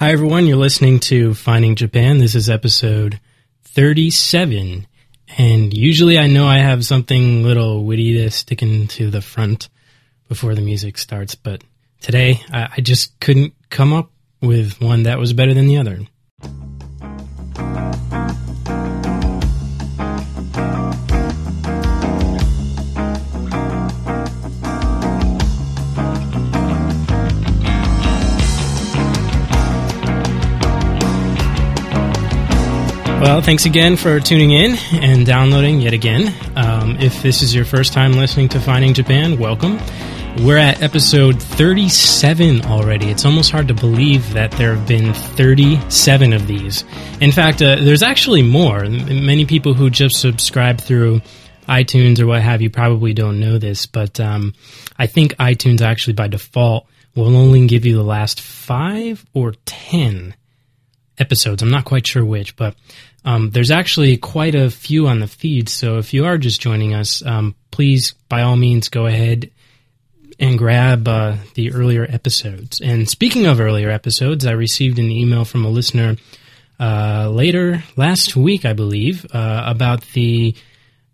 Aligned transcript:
Hi, 0.00 0.12
everyone. 0.12 0.46
You're 0.46 0.58
listening 0.58 1.00
to 1.00 1.34
Finding 1.34 1.74
Japan. 1.74 2.18
This 2.18 2.36
is 2.36 2.48
episode 2.48 3.18
37. 3.64 4.86
And 5.36 5.74
usually 5.76 6.16
I 6.16 6.28
know 6.28 6.46
I 6.46 6.58
have 6.58 6.84
something 6.84 7.42
little 7.42 7.84
witty 7.84 8.12
to 8.18 8.30
stick 8.30 8.62
into 8.62 9.10
the 9.10 9.20
front 9.20 9.68
before 10.28 10.54
the 10.54 10.60
music 10.60 10.98
starts, 10.98 11.34
but 11.34 11.64
today 12.00 12.40
I, 12.52 12.74
I 12.76 12.80
just 12.80 13.18
couldn't 13.18 13.54
come 13.70 13.92
up 13.92 14.12
with 14.40 14.80
one 14.80 15.02
that 15.02 15.18
was 15.18 15.32
better 15.32 15.52
than 15.52 15.66
the 15.66 15.78
other. 15.78 15.98
Well, 33.20 33.42
thanks 33.42 33.64
again 33.66 33.96
for 33.96 34.20
tuning 34.20 34.52
in 34.52 34.76
and 34.92 35.26
downloading 35.26 35.80
yet 35.80 35.92
again. 35.92 36.32
Um, 36.54 36.96
if 37.00 37.20
this 37.20 37.42
is 37.42 37.52
your 37.52 37.64
first 37.64 37.92
time 37.92 38.12
listening 38.12 38.48
to 38.50 38.60
Finding 38.60 38.94
Japan, 38.94 39.40
welcome. 39.40 39.80
We're 40.44 40.56
at 40.56 40.82
episode 40.82 41.42
37 41.42 42.64
already. 42.66 43.10
It's 43.10 43.24
almost 43.24 43.50
hard 43.50 43.66
to 43.68 43.74
believe 43.74 44.34
that 44.34 44.52
there 44.52 44.72
have 44.76 44.86
been 44.86 45.12
37 45.14 46.32
of 46.32 46.46
these. 46.46 46.84
In 47.20 47.32
fact, 47.32 47.60
uh, 47.60 47.74
there's 47.80 48.04
actually 48.04 48.42
more. 48.42 48.84
Many 48.84 49.46
people 49.46 49.74
who 49.74 49.90
just 49.90 50.20
subscribe 50.20 50.80
through 50.80 51.20
iTunes 51.68 52.20
or 52.20 52.28
what 52.28 52.40
have 52.42 52.62
you 52.62 52.70
probably 52.70 53.14
don't 53.14 53.40
know 53.40 53.58
this, 53.58 53.86
but 53.86 54.20
um, 54.20 54.54
I 54.96 55.08
think 55.08 55.34
iTunes 55.38 55.80
actually 55.80 56.14
by 56.14 56.28
default 56.28 56.86
will 57.16 57.36
only 57.36 57.66
give 57.66 57.84
you 57.84 57.96
the 57.96 58.04
last 58.04 58.40
five 58.40 59.26
or 59.34 59.54
10 59.66 60.36
episodes. 61.18 61.62
I'm 61.62 61.70
not 61.70 61.84
quite 61.84 62.06
sure 62.06 62.24
which, 62.24 62.56
but 62.56 62.76
um, 63.28 63.50
there's 63.50 63.70
actually 63.70 64.16
quite 64.16 64.54
a 64.54 64.70
few 64.70 65.06
on 65.06 65.20
the 65.20 65.26
feed. 65.26 65.68
So 65.68 65.98
if 65.98 66.14
you 66.14 66.24
are 66.24 66.38
just 66.38 66.62
joining 66.62 66.94
us, 66.94 67.22
um, 67.26 67.54
please, 67.70 68.14
by 68.30 68.40
all 68.40 68.56
means, 68.56 68.88
go 68.88 69.04
ahead 69.04 69.50
and 70.38 70.56
grab 70.56 71.06
uh, 71.06 71.36
the 71.52 71.72
earlier 71.72 72.06
episodes. 72.08 72.80
And 72.80 73.06
speaking 73.06 73.44
of 73.44 73.60
earlier 73.60 73.90
episodes, 73.90 74.46
I 74.46 74.52
received 74.52 74.98
an 74.98 75.10
email 75.10 75.44
from 75.44 75.66
a 75.66 75.68
listener 75.68 76.16
uh, 76.80 77.28
later 77.28 77.84
last 77.96 78.34
week, 78.34 78.64
I 78.64 78.72
believe, 78.72 79.26
uh, 79.30 79.62
about 79.66 80.00
the 80.14 80.54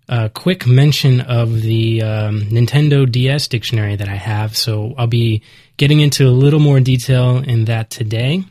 uh, 0.09 0.28
quick 0.28 0.69
mention 0.69 1.21
of 1.21 1.62
the 1.62 2.01
um, 2.03 2.43
Nintendo 2.43 3.11
DS 3.11 3.49
dictionary 3.49 3.97
that 3.97 4.09
I 4.09 4.15
have. 4.15 4.56
So 4.56 4.95
I'll 4.97 5.09
be 5.09 5.43
getting 5.78 5.99
into 5.99 6.28
a 6.28 6.31
little 6.31 6.61
more 6.61 6.78
detail 6.78 7.39
in 7.39 7.65
that 7.65 7.91
today. 7.91 8.45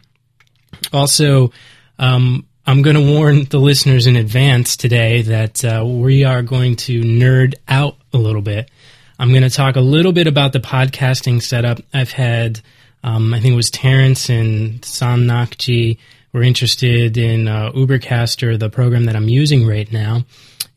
Also, 0.91 1.53
um, 1.97 2.45
I'm 2.65 2.81
going 2.81 2.95
to 2.95 3.13
warn 3.13 3.43
the 3.43 3.59
listeners 3.59 4.07
in 4.07 4.15
advance 4.15 4.77
today 4.77 5.21
that 5.23 5.65
uh, 5.65 5.83
we 5.85 6.23
are 6.23 6.41
going 6.41 6.77
to 6.77 7.01
nerd 7.01 7.55
out 7.67 7.97
a 8.13 8.17
little 8.17 8.41
bit. 8.41 8.71
I'm 9.19 9.31
going 9.31 9.43
to 9.43 9.49
talk 9.49 9.75
a 9.75 9.81
little 9.81 10.13
bit 10.13 10.27
about 10.27 10.53
the 10.53 10.61
podcasting 10.61 11.41
setup. 11.41 11.81
I've 11.93 12.13
had, 12.13 12.61
um, 13.03 13.33
I 13.33 13.41
think 13.41 13.51
it 13.51 13.57
was 13.57 13.69
Terrence 13.69 14.29
and 14.29 14.83
San 14.85 15.25
Nakji 15.25 15.97
were 16.31 16.41
interested 16.41 17.17
in 17.17 17.49
uh, 17.49 17.73
Ubercaster, 17.73 18.57
the 18.57 18.69
program 18.69 19.05
that 19.05 19.17
I'm 19.17 19.27
using 19.27 19.67
right 19.67 19.91
now. 19.91 20.23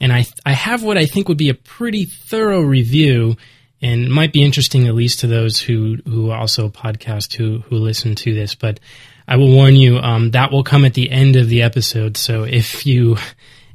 And 0.01 0.13
I, 0.13 0.27
I 0.45 0.53
have 0.55 0.83
what 0.83 0.99
I 0.99 1.07
think 1.07 1.29
would 1.29 1.39
be 1.39 1.51
a 1.51 1.55
pretty 1.55 2.05
thorough 2.05 2.63
review 2.63 3.37
and 3.81 4.11
might 4.11 4.33
be 4.33 4.43
interesting 4.43 4.89
at 4.89 4.95
least 4.97 5.21
to 5.21 5.29
those 5.29 5.61
who, 5.61 5.99
who 6.05 6.33
also 6.33 6.69
podcast 6.69 7.35
who, 7.35 7.61
who 7.61 7.77
listen 7.77 8.17
to 8.17 8.35
this. 8.35 8.57
But 8.57 8.81
I 9.29 9.37
will 9.37 9.53
warn 9.53 9.77
you 9.77 9.99
um, 9.99 10.31
that 10.33 10.53
will 10.53 10.63
come 10.63 10.85
at 10.85 10.95
the 10.95 11.11
end 11.11 11.37
of 11.37 11.49
the 11.49 11.63
episode. 11.63 12.17
So 12.17 12.45
if 12.45 12.87
you 12.87 13.17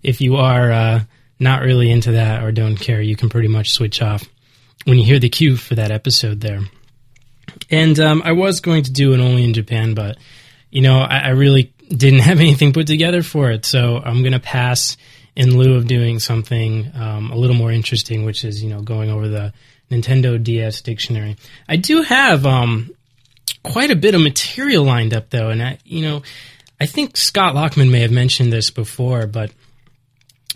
if 0.02 0.22
you 0.22 0.38
are 0.38 0.72
uh, 0.72 1.04
not 1.40 1.62
really 1.62 1.92
into 1.92 2.14
that 2.14 2.44
or 2.44 2.52
don't 2.52 2.78
care, 2.78 3.02
you 3.02 3.16
can 3.16 3.30
pretty 3.30 3.48
much 3.48 3.72
switch 3.72 4.02
off 4.02 4.24
when 4.86 4.98
you 4.98 5.04
hear 5.04 5.20
the 5.20 5.30
cue 5.30 5.58
for 5.58 5.76
that 5.76 5.92
episode 5.92 6.42
there. 6.42 6.62
And 7.70 8.00
um, 8.00 8.22
I 8.24 8.32
was 8.32 8.62
going 8.62 8.84
to 8.84 8.92
do 8.92 9.14
an 9.14 9.22
only 9.22 9.44
in 9.44 9.54
Japan, 9.54 9.94
but 9.94 10.18
you 10.70 10.82
know 10.82 11.00
I, 11.00 11.18
I 11.20 11.30
really 11.30 11.74
didn't 11.90 12.20
have 12.30 12.40
anything 12.40 12.74
put 12.74 12.88
together 12.88 13.22
for 13.22 13.52
it, 13.52 13.66
so 13.66 13.98
I'm 13.98 14.22
going 14.22 14.34
to 14.34 14.40
pass 14.40 14.98
in 15.36 15.58
lieu 15.58 15.76
of 15.76 15.88
doing 15.88 16.20
something 16.20 16.92
um, 16.94 17.32
a 17.32 17.36
little 17.36 17.56
more 17.56 17.72
interesting, 17.72 18.26
which 18.26 18.44
is 18.44 18.64
you 18.64 18.70
know 18.70 18.82
going 18.82 19.10
over 19.10 19.28
the 19.28 19.54
Nintendo 19.90 20.42
DS 20.42 20.82
dictionary. 20.82 21.36
I 21.68 21.76
do 21.76 22.02
have 22.02 22.46
um, 22.46 22.92
quite 23.64 23.92
a 23.92 23.96
bit 23.96 24.16
of 24.16 24.22
material 24.22 24.84
lined 24.84 25.14
up, 25.14 25.30
though, 25.30 25.50
and 25.50 25.62
I, 25.62 25.78
you 25.84 26.02
know, 26.02 26.24
I 26.80 26.86
think 26.86 27.18
Scott 27.18 27.56
Lockman 27.56 27.92
may 27.92 28.00
have 28.00 28.12
mentioned 28.12 28.52
this 28.52 28.70
before, 28.70 29.28
but 29.28 29.52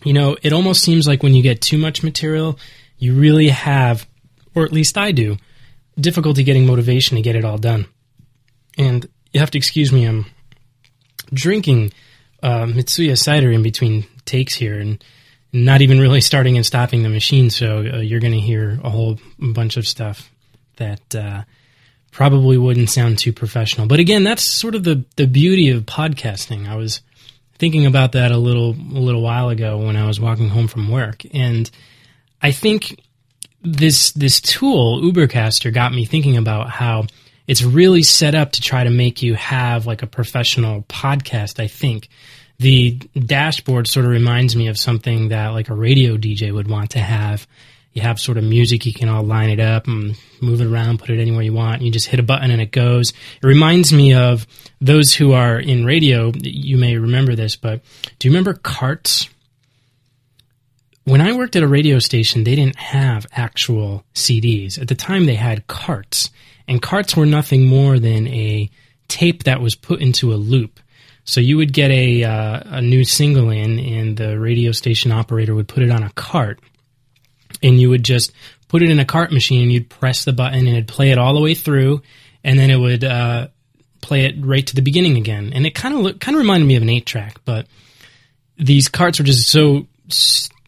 you 0.03 0.13
know, 0.13 0.37
it 0.41 0.53
almost 0.53 0.83
seems 0.83 1.07
like 1.07 1.23
when 1.23 1.33
you 1.33 1.41
get 1.41 1.61
too 1.61 1.77
much 1.77 2.03
material, 2.03 2.59
you 2.97 3.15
really 3.15 3.49
have, 3.49 4.07
or 4.53 4.63
at 4.63 4.71
least 4.71 4.97
I 4.97 5.11
do, 5.11 5.37
difficulty 5.99 6.43
getting 6.43 6.65
motivation 6.65 7.15
to 7.15 7.21
get 7.21 7.35
it 7.35 7.43
all 7.43 7.57
done. 7.57 7.87
And 8.77 9.07
you 9.33 9.39
have 9.39 9.51
to 9.51 9.57
excuse 9.57 9.91
me, 9.91 10.05
I'm 10.05 10.25
drinking 11.33 11.91
uh, 12.43 12.65
Mitsuya 12.65 13.17
cider 13.17 13.51
in 13.51 13.63
between 13.63 14.05
takes 14.25 14.55
here, 14.55 14.79
and 14.79 15.03
not 15.51 15.81
even 15.81 15.99
really 15.99 16.21
starting 16.21 16.57
and 16.57 16.65
stopping 16.65 17.03
the 17.03 17.09
machine. 17.09 17.49
So 17.49 17.77
uh, 17.77 17.97
you're 17.97 18.19
going 18.19 18.33
to 18.33 18.39
hear 18.39 18.79
a 18.83 18.89
whole 18.89 19.19
bunch 19.39 19.77
of 19.77 19.87
stuff 19.87 20.31
that 20.77 21.15
uh, 21.15 21.43
probably 22.15 22.57
wouldn't 22.57 22.89
sound 22.89 23.19
too 23.19 23.33
professional. 23.33 23.87
But 23.87 23.99
again, 23.99 24.23
that's 24.23 24.41
sort 24.41 24.73
of 24.73 24.85
the, 24.85 25.03
the 25.17 25.27
beauty 25.27 25.69
of 25.71 25.83
podcasting. 25.83 26.65
I 26.65 26.77
was 26.77 27.01
thinking 27.57 27.85
about 27.85 28.13
that 28.13 28.31
a 28.31 28.37
little 28.37 28.69
a 28.69 29.01
little 29.01 29.21
while 29.21 29.49
ago 29.49 29.77
when 29.79 29.97
I 29.97 30.07
was 30.07 30.17
walking 30.17 30.47
home 30.47 30.69
from 30.69 30.89
work, 30.89 31.23
and 31.33 31.69
I 32.41 32.51
think 32.51 33.03
this 33.61 34.13
this 34.13 34.39
tool 34.39 35.01
Ubercaster 35.01 35.73
got 35.73 35.93
me 35.93 36.05
thinking 36.05 36.37
about 36.37 36.69
how 36.69 37.07
it's 37.47 37.63
really 37.63 38.03
set 38.03 38.33
up 38.33 38.53
to 38.53 38.61
try 38.61 38.85
to 38.85 38.89
make 38.89 39.21
you 39.21 39.35
have 39.35 39.85
like 39.85 40.01
a 40.01 40.07
professional 40.07 40.83
podcast. 40.83 41.61
I 41.61 41.67
think 41.67 42.07
the 42.59 42.91
dashboard 43.13 43.87
sort 43.87 44.05
of 44.05 44.11
reminds 44.11 44.55
me 44.55 44.69
of 44.69 44.79
something 44.79 45.27
that 45.29 45.49
like 45.49 45.67
a 45.67 45.75
radio 45.75 46.15
DJ 46.15 46.53
would 46.53 46.69
want 46.69 46.91
to 46.91 46.99
have 46.99 47.45
you 47.95 48.01
have 48.01 48.19
sort 48.19 48.37
of 48.37 48.43
music, 48.43 48.85
you 48.85 48.93
can 48.93 49.07
all 49.07 49.23
line 49.23 49.49
it 49.49 49.61
up 49.61 49.87
and 49.87 50.19
move 50.41 50.59
it 50.59 50.67
around, 50.67 50.99
put 50.99 51.09
it 51.09 51.19
anywhere 51.19 51.43
you 51.43 51.53
want. 51.53 51.81
You 51.81 51.89
just 51.89 52.07
hit 52.07 52.19
a 52.19 52.23
button 52.23 52.51
and 52.51 52.61
it 52.61 52.71
goes. 52.71 53.11
It 53.41 53.47
reminds 53.47 53.93
me 53.93 54.13
of 54.13 54.45
those 54.81 55.13
who 55.13 55.31
are 55.31 55.57
in 55.57 55.85
radio. 55.85 56.33
You 56.35 56.77
may 56.77 56.97
remember 56.97 57.35
this, 57.35 57.55
but 57.55 57.81
do 58.19 58.27
you 58.27 58.33
remember 58.33 58.53
carts? 58.53 59.29
When 61.05 61.21
I 61.21 61.31
worked 61.33 61.55
at 61.55 61.63
a 61.63 61.67
radio 61.67 61.99
station, 61.99 62.43
they 62.43 62.55
didn't 62.55 62.75
have 62.75 63.27
actual 63.31 64.03
CDs. 64.13 64.77
At 64.79 64.89
the 64.89 64.95
time, 64.95 65.25
they 65.25 65.35
had 65.35 65.67
carts, 65.67 66.31
and 66.67 66.81
carts 66.81 67.15
were 67.15 67.27
nothing 67.27 67.65
more 67.67 67.97
than 67.97 68.27
a 68.27 68.69
tape 69.07 69.43
that 69.43 69.61
was 69.61 69.75
put 69.75 70.01
into 70.01 70.33
a 70.33 70.35
loop. 70.35 70.79
So 71.23 71.39
you 71.39 71.57
would 71.57 71.73
get 71.73 71.91
a 71.91 72.23
uh, 72.23 72.59
a 72.65 72.81
new 72.81 73.03
single 73.05 73.51
in, 73.51 73.79
and 73.79 74.17
the 74.17 74.37
radio 74.39 74.71
station 74.71 75.11
operator 75.11 75.55
would 75.55 75.67
put 75.67 75.83
it 75.83 75.91
on 75.91 76.03
a 76.03 76.11
cart 76.11 76.59
and 77.61 77.79
you 77.79 77.89
would 77.89 78.03
just 78.03 78.31
put 78.67 78.81
it 78.81 78.89
in 78.89 78.99
a 78.99 79.05
cart 79.05 79.31
machine 79.31 79.61
and 79.61 79.71
you'd 79.71 79.89
press 79.89 80.25
the 80.25 80.33
button 80.33 80.59
and 80.59 80.69
it'd 80.69 80.87
play 80.87 81.11
it 81.11 81.17
all 81.17 81.33
the 81.33 81.41
way 81.41 81.53
through 81.53 82.01
and 82.43 82.59
then 82.59 82.69
it 82.69 82.77
would 82.77 83.03
uh, 83.03 83.47
play 84.01 84.25
it 84.25 84.35
right 84.39 84.65
to 84.67 84.75
the 84.75 84.81
beginning 84.81 85.17
again. 85.17 85.51
And 85.53 85.65
it 85.65 85.75
kind 85.75 85.95
of 85.95 86.19
kind 86.19 86.35
of 86.35 86.39
reminded 86.39 86.65
me 86.65 86.75
of 86.75 86.83
an 86.83 86.89
8 86.89 87.05
track 87.05 87.39
but 87.45 87.67
these 88.57 88.87
carts 88.87 89.19
were 89.19 89.25
just 89.25 89.49
so 89.49 89.87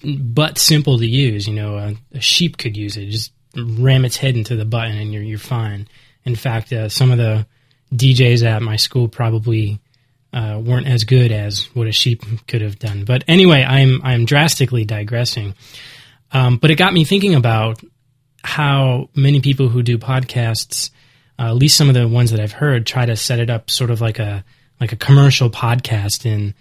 but 0.04 0.58
simple 0.58 0.98
to 1.00 1.08
use 1.08 1.48
you 1.48 1.54
know 1.54 1.78
a, 1.78 1.96
a, 2.14 2.22
sheep 2.22 2.58
could 2.58 2.78
use 2.78 2.98
it. 2.98 3.08
Just 3.08 3.32
ram 3.56 4.06
its 4.06 4.18
head 4.18 4.36
into 4.36 4.56
the 4.56 4.66
button 4.66 4.98
and 4.98 5.14
you're 5.14 5.24
you're 5.24 5.40
fine. 5.40 5.88
In 6.24 6.36
fact 6.36 6.72
uh, 6.74 6.90
some 6.90 7.12
of 7.12 7.18
the 7.18 7.46
DJs 7.94 8.44
at 8.44 8.62
my 8.62 8.76
school 8.76 9.08
probably 9.08 9.80
uh, 10.34 10.62
weren't 10.64 10.88
as 10.88 11.04
good 11.06 11.32
as 11.32 11.66
what 11.74 11.88
a 11.88 11.92
sheep 11.92 12.24
could 12.48 12.62
have 12.62 12.80
done. 12.80 13.06
But 13.06 13.24
anyway 13.28 13.64
I'm 13.64 14.02
I'm 14.04 14.26
drastically 14.26 14.86
digressing 14.86 15.56
um, 16.32 16.58
but 16.58 16.72
it 16.72 16.76
got 16.76 16.94
me 16.94 17.04
thinking 17.04 17.36
about 17.36 17.82
how 18.44 19.10
many 19.16 19.42
people 19.42 19.70
who 19.70 19.84
do 19.84 19.98
podcasts, 19.98 20.90
uh, 21.40 21.48
at 21.48 21.56
least 21.56 21.78
some 21.78 21.90
of 21.90 21.96
the 21.96 22.08
ones 22.08 22.32
that 22.32 22.40
I've 22.40 22.52
heard, 22.52 22.86
try 22.86 23.06
to 23.06 23.16
set 23.16 23.40
it 23.40 23.50
up 23.50 23.70
sort 23.70 23.92
of 23.92 24.02
like 24.02 24.20
a 24.20 24.44
like 24.80 24.92
a 24.92 24.96
commercial 24.96 25.50
podcast. 25.50 26.32
And 26.32 26.54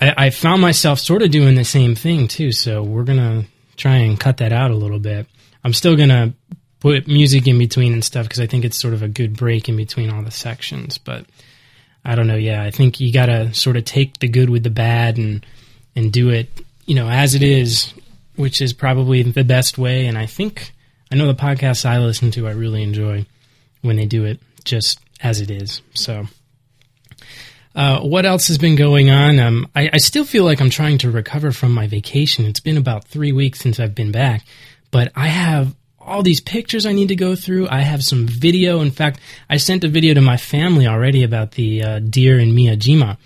I, 0.00 0.26
I 0.26 0.30
found 0.30 0.60
myself 0.60 0.98
sort 0.98 1.22
of 1.22 1.30
doing 1.30 1.54
the 1.54 1.64
same 1.64 1.94
thing 1.94 2.28
too. 2.28 2.52
So 2.52 2.82
we're 2.82 3.04
gonna 3.04 3.44
try 3.76 3.96
and 3.96 4.18
cut 4.18 4.38
that 4.38 4.52
out 4.52 4.70
a 4.70 4.76
little 4.76 4.98
bit. 4.98 5.26
I'm 5.64 5.72
still 5.72 5.96
gonna 5.96 6.34
put 6.80 7.06
music 7.06 7.46
in 7.46 7.58
between 7.58 7.92
and 7.92 8.04
stuff 8.04 8.26
because 8.26 8.40
I 8.40 8.46
think 8.46 8.64
it's 8.64 8.78
sort 8.78 8.94
of 8.94 9.02
a 9.02 9.08
good 9.08 9.36
break 9.36 9.68
in 9.68 9.76
between 9.76 10.10
all 10.10 10.22
the 10.22 10.30
sections. 10.30 10.98
But 10.98 11.26
I 12.04 12.14
don't 12.14 12.26
know. 12.26 12.36
Yeah, 12.36 12.62
I 12.62 12.70
think 12.70 13.00
you 13.00 13.12
gotta 13.12 13.54
sort 13.54 13.76
of 13.76 13.84
take 13.84 14.18
the 14.18 14.28
good 14.28 14.50
with 14.50 14.62
the 14.62 14.70
bad 14.70 15.18
and 15.18 15.44
and 15.96 16.12
do 16.12 16.30
it, 16.30 16.48
you 16.86 16.94
know, 16.94 17.08
as 17.08 17.34
it 17.34 17.42
is 17.42 17.92
which 18.40 18.60
is 18.60 18.72
probably 18.72 19.22
the 19.22 19.44
best 19.44 19.78
way. 19.78 20.06
And 20.06 20.16
I 20.18 20.26
think 20.26 20.72
I 21.12 21.14
know 21.14 21.26
the 21.26 21.34
podcasts 21.34 21.84
I 21.84 21.98
listen 21.98 22.30
to, 22.32 22.48
I 22.48 22.52
really 22.52 22.82
enjoy 22.82 23.26
when 23.82 23.96
they 23.96 24.06
do 24.06 24.24
it 24.24 24.40
just 24.64 24.98
as 25.22 25.40
it 25.40 25.50
is. 25.50 25.82
So 25.94 26.26
Uh, 27.74 28.00
what 28.00 28.26
else 28.26 28.48
has 28.48 28.58
been 28.58 28.74
going 28.74 29.10
on? 29.10 29.38
Um, 29.38 29.68
I, 29.76 29.90
I, 29.92 29.98
still 29.98 30.24
feel 30.24 30.44
like 30.44 30.60
I'm 30.60 30.70
trying 30.70 30.98
to 30.98 31.10
recover 31.10 31.52
from 31.52 31.72
my 31.72 31.86
vacation. 31.86 32.44
It's 32.44 32.58
been 32.58 32.76
about 32.76 33.06
three 33.06 33.30
weeks 33.30 33.60
since 33.60 33.78
I've 33.78 33.94
been 33.94 34.10
back, 34.10 34.44
but 34.90 35.12
I 35.14 35.28
have 35.28 35.76
all 36.00 36.22
these 36.24 36.40
pictures 36.40 36.84
I 36.84 36.92
need 36.92 37.08
to 37.08 37.16
go 37.16 37.36
through. 37.36 37.68
I 37.68 37.82
have 37.82 38.02
some 38.02 38.26
video. 38.26 38.80
In 38.80 38.90
fact, 38.90 39.20
I 39.48 39.58
sent 39.58 39.84
a 39.84 39.88
video 39.88 40.14
to 40.14 40.20
my 40.20 40.36
family 40.36 40.88
already 40.88 41.22
about 41.22 41.52
the 41.52 41.82
uh, 41.84 41.98
deer 42.00 42.40
in 42.40 42.50
Miyajima. 42.50 43.18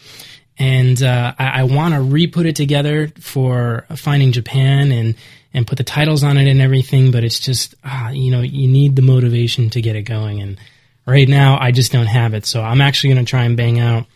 And 0.58 1.02
uh, 1.02 1.34
I, 1.38 1.60
I 1.60 1.62
want 1.64 1.94
to 1.94 2.00
re 2.00 2.26
put 2.26 2.46
it 2.46 2.56
together 2.56 3.08
for 3.20 3.86
Finding 3.96 4.32
Japan 4.32 4.92
and, 4.92 5.16
and 5.52 5.66
put 5.66 5.78
the 5.78 5.84
titles 5.84 6.22
on 6.22 6.36
it 6.36 6.48
and 6.48 6.60
everything, 6.60 7.10
but 7.10 7.24
it's 7.24 7.40
just, 7.40 7.74
ah, 7.84 8.10
you 8.10 8.30
know, 8.30 8.40
you 8.40 8.68
need 8.68 8.96
the 8.96 9.02
motivation 9.02 9.70
to 9.70 9.80
get 9.80 9.96
it 9.96 10.02
going. 10.02 10.40
And 10.40 10.58
right 11.06 11.28
now, 11.28 11.58
I 11.60 11.72
just 11.72 11.92
don't 11.92 12.06
have 12.06 12.34
it. 12.34 12.46
So 12.46 12.62
I'm 12.62 12.80
actually 12.80 13.14
going 13.14 13.24
to 13.24 13.30
try 13.30 13.44
and 13.44 13.56
bang 13.56 13.80
out 13.80 14.06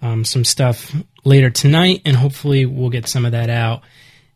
um, 0.00 0.24
some 0.24 0.44
stuff 0.44 0.94
later 1.24 1.50
tonight, 1.50 2.02
and 2.04 2.16
hopefully, 2.16 2.64
we'll 2.64 2.90
get 2.90 3.08
some 3.08 3.24
of 3.24 3.32
that 3.32 3.50
out 3.50 3.82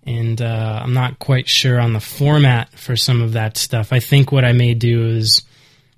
and 0.05 0.41
uh, 0.43 0.81
I'm 0.83 0.95
not 0.95 1.19
quite 1.19 1.49
sure 1.49 1.81
on 1.81 1.93
the 1.93 2.01
format 2.01 2.71
for 2.77 2.97
some 2.97 3.23
of 3.23 3.33
that 3.35 3.57
stuff. 3.57 3.93
I 3.93 4.01
think 4.01 4.33
what 4.33 4.45
I 4.45 4.53
may 4.53 4.75
do 4.75 5.07
is 5.07 5.43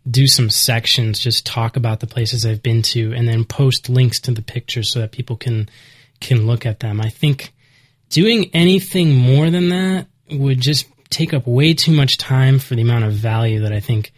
do 0.09 0.27
some 0.27 0.51
sections, 0.51 1.19
just 1.19 1.47
talk 1.47 1.77
about 1.77 2.01
the 2.01 2.07
places 2.07 2.45
I've 2.45 2.63
been 2.63 2.83
to, 2.83 3.13
and 3.15 3.27
then 3.27 3.45
post 3.45 3.89
links 3.89 4.21
to 4.21 4.33
the 4.33 4.43
pictures 4.43 4.91
so 4.91 5.01
that 5.01 5.13
people 5.13 5.37
can 5.37 5.69
can 6.21 6.47
look 6.47 6.65
at 6.67 6.81
them. 6.81 7.01
I 7.01 7.09
think 7.09 7.53
doing 8.09 8.51
anything 8.55 9.15
more 9.15 9.51
than 9.51 9.69
that 9.71 10.07
would 10.31 10.61
just 10.61 10.87
take 11.11 11.35
up 11.35 11.47
way 11.47 11.75
too 11.75 11.93
much 11.93 12.19
time 12.19 12.59
for 12.59 12.75
the 12.75 12.83
amount 12.83 13.05
of 13.05 13.13
value 13.13 13.61
that 13.61 13.73
I 13.73 13.81
think 13.81 14.13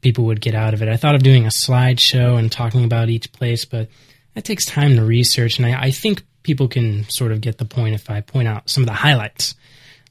people 0.00 0.24
would 0.26 0.40
get 0.40 0.54
out 0.54 0.74
of 0.74 0.82
it. 0.82 0.88
I 0.88 0.96
thought 0.96 1.14
of 1.14 1.22
doing 1.22 1.44
a 1.44 1.48
slideshow 1.48 2.38
and 2.38 2.50
talking 2.50 2.84
about 2.84 3.08
each 3.08 3.32
place, 3.32 3.64
but 3.64 3.88
that 4.34 4.44
takes 4.44 4.64
time 4.64 4.96
to 4.96 5.04
research, 5.04 5.58
and 5.58 5.66
I, 5.66 5.82
I 5.82 5.90
think 5.90 6.22
people 6.42 6.68
can 6.68 7.04
sort 7.08 7.32
of 7.32 7.40
get 7.40 7.58
the 7.58 7.64
point 7.64 7.94
if 7.94 8.10
I 8.10 8.20
point 8.20 8.48
out 8.48 8.70
some 8.70 8.82
of 8.82 8.86
the 8.86 8.94
highlights, 8.94 9.54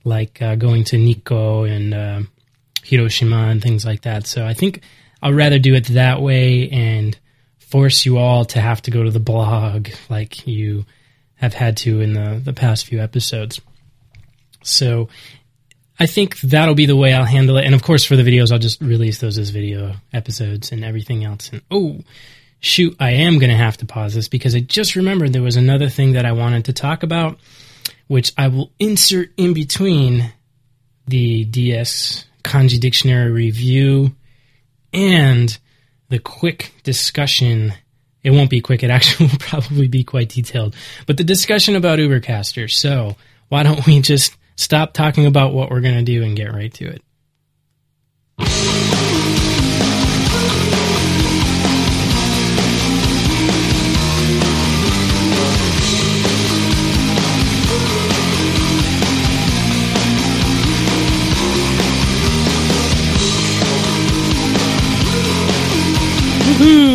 like 0.03 0.41
uh, 0.41 0.55
going 0.55 0.83
to 0.85 0.97
Nikko 0.97 1.63
and 1.63 1.93
uh, 1.93 2.21
Hiroshima 2.83 3.47
and 3.47 3.61
things 3.61 3.85
like 3.85 4.01
that. 4.01 4.27
So 4.27 4.45
I 4.45 4.53
think 4.53 4.81
I'll 5.21 5.33
rather 5.33 5.59
do 5.59 5.73
it 5.73 5.87
that 5.87 6.21
way 6.21 6.69
and 6.69 7.17
force 7.57 8.05
you 8.05 8.17
all 8.17 8.45
to 8.45 8.61
have 8.61 8.81
to 8.83 8.91
go 8.91 9.03
to 9.03 9.11
the 9.11 9.19
blog 9.19 9.89
like 10.09 10.47
you 10.47 10.85
have 11.35 11.53
had 11.53 11.77
to 11.77 12.01
in 12.01 12.13
the, 12.13 12.41
the 12.43 12.53
past 12.53 12.85
few 12.85 12.99
episodes. 12.99 13.61
So 14.63 15.09
I 15.99 16.05
think 16.05 16.39
that'll 16.41 16.75
be 16.75 16.85
the 16.85 16.95
way 16.95 17.13
I'll 17.13 17.25
handle 17.25 17.57
it. 17.57 17.65
And 17.65 17.75
of 17.75 17.83
course, 17.83 18.03
for 18.03 18.15
the 18.15 18.23
videos, 18.23 18.51
I'll 18.51 18.59
just 18.59 18.81
release 18.81 19.19
those 19.19 19.37
as 19.37 19.49
video 19.49 19.95
episodes 20.13 20.71
and 20.71 20.83
everything 20.83 21.23
else. 21.23 21.49
And 21.51 21.61
oh, 21.71 21.99
shoot, 22.59 22.95
I 22.99 23.11
am 23.11 23.39
going 23.39 23.49
to 23.49 23.57
have 23.57 23.77
to 23.77 23.85
pause 23.85 24.13
this 24.13 24.27
because 24.27 24.55
I 24.55 24.59
just 24.59 24.95
remembered 24.95 25.33
there 25.33 25.41
was 25.41 25.55
another 25.55 25.89
thing 25.89 26.13
that 26.13 26.25
I 26.25 26.33
wanted 26.33 26.65
to 26.65 26.73
talk 26.73 27.03
about, 27.03 27.39
which 28.07 28.33
I 28.37 28.47
will 28.47 28.71
insert 28.79 29.31
in 29.37 29.53
between 29.53 30.31
the 31.07 31.45
DS 31.45 32.25
Kanji 32.43 32.79
Dictionary 32.79 33.31
review 33.31 34.15
and 34.97 35.57
the 36.09 36.19
quick 36.19 36.73
discussion. 36.83 37.73
It 38.23 38.31
won't 38.31 38.49
be 38.49 38.61
quick, 38.61 38.83
it 38.83 38.89
actually 38.89 39.27
will 39.31 39.37
probably 39.37 39.87
be 39.87 40.03
quite 40.03 40.29
detailed, 40.29 40.75
but 41.05 41.17
the 41.17 41.23
discussion 41.23 41.75
about 41.75 41.99
Ubercaster. 41.99 42.69
So, 42.69 43.15
why 43.49 43.63
don't 43.63 43.85
we 43.85 44.01
just 44.01 44.35
stop 44.55 44.93
talking 44.93 45.25
about 45.25 45.53
what 45.53 45.69
we're 45.69 45.81
going 45.81 46.03
to 46.03 46.03
do 46.03 46.23
and 46.23 46.35
get 46.35 46.51
right 46.51 46.73
to 46.73 46.87
it? 46.87 47.01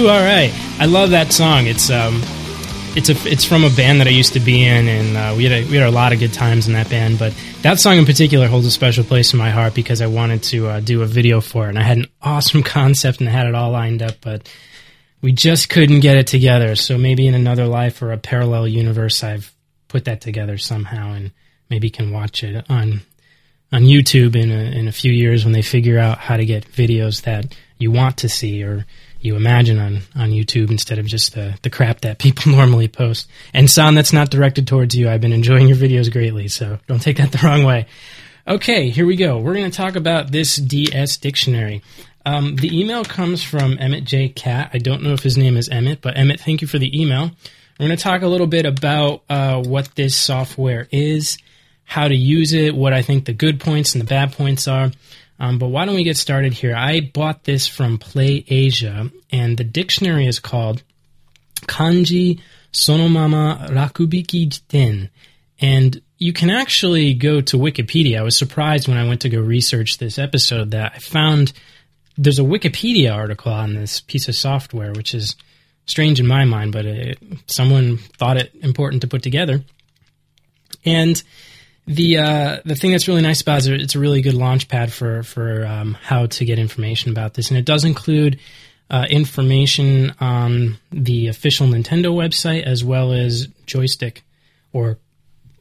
All 0.03 0.09
right, 0.09 0.53
I 0.81 0.87
love 0.87 1.11
that 1.11 1.33
song. 1.33 1.69
It's 1.69 1.89
um, 1.89 2.23
it's 2.97 3.09
a 3.09 3.15
it's 3.25 3.45
from 3.45 3.63
a 3.63 3.71
band 3.71 4.01
that 4.01 4.09
I 4.09 4.11
used 4.11 4.33
to 4.33 4.41
be 4.41 4.65
in, 4.65 4.89
and 4.89 5.17
uh, 5.17 5.35
we 5.37 5.45
had 5.45 5.53
a, 5.53 5.71
we 5.71 5.77
had 5.77 5.87
a 5.87 5.93
lot 5.93 6.13
of 6.13 6.19
good 6.19 6.33
times 6.33 6.67
in 6.67 6.73
that 6.73 6.91
band. 6.91 7.21
But 7.21 7.33
that 7.63 7.79
song 7.79 7.99
in 7.99 8.05
particular 8.05 8.49
holds 8.49 8.67
a 8.67 8.73
special 8.73 9.05
place 9.05 9.33
in 9.33 9.39
my 9.39 9.51
heart 9.51 9.75
because 9.75 10.03
I 10.03 10.09
wanted 10.09 10.43
to 10.45 10.67
uh, 10.67 10.81
do 10.81 11.03
a 11.03 11.07
video 11.07 11.41
for 11.41 11.67
it, 11.67 11.69
and 11.69 11.79
I 11.79 11.83
had 11.83 11.99
an 11.99 12.07
awesome 12.23 12.65
concept 12.65 13.21
and 13.21 13.29
had 13.29 13.47
it 13.47 13.55
all 13.55 13.71
lined 13.71 14.03
up, 14.03 14.17
but 14.21 14.53
we 15.21 15.31
just 15.31 15.69
couldn't 15.69 16.01
get 16.01 16.17
it 16.17 16.27
together. 16.27 16.75
So 16.75 16.99
maybe 16.99 17.29
in 17.29 17.35
another 17.35 17.67
life 17.67 18.03
or 18.03 18.11
a 18.11 18.19
parallel 18.19 18.67
universe, 18.67 19.23
I've 19.23 19.55
put 19.87 20.07
that 20.07 20.21
together 20.21 20.59
somehow, 20.59 21.13
and 21.13 21.31
maybe 21.71 21.91
can 21.91 22.11
watch 22.11 22.43
it 22.43 22.67
on 22.69 23.03
on 23.71 23.83
YouTube 23.83 24.35
in 24.35 24.51
a, 24.51 24.79
in 24.79 24.89
a 24.89 24.93
few 24.93 25.13
years 25.13 25.45
when 25.45 25.53
they 25.53 25.63
figure 25.63 26.01
out 26.01 26.19
how 26.19 26.37
to 26.37 26.45
get 26.45 26.67
videos 26.73 27.23
that 27.23 27.57
you 27.79 27.93
want 27.93 28.17
to 28.19 28.29
see 28.29 28.65
or 28.65 28.85
you 29.25 29.37
imagine 29.37 29.79
on, 29.79 30.01
on 30.15 30.31
YouTube 30.31 30.71
instead 30.71 30.99
of 30.99 31.07
just 31.07 31.35
the, 31.35 31.59
the 31.63 31.71
crap 31.71 32.01
that 32.01 32.19
people 32.19 32.53
normally 32.53 32.89
post. 32.89 33.29
And 33.55 33.71
San, 33.71 33.95
that's 33.95 34.13
not 34.13 34.31
directed 34.31 34.67
towards 34.67 34.95
you. 34.95 35.09
I've 35.09 35.21
been 35.21 35.33
enjoying 35.33 35.69
your 35.69 35.77
videos 35.77 36.11
greatly, 36.11 36.49
so 36.49 36.79
don't 36.87 37.01
take 37.01 37.19
that 37.19 37.33
the 37.33 37.47
wrong 37.47 37.65
way. 37.65 37.87
Okay, 38.47 38.91
here 38.91 39.07
we 39.07 39.17
go. 39.17 39.39
We're 39.39 39.55
going 39.55 39.71
to 39.71 39.77
talk 39.77 39.95
about 39.95 40.33
this 40.33 40.57
DS 40.57 41.17
dictionary. 41.19 41.83
Um, 42.27 42.57
the 42.57 42.79
email 42.79 43.05
comes 43.05 43.43
from 43.43 43.77
Emmett 43.79 44.05
J. 44.05 44.29
Cat. 44.29 44.71
I 44.73 44.79
don't 44.79 45.03
know 45.03 45.13
if 45.13 45.23
his 45.23 45.37
name 45.37 45.57
is 45.57 45.69
Emmett, 45.69 46.01
but 46.01 46.17
Emmett, 46.17 46.41
thank 46.41 46.61
you 46.61 46.69
for 46.69 46.79
the 46.79 47.01
email. 47.01 47.31
We're 47.79 47.87
going 47.87 47.97
to 47.97 48.03
talk 48.03 48.23
a 48.23 48.29
little 48.29 48.47
bit 48.47 48.67
about 48.67 49.23
uh, 49.29 49.63
what 49.63 49.95
this 49.95 50.17
software 50.17 50.89
is, 50.91 51.39
how 51.85 52.09
to 52.09 52.15
use 52.15 52.53
it, 52.53 52.75
what 52.75 52.93
I 52.93 53.03
think 53.03 53.25
the 53.25 53.33
good 53.33 53.61
points 53.61 53.95
and 53.95 54.03
the 54.03 54.07
bad 54.07 54.33
points 54.33 54.69
are. 54.69 54.91
Um, 55.43 55.59
but 55.59 55.69
why 55.69 55.85
don't 55.85 55.97
we 55.97 56.05
get 56.05 56.17
started 56.17 56.53
here? 56.53 56.77
I 56.77 57.01
bought 57.01 57.43
this 57.43 57.67
from 57.67 57.99
Play 57.99 58.45
Asia, 58.47 59.11
and 59.33 59.59
the 59.59 59.65
dictionary 59.65 60.29
is 60.29 60.39
called 60.39 60.85
Kanji 61.63 62.41
Sonomama 62.73 63.69
Rakubiki 63.71 64.49
Jiten. 64.49 65.11
And 65.61 66.01
you 66.17 66.33
can 66.33 66.49
actually 66.49 67.15
go 67.15 67.41
to 67.41 67.57
Wikipedia. 67.57 68.21
I 68.21 68.23
was 68.23 68.37
surprised 68.37 68.87
when 68.87 68.97
I 68.97 69.09
went 69.09 69.23
to 69.23 69.29
go 69.29 69.41
research 69.41 69.99
this 69.99 70.17
episode 70.17 70.71
that 70.71 70.93
I 70.95 70.99
found 71.01 71.53
there's 72.17 72.39
a 72.39 72.43
Wikipedia 72.43 73.13
article 73.13 73.53
on 73.53 73.75
this 73.75 74.01
piece 74.01 74.29
of 74.29 74.37
software, 74.37 74.93
which 74.93 75.13
is 75.13 75.35
strange 75.87 76.21
in 76.21 76.27
my 76.29 76.45
mind, 76.45 76.73
but 76.73 76.87
it, 76.87 77.19
someone 77.47 77.97
thought 77.97 78.37
it 78.37 78.55
important 78.63 79.03
to 79.03 79.09
put 79.09 79.25
together. 79.25 79.65
And 80.85 81.21
the 81.93 82.19
uh, 82.19 82.61
the 82.65 82.75
thing 82.75 82.91
that's 82.91 83.09
really 83.09 83.23
nice 83.23 83.41
about 83.41 83.67
it 83.67 83.75
is 83.75 83.83
it's 83.83 83.95
a 83.95 83.99
really 83.99 84.23
good 84.23 84.35
launch 84.35 84.69
pad 84.69 84.93
for 84.93 85.23
for 85.23 85.65
um, 85.67 85.95
how 85.95 86.27
to 86.27 86.45
get 86.45 86.59
information 86.59 87.11
about 87.11 87.35
this, 87.35 87.51
and 87.51 87.59
it 87.59 87.65
does 87.65 87.85
include 87.85 88.39
uh, 88.91 89.07
information 89.09 90.15
on 90.21 90.79
the 90.91 91.29
official 91.29 91.67
Nintendo 91.67 92.15
website 92.15 92.63
as 92.65 92.85
well 92.85 93.13
as 93.13 93.49
joystick 93.67 94.23
or 94.73 94.99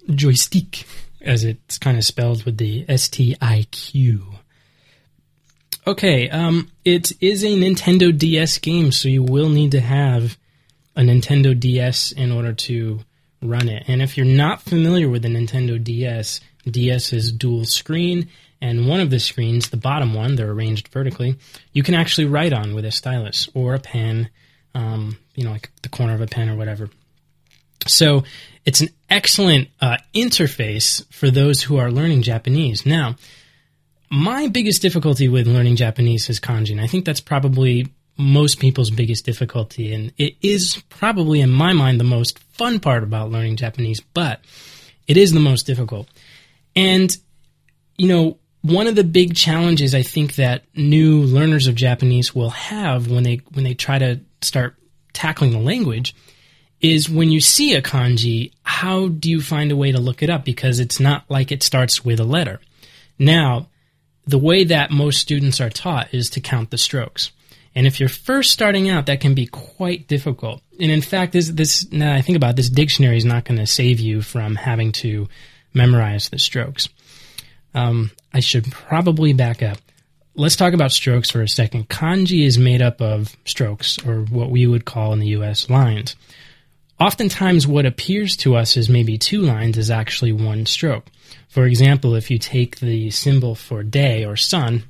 Joystiq 0.09 0.85
as 1.21 1.43
it's 1.43 1.77
kind 1.77 1.97
of 1.97 2.03
spelled 2.03 2.43
with 2.43 2.57
the 2.57 2.85
S 2.87 3.09
T 3.09 3.35
I 3.41 3.65
Q. 3.71 4.23
Okay, 5.87 6.29
um, 6.29 6.69
it 6.85 7.11
is 7.21 7.43
a 7.43 7.47
Nintendo 7.47 8.15
DS 8.15 8.57
game, 8.59 8.91
so 8.91 9.07
you 9.07 9.23
will 9.23 9.49
need 9.49 9.71
to 9.71 9.79
have 9.79 10.37
a 10.95 11.01
Nintendo 11.01 11.59
DS 11.59 12.11
in 12.11 12.31
order 12.31 12.53
to 12.53 12.99
run 13.41 13.69
it. 13.69 13.83
And 13.87 14.01
if 14.01 14.17
you're 14.17 14.25
not 14.25 14.61
familiar 14.61 15.09
with 15.09 15.23
the 15.23 15.29
Nintendo 15.29 15.81
DS, 15.83 16.41
DS 16.69 17.13
is 17.13 17.31
dual 17.31 17.65
screen, 17.65 18.29
and 18.61 18.87
one 18.87 18.99
of 18.99 19.09
the 19.09 19.19
screens, 19.19 19.69
the 19.69 19.77
bottom 19.77 20.13
one, 20.13 20.35
they're 20.35 20.51
arranged 20.51 20.89
vertically, 20.89 21.37
you 21.73 21.81
can 21.83 21.95
actually 21.95 22.25
write 22.25 22.53
on 22.53 22.75
with 22.75 22.85
a 22.85 22.91
stylus 22.91 23.49
or 23.53 23.73
a 23.73 23.79
pen, 23.79 24.29
um, 24.75 25.17
you 25.33 25.43
know, 25.43 25.51
like 25.51 25.71
the 25.81 25.89
corner 25.89 26.13
of 26.13 26.21
a 26.21 26.27
pen 26.27 26.49
or 26.49 26.55
whatever. 26.55 26.89
So 27.87 28.23
it's 28.65 28.81
an 28.81 28.89
excellent 29.09 29.69
uh, 29.81 29.97
interface 30.13 31.11
for 31.11 31.31
those 31.31 31.63
who 31.63 31.77
are 31.77 31.91
learning 31.91 32.21
Japanese. 32.21 32.85
Now, 32.85 33.15
my 34.11 34.47
biggest 34.47 34.81
difficulty 34.81 35.27
with 35.27 35.47
learning 35.47 35.77
Japanese 35.77 36.29
is 36.29 36.39
kanji, 36.39 36.71
and 36.71 36.81
I 36.81 36.87
think 36.87 37.05
that's 37.05 37.21
probably 37.21 37.87
most 38.21 38.59
people's 38.59 38.89
biggest 38.89 39.25
difficulty. 39.25 39.93
And 39.93 40.13
it 40.17 40.35
is 40.41 40.81
probably, 40.89 41.41
in 41.41 41.49
my 41.49 41.73
mind, 41.73 41.99
the 41.99 42.05
most 42.05 42.39
fun 42.39 42.79
part 42.79 43.03
about 43.03 43.31
learning 43.31 43.57
Japanese, 43.57 43.99
but 43.99 44.41
it 45.07 45.17
is 45.17 45.31
the 45.31 45.39
most 45.39 45.65
difficult. 45.65 46.07
And, 46.75 47.15
you 47.97 48.07
know, 48.07 48.37
one 48.61 48.87
of 48.87 48.95
the 48.95 49.03
big 49.03 49.35
challenges 49.35 49.95
I 49.95 50.03
think 50.03 50.35
that 50.35 50.63
new 50.75 51.23
learners 51.23 51.67
of 51.67 51.75
Japanese 51.75 52.35
will 52.35 52.51
have 52.51 53.09
when 53.09 53.23
they 53.23 53.41
when 53.53 53.63
they 53.63 53.73
try 53.73 53.97
to 53.97 54.19
start 54.41 54.75
tackling 55.13 55.51
the 55.51 55.59
language 55.59 56.15
is 56.79 57.09
when 57.09 57.29
you 57.29 57.39
see 57.39 57.75
a 57.75 57.81
kanji, 57.81 58.51
how 58.63 59.07
do 59.07 59.29
you 59.29 59.41
find 59.41 59.71
a 59.71 59.75
way 59.75 59.91
to 59.91 59.99
look 59.99 60.23
it 60.23 60.29
up? 60.29 60.43
Because 60.43 60.79
it's 60.79 60.99
not 60.99 61.25
like 61.29 61.51
it 61.51 61.63
starts 61.63 62.03
with 62.03 62.19
a 62.19 62.23
letter. 62.23 62.59
Now, 63.19 63.69
the 64.25 64.39
way 64.39 64.63
that 64.63 64.91
most 64.91 65.19
students 65.19 65.61
are 65.61 65.69
taught 65.69 66.13
is 66.13 66.29
to 66.31 66.41
count 66.41 66.71
the 66.71 66.77
strokes. 66.77 67.31
And 67.73 67.87
if 67.87 67.99
you're 67.99 68.09
first 68.09 68.51
starting 68.51 68.89
out, 68.89 69.05
that 69.05 69.21
can 69.21 69.33
be 69.33 69.47
quite 69.47 70.07
difficult. 70.07 70.61
And 70.79 70.91
in 70.91 71.01
fact, 71.01 71.31
this, 71.31 71.49
this 71.49 71.89
now 71.91 72.13
I 72.13 72.21
think 72.21 72.35
about 72.35 72.51
it, 72.51 72.55
this 72.57 72.69
dictionary 72.69 73.17
is 73.17 73.25
not 73.25 73.45
going 73.45 73.59
to 73.59 73.67
save 73.67 73.99
you 73.99 74.21
from 74.21 74.55
having 74.55 74.91
to 74.93 75.29
memorize 75.73 76.29
the 76.29 76.39
strokes. 76.39 76.89
Um, 77.73 78.11
I 78.33 78.41
should 78.41 78.69
probably 78.71 79.33
back 79.33 79.63
up. 79.63 79.77
Let's 80.35 80.55
talk 80.55 80.73
about 80.73 80.91
strokes 80.91 81.29
for 81.29 81.41
a 81.41 81.47
second. 81.47 81.89
Kanji 81.89 82.45
is 82.45 82.57
made 82.57 82.81
up 82.81 83.01
of 83.01 83.35
strokes, 83.45 83.97
or 84.05 84.23
what 84.23 84.49
we 84.49 84.65
would 84.65 84.85
call 84.85 85.13
in 85.13 85.19
the 85.19 85.27
U.S. 85.27 85.69
lines. 85.69 86.15
Oftentimes, 86.99 87.67
what 87.67 87.85
appears 87.85 88.37
to 88.37 88.55
us 88.55 88.77
as 88.77 88.89
maybe 88.89 89.17
two 89.17 89.41
lines 89.41 89.77
is 89.77 89.89
actually 89.89 90.31
one 90.31 90.65
stroke. 90.65 91.07
For 91.49 91.65
example, 91.65 92.15
if 92.15 92.31
you 92.31 92.37
take 92.37 92.79
the 92.79 93.09
symbol 93.09 93.55
for 93.55 93.83
day 93.83 94.23
or 94.23 94.35
sun, 94.35 94.83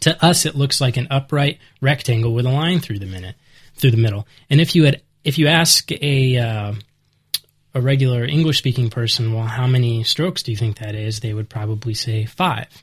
to 0.00 0.24
us 0.24 0.46
it 0.46 0.54
looks 0.54 0.80
like 0.80 0.96
an 0.96 1.08
upright 1.10 1.58
rectangle 1.80 2.34
with 2.34 2.46
a 2.46 2.50
line 2.50 2.80
through 2.80 2.98
the 2.98 3.06
minute, 3.06 3.36
through 3.74 3.92
the 3.92 3.96
middle. 3.96 4.26
And 4.50 4.60
if 4.60 4.74
you 4.74 4.84
had 4.84 5.02
if 5.24 5.38
you 5.38 5.48
ask 5.48 5.90
a 5.92 6.38
uh, 6.38 6.74
a 7.74 7.80
regular 7.80 8.24
English 8.24 8.58
speaking 8.58 8.88
person, 8.88 9.34
well, 9.34 9.46
how 9.46 9.66
many 9.66 10.02
strokes 10.02 10.42
do 10.42 10.50
you 10.50 10.56
think 10.56 10.78
that 10.78 10.94
is? 10.94 11.20
They 11.20 11.34
would 11.34 11.50
probably 11.50 11.94
say 11.94 12.24
five. 12.24 12.82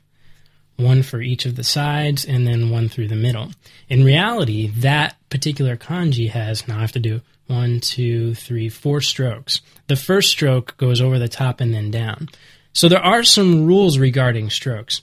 One 0.76 1.02
for 1.02 1.20
each 1.20 1.46
of 1.46 1.56
the 1.56 1.64
sides 1.64 2.24
and 2.24 2.46
then 2.46 2.70
one 2.70 2.88
through 2.88 3.08
the 3.08 3.16
middle. 3.16 3.50
In 3.88 4.04
reality, 4.04 4.68
that 4.68 5.16
particular 5.30 5.76
kanji 5.76 6.30
has, 6.30 6.66
now 6.66 6.78
I 6.78 6.80
have 6.80 6.92
to 6.92 7.00
do 7.00 7.20
one, 7.46 7.80
two, 7.80 8.34
three, 8.34 8.68
four 8.68 9.00
strokes. 9.00 9.60
The 9.86 9.96
first 9.96 10.30
stroke 10.30 10.76
goes 10.76 11.00
over 11.00 11.18
the 11.18 11.28
top 11.28 11.60
and 11.60 11.74
then 11.74 11.90
down. 11.90 12.28
So 12.72 12.88
there 12.88 13.04
are 13.04 13.22
some 13.22 13.66
rules 13.66 13.98
regarding 13.98 14.50
strokes. 14.50 15.02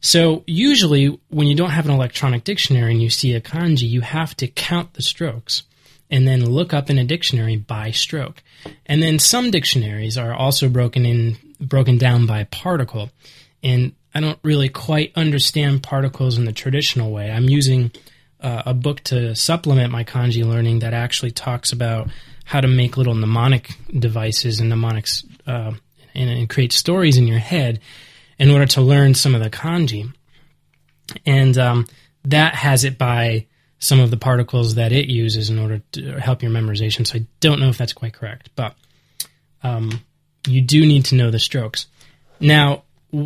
So 0.00 0.44
usually 0.46 1.18
when 1.28 1.48
you 1.48 1.54
don't 1.54 1.70
have 1.70 1.86
an 1.86 1.92
electronic 1.92 2.44
dictionary 2.44 2.92
and 2.92 3.02
you 3.02 3.10
see 3.10 3.34
a 3.34 3.40
kanji, 3.40 3.88
you 3.88 4.00
have 4.00 4.36
to 4.36 4.46
count 4.46 4.94
the 4.94 5.02
strokes 5.02 5.64
and 6.10 6.26
then 6.26 6.44
look 6.44 6.72
up 6.72 6.88
in 6.88 6.98
a 6.98 7.04
dictionary 7.04 7.56
by 7.56 7.90
stroke. 7.90 8.42
And 8.86 9.02
then 9.02 9.18
some 9.18 9.50
dictionaries 9.50 10.16
are 10.16 10.32
also 10.32 10.68
broken 10.68 11.04
in 11.04 11.36
broken 11.60 11.98
down 11.98 12.26
by 12.26 12.44
particle. 12.44 13.10
And 13.62 13.92
I 14.14 14.20
don't 14.20 14.38
really 14.42 14.68
quite 14.68 15.12
understand 15.16 15.82
particles 15.82 16.38
in 16.38 16.44
the 16.44 16.52
traditional 16.52 17.10
way. 17.10 17.30
I'm 17.30 17.48
using 17.48 17.90
uh, 18.40 18.62
a 18.66 18.74
book 18.74 19.00
to 19.04 19.34
supplement 19.34 19.90
my 19.90 20.04
kanji 20.04 20.44
learning 20.44 20.80
that 20.80 20.94
actually 20.94 21.32
talks 21.32 21.72
about 21.72 22.08
how 22.44 22.60
to 22.60 22.68
make 22.68 22.96
little 22.96 23.14
mnemonic 23.14 23.70
devices 23.92 24.60
and 24.60 24.68
mnemonics 24.68 25.24
uh, 25.46 25.72
and, 26.14 26.30
and 26.30 26.48
create 26.48 26.72
stories 26.72 27.18
in 27.18 27.26
your 27.26 27.38
head 27.38 27.80
in 28.38 28.50
order 28.50 28.66
to 28.66 28.80
learn 28.80 29.14
some 29.14 29.34
of 29.34 29.42
the 29.42 29.50
kanji. 29.50 30.12
And 31.26 31.56
um, 31.58 31.86
that 32.24 32.54
has 32.54 32.84
it 32.84 32.98
by 32.98 33.46
some 33.78 34.00
of 34.00 34.10
the 34.10 34.16
particles 34.16 34.74
that 34.74 34.92
it 34.92 35.08
uses 35.08 35.50
in 35.50 35.58
order 35.58 35.80
to 35.92 36.20
help 36.20 36.42
your 36.42 36.50
memorization. 36.50 37.06
So 37.06 37.18
I 37.18 37.26
don't 37.40 37.60
know 37.60 37.68
if 37.68 37.78
that's 37.78 37.92
quite 37.92 38.12
correct, 38.12 38.50
but 38.56 38.74
um, 39.62 40.00
you 40.46 40.60
do 40.60 40.84
need 40.84 41.06
to 41.06 41.14
know 41.14 41.30
the 41.30 41.38
strokes. 41.38 41.86
Now, 42.40 42.82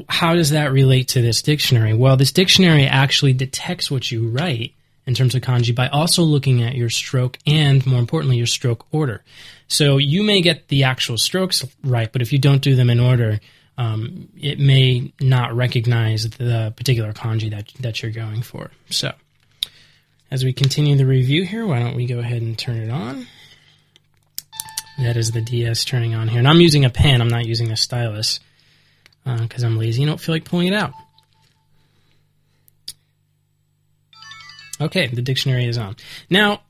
how 0.08 0.34
does 0.34 0.50
that 0.50 0.72
relate 0.72 1.08
to 1.08 1.22
this 1.22 1.42
dictionary? 1.42 1.94
Well, 1.94 2.16
this 2.16 2.32
dictionary 2.32 2.86
actually 2.86 3.32
detects 3.32 3.90
what 3.90 4.10
you 4.10 4.28
write 4.28 4.74
in 5.06 5.14
terms 5.14 5.34
of 5.34 5.42
kanji 5.42 5.74
by 5.74 5.88
also 5.88 6.22
looking 6.22 6.62
at 6.62 6.76
your 6.76 6.90
stroke 6.90 7.38
and, 7.46 7.84
more 7.86 7.98
importantly, 7.98 8.36
your 8.36 8.46
stroke 8.46 8.86
order. 8.92 9.24
So 9.66 9.96
you 9.96 10.22
may 10.22 10.40
get 10.40 10.68
the 10.68 10.84
actual 10.84 11.18
strokes 11.18 11.64
right, 11.82 12.12
but 12.12 12.22
if 12.22 12.32
you 12.32 12.38
don't 12.38 12.62
do 12.62 12.76
them 12.76 12.90
in 12.90 13.00
order, 13.00 13.40
um, 13.78 14.28
it 14.38 14.58
may 14.58 15.12
not 15.20 15.54
recognize 15.54 16.28
the 16.30 16.72
particular 16.76 17.12
kanji 17.12 17.50
that, 17.50 17.72
that 17.80 18.02
you're 18.02 18.12
going 18.12 18.42
for. 18.42 18.70
So, 18.90 19.12
as 20.30 20.44
we 20.44 20.52
continue 20.52 20.96
the 20.96 21.06
review 21.06 21.44
here, 21.44 21.66
why 21.66 21.78
don't 21.78 21.96
we 21.96 22.06
go 22.06 22.18
ahead 22.18 22.42
and 22.42 22.58
turn 22.58 22.76
it 22.76 22.90
on? 22.90 23.26
That 24.98 25.16
is 25.16 25.32
the 25.32 25.40
DS 25.40 25.84
turning 25.84 26.14
on 26.14 26.28
here. 26.28 26.38
And 26.38 26.48
I'm 26.48 26.60
using 26.60 26.84
a 26.84 26.90
pen, 26.90 27.20
I'm 27.20 27.28
not 27.28 27.46
using 27.46 27.70
a 27.70 27.76
stylus 27.76 28.40
because 29.24 29.62
uh, 29.62 29.66
I'm 29.66 29.78
lazy 29.78 30.02
and 30.02 30.10
don't 30.10 30.20
feel 30.20 30.34
like 30.34 30.44
pulling 30.44 30.68
it 30.68 30.74
out. 30.74 30.92
Okay, 34.80 35.06
the 35.06 35.22
dictionary 35.22 35.66
is 35.66 35.78
on. 35.78 35.96
Now, 36.28 36.62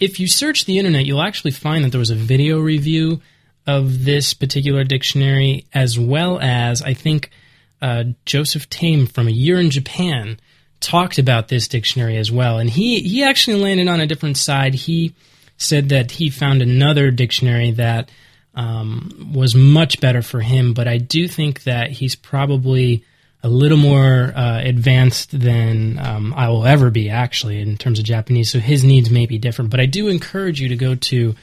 if 0.00 0.18
you 0.18 0.26
search 0.26 0.64
the 0.64 0.78
internet, 0.78 1.04
you'll 1.04 1.22
actually 1.22 1.50
find 1.50 1.84
that 1.84 1.90
there 1.90 1.98
was 1.98 2.10
a 2.10 2.14
video 2.14 2.60
review 2.60 3.20
of 3.68 4.04
this 4.04 4.34
particular 4.34 4.82
dictionary, 4.82 5.66
as 5.74 5.98
well 5.98 6.40
as 6.40 6.82
I 6.82 6.94
think 6.94 7.30
uh, 7.82 8.04
Joseph 8.24 8.68
Tame 8.70 9.06
from 9.06 9.28
A 9.28 9.30
Year 9.30 9.60
in 9.60 9.70
Japan 9.70 10.40
talked 10.80 11.18
about 11.18 11.48
this 11.48 11.68
dictionary 11.68 12.16
as 12.16 12.32
well. 12.32 12.58
And 12.58 12.70
he, 12.70 13.00
he 13.00 13.22
actually 13.22 13.60
landed 13.60 13.86
on 13.86 14.00
a 14.00 14.06
different 14.06 14.38
side. 14.38 14.74
He 14.74 15.14
said 15.58 15.90
that 15.90 16.12
he 16.12 16.30
found 16.30 16.62
another 16.62 17.10
dictionary 17.10 17.72
that 17.72 18.10
um, 18.54 19.32
was 19.34 19.54
much 19.54 20.00
better 20.00 20.22
for 20.22 20.40
him, 20.40 20.72
but 20.72 20.88
I 20.88 20.96
do 20.98 21.28
think 21.28 21.64
that 21.64 21.90
he's 21.90 22.16
probably 22.16 23.04
a 23.42 23.48
little 23.48 23.78
more 23.78 24.32
uh, 24.34 24.60
advanced 24.64 25.38
than 25.38 25.98
um, 25.98 26.32
I 26.34 26.48
will 26.48 26.66
ever 26.66 26.90
be, 26.90 27.10
actually, 27.10 27.60
in 27.60 27.76
terms 27.76 27.98
of 27.98 28.04
Japanese. 28.04 28.50
So 28.50 28.58
his 28.58 28.82
needs 28.82 29.10
may 29.10 29.26
be 29.26 29.38
different. 29.38 29.70
But 29.70 29.80
I 29.80 29.86
do 29.86 30.08
encourage 30.08 30.60
you 30.60 30.70
to 30.70 30.76
go 30.76 30.94
to, 30.94 31.36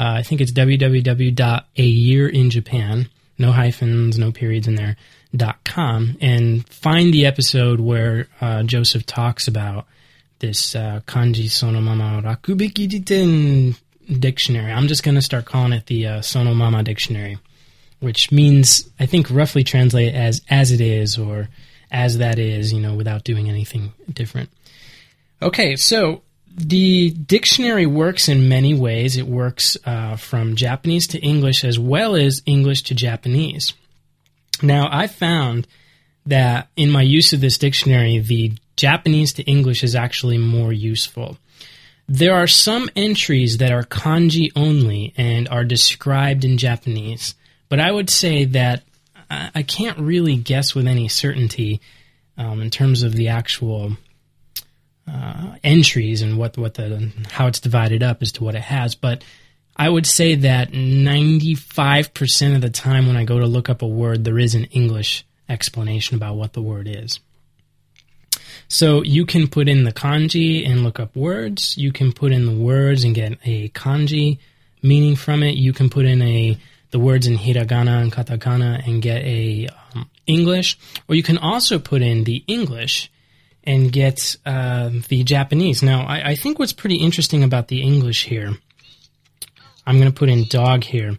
uh, 0.00 0.14
I 0.18 0.22
think 0.22 0.40
it's 0.40 0.52
www.ayearinjapan, 0.52 3.08
no 3.38 3.52
hyphens, 3.52 4.18
no 4.18 4.32
periods 4.32 4.66
in 4.66 4.76
there, 4.76 4.96
dot 5.36 5.62
com, 5.64 6.16
and 6.20 6.66
find 6.68 7.12
the 7.12 7.26
episode 7.26 7.80
where 7.80 8.28
uh, 8.40 8.62
Joseph 8.62 9.04
talks 9.04 9.46
about 9.46 9.86
this 10.38 10.74
uh, 10.74 11.00
kanji 11.06 11.50
sonomama 11.50 12.22
rakubiki 12.22 12.88
jiten 12.88 13.76
dictionary. 14.18 14.72
I'm 14.72 14.88
just 14.88 15.02
going 15.02 15.16
to 15.16 15.22
start 15.22 15.44
calling 15.44 15.74
it 15.74 15.84
the 15.86 16.06
uh, 16.06 16.20
sonomama 16.20 16.82
dictionary 16.82 17.36
which 18.00 18.32
means 18.32 18.90
I 18.98 19.06
think 19.06 19.30
roughly 19.30 19.62
translate 19.62 20.14
as 20.14 20.42
as 20.50 20.72
it 20.72 20.80
is 20.80 21.18
or 21.18 21.48
as 21.92 22.18
that 22.18 22.38
is, 22.38 22.72
you 22.72 22.80
know, 22.80 22.94
without 22.94 23.24
doing 23.24 23.48
anything 23.48 23.92
different. 24.12 24.50
Okay, 25.42 25.76
so 25.76 26.22
the 26.68 27.10
dictionary 27.10 27.86
works 27.86 28.28
in 28.28 28.48
many 28.48 28.74
ways. 28.74 29.16
It 29.16 29.26
works 29.26 29.76
uh, 29.84 30.16
from 30.16 30.56
Japanese 30.56 31.08
to 31.08 31.18
English 31.18 31.64
as 31.64 31.78
well 31.78 32.14
as 32.14 32.42
English 32.46 32.82
to 32.84 32.94
Japanese. 32.94 33.72
Now, 34.62 34.88
I 34.90 35.06
found 35.06 35.66
that 36.26 36.68
in 36.76 36.90
my 36.90 37.02
use 37.02 37.32
of 37.32 37.40
this 37.40 37.58
dictionary, 37.58 38.18
the 38.18 38.52
Japanese 38.76 39.32
to 39.34 39.42
English 39.42 39.82
is 39.82 39.94
actually 39.94 40.38
more 40.38 40.72
useful. 40.72 41.38
There 42.08 42.34
are 42.34 42.46
some 42.46 42.90
entries 42.96 43.58
that 43.58 43.72
are 43.72 43.84
kanji 43.84 44.50
only 44.56 45.14
and 45.16 45.48
are 45.48 45.64
described 45.64 46.44
in 46.44 46.58
Japanese. 46.58 47.34
But 47.68 47.80
I 47.80 47.90
would 47.90 48.10
say 48.10 48.44
that 48.46 48.82
I 49.30 49.62
can't 49.62 49.98
really 49.98 50.36
guess 50.36 50.74
with 50.74 50.88
any 50.88 51.06
certainty 51.06 51.80
um, 52.36 52.60
in 52.60 52.70
terms 52.70 53.04
of 53.04 53.12
the 53.12 53.28
actual 53.28 53.96
uh, 55.12 55.56
entries 55.64 56.22
and 56.22 56.38
what 56.38 56.56
what 56.56 56.74
the 56.74 57.10
how 57.30 57.46
it's 57.46 57.60
divided 57.60 58.02
up 58.02 58.22
as 58.22 58.32
to 58.32 58.44
what 58.44 58.54
it 58.54 58.62
has. 58.62 58.94
But 58.94 59.24
I 59.76 59.88
would 59.88 60.06
say 60.06 60.34
that 60.34 60.72
95% 60.72 62.54
of 62.54 62.60
the 62.60 62.70
time 62.70 63.06
when 63.06 63.16
I 63.16 63.24
go 63.24 63.38
to 63.38 63.46
look 63.46 63.70
up 63.70 63.82
a 63.82 63.86
word, 63.86 64.24
there 64.24 64.38
is 64.38 64.54
an 64.54 64.64
English 64.64 65.24
explanation 65.48 66.16
about 66.16 66.36
what 66.36 66.52
the 66.52 66.62
word 66.62 66.86
is. 66.86 67.20
So 68.68 69.02
you 69.02 69.26
can 69.26 69.48
put 69.48 69.68
in 69.68 69.84
the 69.84 69.92
kanji 69.92 70.68
and 70.68 70.84
look 70.84 71.00
up 71.00 71.16
words. 71.16 71.76
You 71.76 71.92
can 71.92 72.12
put 72.12 72.30
in 72.30 72.46
the 72.46 72.54
words 72.54 73.04
and 73.04 73.14
get 73.14 73.38
a 73.44 73.68
kanji 73.70 74.38
meaning 74.82 75.16
from 75.16 75.42
it. 75.42 75.56
You 75.56 75.72
can 75.72 75.90
put 75.90 76.04
in 76.04 76.22
a 76.22 76.58
the 76.90 76.98
words 76.98 77.26
in 77.26 77.36
hiragana 77.36 78.02
and 78.02 78.12
katakana 78.12 78.86
and 78.86 79.00
get 79.00 79.24
a 79.24 79.68
um, 79.94 80.10
English, 80.26 80.78
or 81.08 81.14
you 81.14 81.22
can 81.22 81.38
also 81.38 81.78
put 81.78 82.02
in 82.02 82.24
the 82.24 82.44
English 82.46 83.10
and 83.64 83.92
get 83.92 84.36
uh, 84.46 84.90
the 85.08 85.22
Japanese. 85.24 85.82
Now, 85.82 86.06
I, 86.06 86.30
I, 86.30 86.34
think 86.34 86.58
what's 86.58 86.72
pretty 86.72 86.96
interesting 86.96 87.42
about 87.44 87.68
the 87.68 87.82
English 87.82 88.24
here, 88.24 88.54
I'm 89.86 89.98
going 89.98 90.10
to 90.10 90.18
put 90.18 90.28
in 90.28 90.44
dog 90.44 90.84
here. 90.84 91.18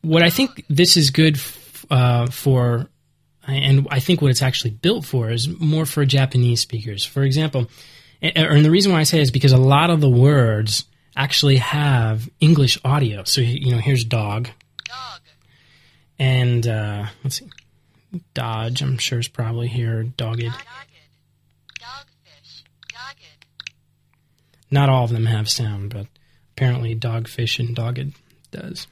What 0.00 0.22
I 0.22 0.30
think 0.30 0.64
this 0.68 0.96
is 0.96 1.10
good 1.10 1.36
f- 1.36 1.86
uh, 1.90 2.26
for, 2.26 2.88
and 3.46 3.86
I 3.90 4.00
think 4.00 4.22
what 4.22 4.30
it's 4.30 4.42
actually 4.42 4.70
built 4.70 5.04
for, 5.04 5.30
is 5.30 5.48
more 5.60 5.84
for 5.84 6.04
Japanese 6.06 6.62
speakers. 6.62 7.04
For 7.04 7.22
example, 7.22 7.68
and 8.22 8.64
the 8.64 8.70
reason 8.70 8.92
why 8.92 9.00
I 9.00 9.04
say 9.04 9.20
is 9.20 9.30
because 9.30 9.52
a 9.52 9.58
lot 9.58 9.90
of 9.90 10.00
the 10.00 10.08
words 10.08 10.86
actually 11.14 11.56
have 11.56 12.28
English 12.40 12.78
audio. 12.84 13.24
So, 13.24 13.42
you 13.42 13.72
know, 13.72 13.78
here's 13.78 14.02
dog, 14.04 14.48
and 16.18 16.66
uh, 16.66 17.06
let's 17.22 17.36
see, 17.36 17.50
Dodge. 18.32 18.80
I'm 18.80 18.96
sure 18.96 19.18
is 19.18 19.28
probably 19.28 19.68
here. 19.68 20.04
Dogged. 20.04 20.54
Not 24.74 24.88
all 24.88 25.04
of 25.04 25.10
them 25.10 25.26
have 25.26 25.48
sound, 25.48 25.90
but 25.90 26.08
apparently 26.56 26.96
Dogfish 26.96 27.60
and 27.60 27.76
Dogged 27.76 28.12
does. 28.50 28.88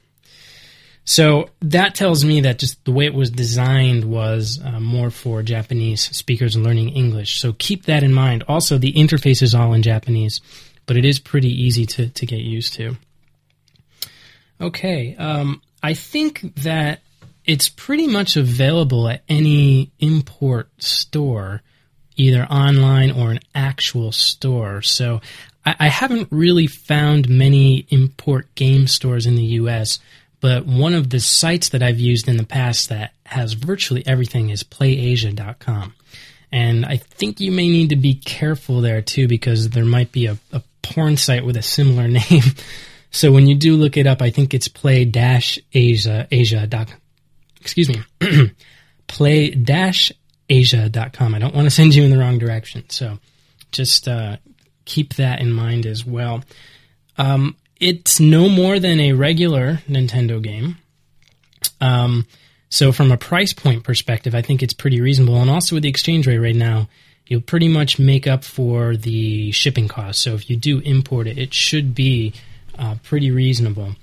So 1.04 1.50
that 1.60 1.96
tells 1.96 2.24
me 2.24 2.42
that 2.42 2.60
just 2.60 2.84
the 2.84 2.92
way 2.92 3.06
it 3.06 3.14
was 3.14 3.30
designed 3.30 4.04
was 4.04 4.60
uh, 4.64 4.78
more 4.78 5.10
for 5.10 5.42
Japanese 5.42 6.02
speakers 6.16 6.56
learning 6.56 6.90
English. 6.90 7.40
So 7.40 7.52
keep 7.58 7.86
that 7.86 8.04
in 8.04 8.12
mind. 8.12 8.44
Also, 8.46 8.78
the 8.78 8.92
interface 8.92 9.42
is 9.42 9.56
all 9.56 9.72
in 9.72 9.82
Japanese, 9.82 10.40
but 10.86 10.96
it 10.96 11.04
is 11.04 11.18
pretty 11.18 11.50
easy 11.50 11.84
to, 11.86 12.08
to 12.08 12.26
get 12.26 12.38
used 12.38 12.74
to. 12.74 12.96
Okay, 14.60 15.16
um, 15.16 15.60
I 15.82 15.94
think 15.94 16.54
that 16.62 17.00
it's 17.44 17.68
pretty 17.68 18.06
much 18.06 18.36
available 18.36 19.08
at 19.08 19.22
any 19.28 19.90
import 19.98 20.70
store, 20.78 21.62
either 22.14 22.44
online 22.44 23.10
or 23.10 23.32
an 23.32 23.40
actual 23.52 24.12
store. 24.12 24.82
So 24.82 25.20
I, 25.64 25.76
I 25.80 25.88
haven't 25.88 26.28
really 26.30 26.66
found 26.66 27.28
many 27.28 27.86
import 27.90 28.54
game 28.54 28.86
stores 28.86 29.26
in 29.26 29.36
the 29.36 29.44
US 29.44 29.98
but 30.42 30.66
one 30.66 30.92
of 30.92 31.08
the 31.08 31.20
sites 31.20 31.70
that 31.70 31.82
I've 31.84 32.00
used 32.00 32.28
in 32.28 32.36
the 32.36 32.44
past 32.44 32.88
that 32.88 33.12
has 33.24 33.52
virtually 33.52 34.04
everything 34.04 34.50
is 34.50 34.64
playasia.com. 34.64 35.94
And 36.50 36.84
I 36.84 36.96
think 36.96 37.38
you 37.38 37.52
may 37.52 37.68
need 37.68 37.90
to 37.90 37.96
be 37.96 38.14
careful 38.14 38.80
there 38.80 39.00
too 39.00 39.28
because 39.28 39.70
there 39.70 39.84
might 39.84 40.10
be 40.10 40.26
a, 40.26 40.36
a 40.50 40.60
porn 40.82 41.16
site 41.16 41.46
with 41.46 41.56
a 41.56 41.62
similar 41.62 42.08
name. 42.30 42.42
so 43.12 43.30
when 43.30 43.46
you 43.46 43.54
do 43.54 43.76
look 43.76 43.96
it 43.96 44.08
up, 44.08 44.20
I 44.20 44.30
think 44.30 44.52
it's 44.52 44.66
play-asia, 44.66 46.26
asia. 46.32 46.86
excuse 47.60 47.88
me, 47.88 48.02
play-asia.com. 49.06 51.34
I 51.34 51.38
don't 51.38 51.54
want 51.54 51.66
to 51.66 51.70
send 51.70 51.94
you 51.94 52.02
in 52.02 52.10
the 52.10 52.18
wrong 52.18 52.38
direction. 52.38 52.90
So 52.90 53.20
just 53.70 54.08
uh, 54.08 54.38
keep 54.84 55.14
that 55.14 55.40
in 55.40 55.52
mind 55.52 55.86
as 55.86 56.04
well. 56.04 56.42
Um, 57.18 57.56
it's 57.80 58.20
no 58.20 58.48
more 58.48 58.78
than 58.78 59.00
a 59.00 59.12
regular 59.12 59.80
Nintendo 59.88 60.42
game. 60.42 60.78
Um, 61.80 62.26
so 62.68 62.92
from 62.92 63.12
a 63.12 63.16
price 63.16 63.52
point 63.52 63.84
perspective, 63.84 64.34
I 64.34 64.42
think 64.42 64.62
it's 64.62 64.72
pretty 64.72 65.00
reasonable. 65.00 65.36
And 65.36 65.50
also 65.50 65.76
with 65.76 65.82
the 65.82 65.88
exchange 65.88 66.26
rate 66.26 66.38
right 66.38 66.56
now, 66.56 66.88
you'll 67.26 67.40
pretty 67.40 67.68
much 67.68 67.98
make 67.98 68.26
up 68.26 68.44
for 68.44 68.96
the 68.96 69.50
shipping 69.52 69.88
cost. 69.88 70.20
So 70.20 70.34
if 70.34 70.48
you 70.48 70.56
do 70.56 70.78
import 70.80 71.26
it, 71.26 71.38
it 71.38 71.52
should 71.52 71.94
be 71.94 72.32
uh, 72.78 72.96
pretty 73.02 73.30
reasonable. 73.30 73.94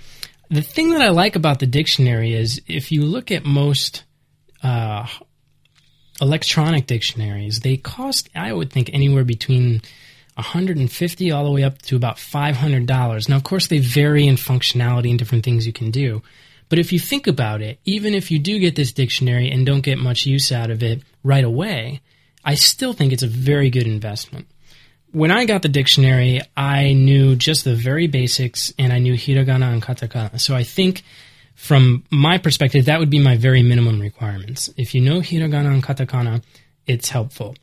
The 0.50 0.62
thing 0.62 0.90
that 0.90 1.02
I 1.02 1.10
like 1.10 1.36
about 1.36 1.60
the 1.60 1.68
dictionary 1.68 2.34
is 2.34 2.62
if 2.68 2.92
you 2.92 3.04
look 3.04 3.32
at 3.32 3.46
most 3.46 4.04
uh, 4.62 5.08
electronic 6.22 6.88
dictionaries, 6.88 7.62
they 7.62 7.78
cost, 7.78 8.30
I 8.36 8.52
would 8.52 8.72
think, 8.72 8.90
anywhere 8.94 9.24
between 9.24 9.82
150 10.40 11.32
all 11.32 11.46
the 11.46 11.52
way 11.52 11.64
up 11.64 11.82
to 11.84 11.96
about 11.96 12.18
$500. 12.18 13.30
Now, 13.30 13.36
of 13.36 13.44
course, 13.44 13.68
they 13.68 13.80
vary 13.80 14.26
in 14.28 14.36
functionality 14.36 15.10
and 15.10 15.20
different 15.20 15.44
things 15.44 15.68
you 15.68 15.74
can 15.74 15.92
do. 15.92 16.22
But 16.70 16.80
if 16.80 16.94
you 16.94 17.00
think 17.00 17.28
about 17.28 17.62
it, 17.62 17.80
even 17.86 18.14
if 18.14 18.30
you 18.32 18.40
do 18.40 18.60
get 18.60 18.76
this 18.76 18.92
dictionary 18.92 19.50
and 19.50 19.66
don't 19.66 19.82
get 19.82 19.98
much 19.98 20.26
use 20.26 20.52
out 20.52 20.70
of 20.70 20.84
it 20.84 21.02
right 21.24 21.44
away, 21.44 22.02
I 22.46 22.56
still 22.56 22.94
think 22.94 23.12
it's 23.12 23.24
a 23.24 23.28
very 23.28 23.70
good 23.70 23.88
investment. 23.88 24.48
When 25.12 25.32
I 25.32 25.46
got 25.46 25.64
the 25.64 25.70
dictionary, 25.70 26.42
I 26.56 26.94
knew 26.94 27.36
just 27.36 27.64
the 27.64 27.76
very 27.76 28.06
basics 28.08 28.72
and 28.78 28.94
I 28.94 29.00
knew 29.00 29.16
hiragana 29.16 29.74
and 29.74 29.82
katakana. 29.82 30.40
So 30.40 30.56
I 30.56 30.64
think 30.64 31.04
from 31.56 32.04
my 32.12 32.38
perspective, 32.38 32.86
that 32.86 33.00
would 33.00 33.10
be 33.10 33.20
my 33.20 33.36
very 33.36 33.64
minimum 33.64 34.00
requirements. 34.00 34.70
If 34.78 34.94
you 34.94 35.02
know 35.02 35.20
hiragana 35.20 35.74
and 35.74 35.84
katakana, 35.84 36.44
it's 36.86 37.10
helpful. 37.10 37.56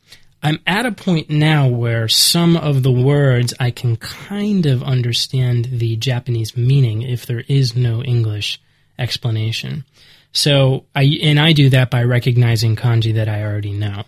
I'm 0.43 0.59
at 0.67 0.85
a 0.85 0.91
point 0.91 1.29
now 1.29 1.67
where 1.67 2.07
some 2.07 2.55
of 2.55 2.83
the 2.83 2.91
words 2.91 3.53
I 3.59 3.71
can 3.71 3.95
kind 3.95 4.65
of 4.65 4.83
understand 4.83 5.65
the 5.71 5.95
Japanese 5.95 6.55
meaning 6.55 7.01
if 7.01 7.25
there 7.25 7.43
is 7.47 7.75
no 7.75 8.03
English 8.03 8.61
explanation. 8.99 9.83
So 10.31 10.85
I 10.95 11.19
and 11.23 11.39
I 11.39 11.53
do 11.53 11.69
that 11.71 11.89
by 11.89 12.03
recognizing 12.03 12.75
kanji 12.75 13.15
that 13.15 13.27
I 13.27 13.43
already 13.43 13.73
know. 13.73 14.03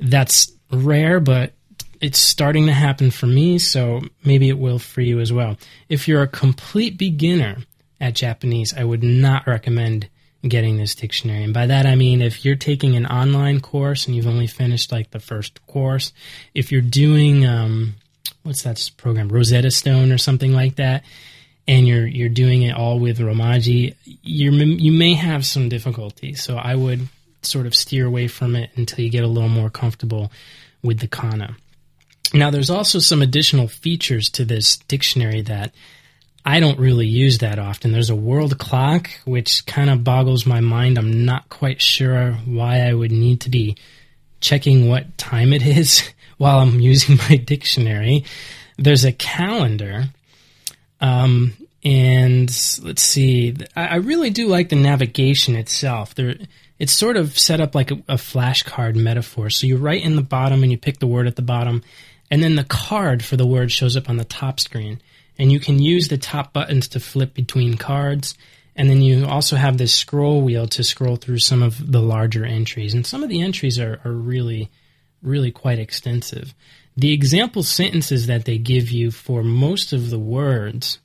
That's 0.00 0.50
rare, 0.70 1.20
but 1.20 1.52
it's 2.00 2.18
starting 2.18 2.66
to 2.66 2.72
happen 2.72 3.10
for 3.10 3.26
me, 3.26 3.58
so 3.58 4.02
maybe 4.24 4.48
it 4.48 4.58
will 4.58 4.78
for 4.78 5.00
you 5.00 5.20
as 5.20 5.32
well. 5.32 5.56
If 5.88 6.08
you're 6.08 6.22
a 6.22 6.28
complete 6.28 6.98
beginner 6.98 7.58
at 8.00 8.14
Japanese, 8.14 8.74
I 8.74 8.84
would 8.84 9.02
not 9.02 9.46
recommend 9.46 10.08
getting 10.48 10.76
this 10.76 10.94
dictionary. 10.94 11.44
And 11.44 11.54
by 11.54 11.66
that 11.66 11.86
I 11.86 11.94
mean 11.94 12.22
if 12.22 12.44
you're 12.44 12.56
taking 12.56 12.96
an 12.96 13.06
online 13.06 13.60
course 13.60 14.06
and 14.06 14.14
you've 14.14 14.26
only 14.26 14.46
finished 14.46 14.92
like 14.92 15.10
the 15.10 15.20
first 15.20 15.64
course, 15.66 16.12
if 16.54 16.72
you're 16.72 16.80
doing 16.80 17.46
um, 17.46 17.94
what's 18.42 18.62
that 18.62 18.90
program, 18.96 19.28
Rosetta 19.28 19.70
Stone 19.70 20.12
or 20.12 20.18
something 20.18 20.52
like 20.52 20.76
that, 20.76 21.04
and 21.68 21.86
you're 21.86 22.06
you're 22.06 22.28
doing 22.28 22.62
it 22.62 22.76
all 22.76 22.98
with 22.98 23.18
Romaji, 23.18 23.94
you 24.04 24.52
you 24.52 24.92
may 24.92 25.14
have 25.14 25.44
some 25.44 25.68
difficulty. 25.68 26.34
So 26.34 26.56
I 26.56 26.74
would 26.74 27.08
sort 27.42 27.66
of 27.66 27.74
steer 27.74 28.06
away 28.06 28.28
from 28.28 28.56
it 28.56 28.70
until 28.76 29.04
you 29.04 29.10
get 29.10 29.24
a 29.24 29.28
little 29.28 29.48
more 29.48 29.70
comfortable 29.70 30.30
with 30.82 31.00
the 31.00 31.08
kana. 31.08 31.56
Now, 32.34 32.50
there's 32.50 32.70
also 32.70 32.98
some 32.98 33.22
additional 33.22 33.68
features 33.68 34.28
to 34.30 34.44
this 34.44 34.76
dictionary 34.76 35.42
that 35.42 35.72
I 36.46 36.60
don't 36.60 36.78
really 36.78 37.08
use 37.08 37.38
that 37.38 37.58
often. 37.58 37.90
There's 37.90 38.08
a 38.08 38.14
world 38.14 38.56
clock, 38.56 39.10
which 39.24 39.66
kind 39.66 39.90
of 39.90 40.04
boggles 40.04 40.46
my 40.46 40.60
mind. 40.60 40.96
I'm 40.96 41.24
not 41.24 41.48
quite 41.48 41.82
sure 41.82 42.34
why 42.44 42.82
I 42.82 42.94
would 42.94 43.10
need 43.10 43.40
to 43.42 43.50
be 43.50 43.76
checking 44.40 44.88
what 44.88 45.18
time 45.18 45.52
it 45.52 45.66
is 45.66 46.08
while 46.38 46.60
I'm 46.60 46.78
using 46.78 47.16
my 47.28 47.36
dictionary. 47.36 48.24
There's 48.78 49.04
a 49.04 49.10
calendar. 49.10 50.04
Um, 51.00 51.54
and 51.84 52.48
let's 52.82 53.02
see, 53.02 53.56
I, 53.74 53.86
I, 53.86 53.94
really 53.96 54.30
do 54.30 54.46
like 54.46 54.68
the 54.68 54.76
navigation 54.76 55.56
itself. 55.56 56.14
There, 56.14 56.36
it's 56.78 56.92
sort 56.92 57.16
of 57.16 57.38
set 57.38 57.60
up 57.60 57.74
like 57.74 57.90
a, 57.90 57.96
a 58.08 58.14
flashcard 58.14 58.94
metaphor. 58.94 59.50
So 59.50 59.66
you 59.66 59.76
write 59.76 60.02
in 60.02 60.16
the 60.16 60.22
bottom 60.22 60.62
and 60.62 60.70
you 60.72 60.78
pick 60.78 61.00
the 61.00 61.06
word 61.06 61.26
at 61.26 61.36
the 61.36 61.42
bottom, 61.42 61.82
and 62.30 62.42
then 62.42 62.54
the 62.54 62.64
card 62.64 63.24
for 63.24 63.36
the 63.36 63.46
word 63.46 63.72
shows 63.72 63.96
up 63.96 64.08
on 64.08 64.16
the 64.16 64.24
top 64.24 64.58
screen 64.58 65.00
and 65.38 65.52
you 65.52 65.60
can 65.60 65.80
use 65.80 66.08
the 66.08 66.18
top 66.18 66.52
buttons 66.52 66.88
to 66.88 67.00
flip 67.00 67.34
between 67.34 67.76
cards. 67.76 68.36
And 68.74 68.90
then 68.90 69.00
you 69.00 69.26
also 69.26 69.56
have 69.56 69.78
this 69.78 69.94
scroll 69.94 70.42
wheel 70.42 70.66
to 70.68 70.84
scroll 70.84 71.16
through 71.16 71.38
some 71.38 71.62
of 71.62 71.92
the 71.92 72.02
larger 72.02 72.44
entries. 72.44 72.94
And 72.94 73.06
some 73.06 73.22
of 73.22 73.28
the 73.28 73.40
entries 73.40 73.78
are, 73.78 74.00
are 74.04 74.12
really, 74.12 74.70
really 75.22 75.50
quite 75.50 75.78
extensive. 75.78 76.54
The 76.96 77.12
example 77.12 77.62
sentences 77.62 78.26
that 78.26 78.44
they 78.44 78.58
give 78.58 78.90
you 78.90 79.10
for 79.10 79.42
most 79.42 79.92
of 79.92 80.10
the 80.10 80.18
words 80.18 80.98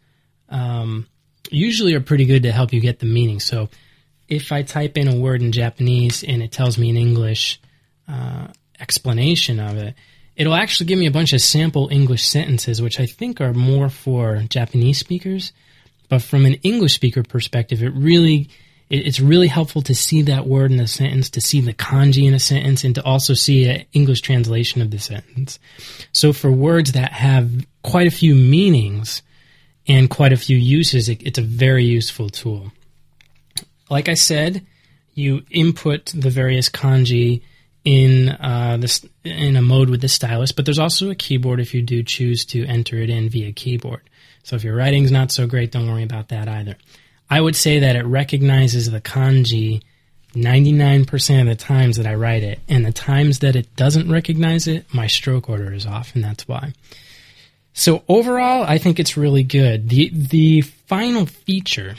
um, 0.50 1.08
usually 1.50 1.94
are 1.94 2.02
pretty 2.02 2.26
good 2.26 2.44
to 2.44 2.52
help 2.52 2.74
you 2.74 2.82
get 2.82 3.00
the 3.00 3.06
meaning. 3.06 3.40
So 3.40 3.70
if 4.28 4.52
I 4.52 4.64
type 4.64 4.98
in 4.98 5.08
a 5.08 5.16
word 5.16 5.42
in 5.42 5.52
Japanese 5.52 6.24
and 6.24 6.42
it 6.42 6.52
tells 6.52 6.78
me 6.78 6.90
in 6.90 6.98
English 6.98 7.60
uh, 8.08 8.48
explanation 8.80 9.60
of 9.60 9.78
it, 9.78 9.96
it'll 10.36 10.56
actually 10.56 10.88
give 10.88 11.00
me 11.00 11.08
a 11.08 11.12
bunch 11.12 11.34
of 11.34 11.42
sample 11.42 11.90
English 11.92 12.28
sentences, 12.28 12.82
which 12.82 13.00
I 13.00 13.06
think 13.06 13.42
are 13.42 13.54
more 13.54 13.90
for 13.90 14.44
Japanese 14.50 15.00
speakers. 15.00 15.52
But 16.10 16.22
from 16.22 16.46
an 16.46 16.56
English 16.56 16.94
speaker 16.94 17.24
perspective, 17.24 17.82
it 17.82 17.94
really 17.94 18.50
it's 18.92 19.22
really 19.22 19.48
helpful 19.48 19.82
to 19.84 19.96
see 19.96 20.22
that 20.24 20.48
word 20.48 20.70
in 20.70 20.80
a 20.82 20.88
sentence, 20.88 21.30
to 21.30 21.40
see 21.40 21.62
the 21.62 21.74
kanji 21.74 22.28
in 22.28 22.34
a 22.34 22.40
sentence, 22.40 22.84
and 22.84 22.94
to 22.96 23.04
also 23.06 23.34
see 23.34 23.70
an 23.70 23.86
English 23.94 24.20
translation 24.20 24.82
of 24.82 24.92
the 24.92 25.00
sentence. 25.00 25.60
So 26.12 26.34
for 26.34 26.52
words 26.52 26.92
that 26.92 27.14
have 27.14 27.66
quite 27.84 28.08
a 28.08 28.12
few 28.12 28.36
meanings 28.36 29.22
and 29.88 30.10
quite 30.10 30.34
a 30.34 30.38
few 30.38 30.58
uses, 30.58 31.08
it, 31.08 31.24
it's 31.24 31.40
a 31.40 31.42
very 31.42 31.86
useful 31.86 32.30
tool. 32.30 32.74
Like 33.90 34.10
I 34.10 34.16
said, 34.16 34.66
you 35.14 35.44
input 35.50 36.08
the 36.08 36.30
various 36.30 36.70
kanji 36.70 37.44
in 37.84 38.30
uh, 38.30 38.78
this 38.80 39.06
in 39.24 39.56
a 39.56 39.62
mode 39.62 39.90
with 39.90 40.02
the 40.02 40.08
stylus, 40.08 40.52
but 40.52 40.66
there's 40.66 40.80
also 40.80 41.10
a 41.10 41.16
keyboard 41.16 41.60
if 41.60 41.74
you 41.74 41.82
do 41.82 42.04
choose 42.04 42.46
to 42.46 42.66
enter 42.66 42.98
it 42.98 43.10
in 43.10 43.30
via 43.30 43.52
keyboard. 43.52 44.02
So 44.44 44.56
if 44.56 44.64
your 44.64 44.76
writing's 44.76 45.12
not 45.12 45.32
so 45.32 45.48
great, 45.48 45.72
don't 45.72 45.90
worry 45.90 46.04
about 46.04 46.30
that 46.30 46.48
either. 46.48 46.78
I 47.30 47.40
would 47.40 47.56
say 47.56 47.80
that 47.80 47.96
it 47.96 48.06
recognizes 48.06 48.90
the 48.90 49.02
kanji 49.02 49.82
99% 50.34 51.42
of 51.42 51.48
the 51.48 51.56
times 51.56 51.98
that 51.98 52.08
I 52.08 52.16
write 52.16 52.44
it, 52.44 52.60
and 52.70 52.86
the 52.86 52.92
times 52.92 53.40
that 53.40 53.56
it 53.56 53.76
doesn't 53.76 54.10
recognize 54.10 54.68
it, 54.68 54.86
my 54.94 55.08
stroke 55.08 55.50
order 55.50 55.74
is 55.74 55.86
off, 55.86 56.16
and 56.16 56.24
that's 56.24 56.48
why. 56.48 56.74
So 57.74 58.04
overall, 58.08 58.64
I 58.64 58.78
think 58.78 59.00
it's 59.00 59.18
really 59.18 59.44
good. 59.44 59.90
The 59.90 60.10
the 60.14 60.62
final 60.62 61.26
feature 61.26 61.96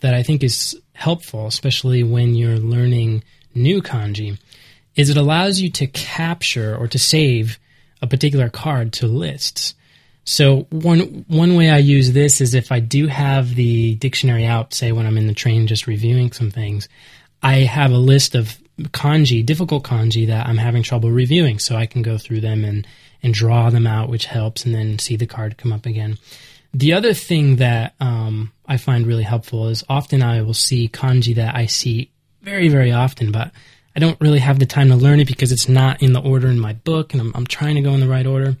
that 0.00 0.14
I 0.14 0.22
think 0.22 0.42
is 0.42 0.80
helpful, 0.94 1.46
especially 1.46 2.02
when 2.02 2.34
you're 2.34 2.58
learning 2.58 3.22
new 3.54 3.82
kanji, 3.82 4.38
is 4.96 5.10
it 5.10 5.16
allows 5.16 5.60
you 5.60 5.70
to 5.70 5.86
capture 5.86 6.76
or 6.76 6.88
to 6.88 6.98
save 6.98 7.58
a 8.02 8.06
particular 8.06 8.48
card 8.48 8.92
to 8.94 9.06
lists. 9.06 9.74
So 10.24 10.66
one 10.70 11.24
one 11.28 11.56
way 11.56 11.70
I 11.70 11.78
use 11.78 12.12
this 12.12 12.40
is 12.40 12.54
if 12.54 12.70
I 12.70 12.80
do 12.80 13.06
have 13.06 13.54
the 13.54 13.94
dictionary 13.96 14.46
out, 14.46 14.74
say 14.74 14.92
when 14.92 15.06
I'm 15.06 15.18
in 15.18 15.26
the 15.26 15.34
train 15.34 15.66
just 15.66 15.86
reviewing 15.86 16.32
some 16.32 16.50
things, 16.50 16.88
I 17.42 17.60
have 17.60 17.90
a 17.90 17.98
list 17.98 18.34
of 18.34 18.58
kanji, 18.78 19.44
difficult 19.44 19.84
kanji 19.84 20.26
that 20.28 20.46
I'm 20.46 20.58
having 20.58 20.82
trouble 20.82 21.10
reviewing, 21.10 21.58
so 21.58 21.76
I 21.76 21.86
can 21.86 22.02
go 22.02 22.18
through 22.18 22.40
them 22.40 22.64
and 22.64 22.86
and 23.22 23.34
draw 23.34 23.70
them 23.70 23.86
out, 23.86 24.08
which 24.08 24.26
helps, 24.26 24.64
and 24.64 24.74
then 24.74 24.98
see 24.98 25.16
the 25.16 25.26
card 25.26 25.58
come 25.58 25.72
up 25.72 25.86
again. 25.86 26.18
The 26.72 26.92
other 26.92 27.12
thing 27.12 27.56
that 27.56 27.94
um, 28.00 28.52
I 28.66 28.76
find 28.76 29.06
really 29.06 29.24
helpful 29.24 29.68
is 29.68 29.84
often 29.88 30.22
I 30.22 30.42
will 30.42 30.54
see 30.54 30.88
kanji 30.88 31.34
that 31.34 31.54
I 31.54 31.66
see 31.66 32.10
very, 32.42 32.68
very 32.68 32.92
often, 32.92 33.32
but 33.32 33.50
I 33.94 34.00
don't 34.00 34.20
really 34.20 34.38
have 34.38 34.58
the 34.58 34.66
time 34.66 34.88
to 34.88 34.96
learn 34.96 35.20
it 35.20 35.26
because 35.26 35.52
it's 35.52 35.68
not 35.68 36.02
in 36.02 36.12
the 36.12 36.20
order 36.20 36.48
in 36.48 36.58
my 36.58 36.74
book, 36.74 37.12
and 37.12 37.20
I'm, 37.20 37.32
I'm 37.34 37.46
trying 37.46 37.74
to 37.74 37.82
go 37.82 37.92
in 37.92 38.00
the 38.00 38.08
right 38.08 38.26
order. 38.26 38.56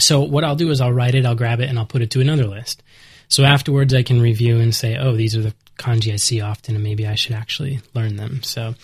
So 0.00 0.20
what 0.20 0.44
I'll 0.44 0.56
do 0.56 0.70
is 0.70 0.80
I'll 0.80 0.92
write 0.92 1.14
it, 1.14 1.24
I'll 1.24 1.34
grab 1.34 1.60
it, 1.60 1.68
and 1.68 1.78
I'll 1.78 1.86
put 1.86 2.02
it 2.02 2.10
to 2.12 2.20
another 2.20 2.46
list. 2.46 2.82
So 3.28 3.44
afterwards, 3.44 3.94
I 3.94 4.02
can 4.02 4.20
review 4.20 4.60
and 4.60 4.74
say, 4.74 4.96
oh, 4.96 5.16
these 5.16 5.36
are 5.36 5.42
the 5.42 5.54
kanji 5.78 6.12
I 6.12 6.16
see 6.16 6.40
often, 6.40 6.74
and 6.74 6.84
maybe 6.84 7.06
I 7.06 7.14
should 7.14 7.34
actually 7.34 7.80
learn 7.94 8.16
them. 8.16 8.42
So 8.42 8.74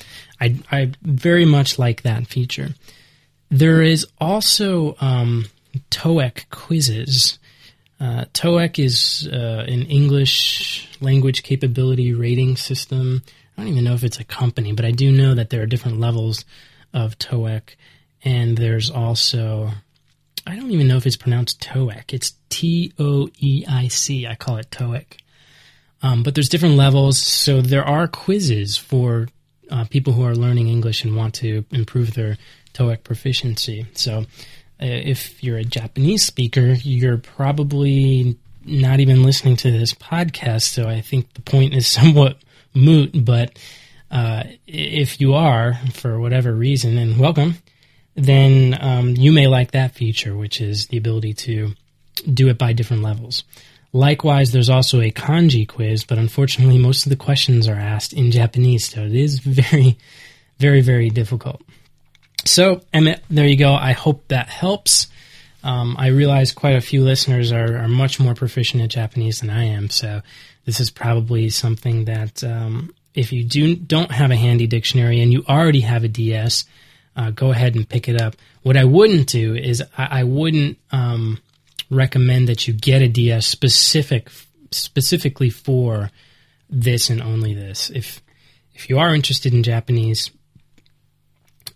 I, 0.41 0.59
I 0.71 0.93
very 1.03 1.45
much 1.45 1.79
like 1.79 2.03
that 2.03 2.27
feature. 2.27 2.71
There 3.51 3.83
is 3.83 4.07
also 4.21 4.97
um, 5.01 5.47
TOEIC 5.91 6.49
quizzes. 6.51 7.39
Uh, 8.01 8.25
TOEIC 8.33 8.83
is 8.83 9.29
uh, 9.31 9.65
an 9.69 9.83
English 9.83 10.89
language 11.01 11.43
capability 11.43 12.15
rating 12.15 12.57
system. 12.57 13.23
I 13.61 13.65
don't 13.65 13.73
even 13.73 13.85
know 13.85 13.93
if 13.93 14.05
it's 14.05 14.19
a 14.19 14.25
company, 14.25 14.73
but 14.73 14.87
I 14.87 14.91
do 14.91 15.13
know 15.13 15.35
that 15.35 15.51
there 15.51 15.61
are 15.61 15.67
different 15.67 16.01
levels 16.01 16.47
of 16.95 17.19
TOEIC. 17.19 17.75
And 18.25 18.57
there's 18.57 18.91
also, 18.91 19.71
I 20.47 20.57
don't 20.57 20.71
even 20.71 20.89
know 20.89 20.97
if 20.97 21.07
it's 21.07 21.19
pronounced 21.19 21.61
TOEIC. 21.61 22.15
It's 22.15 22.33
T 22.49 22.95
O 22.99 23.29
E 23.39 23.67
I 23.69 23.89
C. 23.89 24.27
I 24.27 24.35
call 24.35 24.57
it 24.57 24.71
TOEIC. 24.71 25.19
Um, 26.03 26.23
but 26.23 26.35
there's 26.35 26.49
different 26.49 26.77
levels. 26.77 27.21
So 27.21 27.61
there 27.61 27.85
are 27.85 28.09
quizzes 28.09 28.79
for 28.79 29.29
uh, 29.71 29.85
people 29.85 30.15
who 30.15 30.25
are 30.25 30.35
learning 30.35 30.69
English 30.69 31.05
and 31.05 31.15
want 31.15 31.35
to 31.35 31.67
improve 31.71 32.15
their 32.15 32.39
TOEIC 32.73 33.05
proficiency. 33.05 33.87
So 33.93 34.21
uh, 34.21 34.25
if 34.81 35.45
you're 35.45 35.59
a 35.59 35.65
Japanese 35.65 36.23
speaker, 36.25 36.69
you're 36.83 37.19
probably 37.19 38.39
not 38.65 39.01
even 39.01 39.23
listening 39.23 39.57
to 39.57 39.71
this 39.71 39.93
podcast. 39.93 40.63
So 40.63 40.89
I 40.89 41.03
think 41.03 41.35
the 41.35 41.43
point 41.43 41.75
is 41.75 41.87
somewhat 42.01 42.39
moot. 42.75 43.25
But 43.25 43.59
uh, 44.11 44.45
if 44.67 45.21
you 45.21 45.35
are, 45.35 45.79
for 45.93 46.19
whatever 46.19 46.53
reason, 46.53 46.99
and 46.99 47.19
welcome, 47.19 47.57
then 48.15 48.77
um, 48.81 49.17
you 49.17 49.33
may 49.33 49.47
like 49.47 49.73
that 49.73 49.95
feature, 49.95 50.37
which 50.37 50.61
is 50.61 50.87
the 50.87 50.97
ability 50.97 51.35
to 51.35 51.75
do 52.33 52.49
it 52.49 52.59
by 52.59 52.73
different 52.73 53.03
levels. 53.03 53.45
Likewise, 53.93 54.53
there's 54.53 54.71
also 54.71 55.01
a 55.01 55.11
kanji 55.11 55.67
quiz, 55.67 56.05
but 56.05 56.19
unfortunately, 56.19 56.79
most 56.79 57.07
of 57.07 57.11
the 57.11 57.17
questions 57.17 57.67
are 57.67 57.75
asked 57.75 58.13
in 58.13 58.31
Japanese, 58.31 58.89
so 58.89 59.03
it 59.03 59.15
is 59.15 59.41
very, 59.41 59.99
very, 60.59 60.81
very 60.81 61.11
difficult. 61.11 61.63
So, 62.45 62.83
Emmett, 62.93 63.23
there 63.29 63.47
you 63.47 63.57
go. 63.57 63.75
I 63.75 63.93
hope 63.93 64.29
that 64.29 64.49
helps. 64.49 65.09
Um, 65.63 65.97
I 65.99 66.09
realize 66.09 66.53
quite 66.53 66.77
a 66.77 66.81
few 66.81 67.03
listeners 67.05 67.53
are, 67.53 67.79
are 67.79 67.89
much 67.89 68.19
more 68.19 68.35
proficient 68.35 68.83
at 68.83 68.91
Japanese 68.91 69.41
than 69.41 69.51
I 69.51 69.65
am, 69.65 69.91
so 69.91 70.23
this 70.65 70.81
is 70.81 70.91
probably 70.91 71.51
something 71.51 72.07
that 72.07 72.43
um, 72.45 72.95
if 73.15 73.33
you 73.33 73.45
do 73.45 73.77
don't 73.77 74.11
have 74.11 74.31
a 74.31 74.37
handy 74.37 74.67
dictionary 74.67 75.21
and 75.21 75.33
you 75.33 75.45
already 75.49 75.81
have 75.81 76.05
a 76.05 76.09
DS, 76.09 76.65
uh, 77.17 77.31
go 77.31 77.51
ahead 77.51 77.75
and 77.75 77.89
pick 77.89 78.09
it 78.09 78.21
up. 78.21 78.37
What 78.63 78.77
I 78.77 78.85
wouldn't 78.85 79.29
do 79.29 79.55
is 79.55 79.83
I, 79.97 80.21
I 80.21 80.25
wouldn't 80.25 80.79
um, 80.93 81.39
recommend 81.91 82.49
that 82.49 82.67
you 82.67 82.75
get 82.75 83.03
a 83.03 83.09
DS 83.09 83.47
specific 83.47 84.31
specifically 84.71 85.51
for 85.51 86.11
this 86.69 87.11
and 87.11 87.21
only 87.21 87.55
this. 87.55 87.91
If 87.91 88.23
if 88.75 88.89
you 88.89 88.99
are 88.99 89.15
interested 89.15 89.53
in 89.53 89.63
Japanese, 89.63 90.31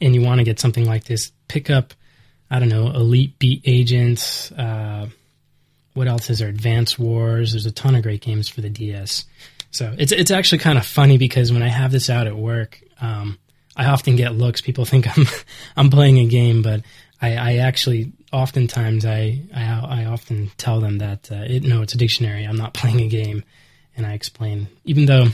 and 0.00 0.14
you 0.14 0.22
want 0.22 0.38
to 0.38 0.44
get 0.44 0.60
something 0.60 0.84
like 0.84 1.04
this, 1.04 1.32
pick 1.48 1.70
up, 1.70 1.94
I 2.54 2.60
don't 2.60 2.68
know, 2.68 2.86
Elite 2.86 3.36
Beat 3.40 3.62
Agents. 3.64 4.52
Uh, 4.52 5.08
what 5.94 6.06
else 6.06 6.30
is 6.30 6.38
there? 6.38 6.48
Advance 6.48 6.96
Wars. 6.96 7.50
There's 7.50 7.66
a 7.66 7.72
ton 7.72 7.96
of 7.96 8.04
great 8.04 8.20
games 8.20 8.48
for 8.48 8.60
the 8.60 8.70
DS. 8.70 9.24
So 9.72 9.92
it's 9.98 10.12
it's 10.12 10.30
actually 10.30 10.58
kind 10.58 10.78
of 10.78 10.86
funny 10.86 11.18
because 11.18 11.50
when 11.50 11.64
I 11.64 11.68
have 11.68 11.90
this 11.90 12.08
out 12.08 12.28
at 12.28 12.36
work, 12.36 12.80
um, 13.00 13.40
I 13.76 13.86
often 13.86 14.14
get 14.14 14.36
looks. 14.36 14.60
People 14.60 14.84
think 14.84 15.18
I'm 15.18 15.26
I'm 15.76 15.90
playing 15.90 16.20
a 16.20 16.26
game, 16.26 16.62
but 16.62 16.82
I, 17.20 17.34
I 17.34 17.56
actually 17.56 18.12
oftentimes 18.32 19.04
I, 19.04 19.40
I, 19.52 20.02
I 20.02 20.04
often 20.04 20.52
tell 20.56 20.78
them 20.78 20.98
that 20.98 21.32
uh, 21.32 21.42
it, 21.48 21.64
no, 21.64 21.82
it's 21.82 21.94
a 21.94 21.98
dictionary. 21.98 22.44
I'm 22.44 22.56
not 22.56 22.72
playing 22.80 23.00
a 23.00 23.08
game, 23.08 23.42
and 23.96 24.06
I 24.06 24.12
explain, 24.12 24.68
even 24.84 25.06
though 25.06 25.26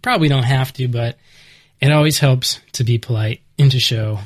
probably 0.00 0.28
don't 0.28 0.44
have 0.44 0.72
to, 0.74 0.86
but 0.86 1.18
it 1.80 1.90
always 1.90 2.20
helps 2.20 2.60
to 2.74 2.84
be 2.84 2.98
polite 2.98 3.40
and 3.58 3.68
to 3.72 3.80
show 3.80 4.20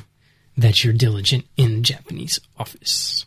that 0.57 0.83
you're 0.83 0.93
diligent 0.93 1.45
in 1.55 1.75
the 1.75 1.81
Japanese 1.81 2.39
office. 2.57 3.25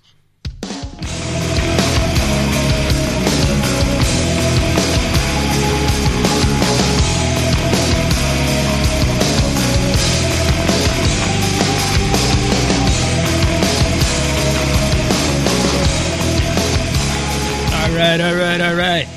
All 17.73 17.97
right, 17.97 18.21
all 18.21 18.35
right, 18.35 18.61
all 18.61 18.75
right. 18.75 19.09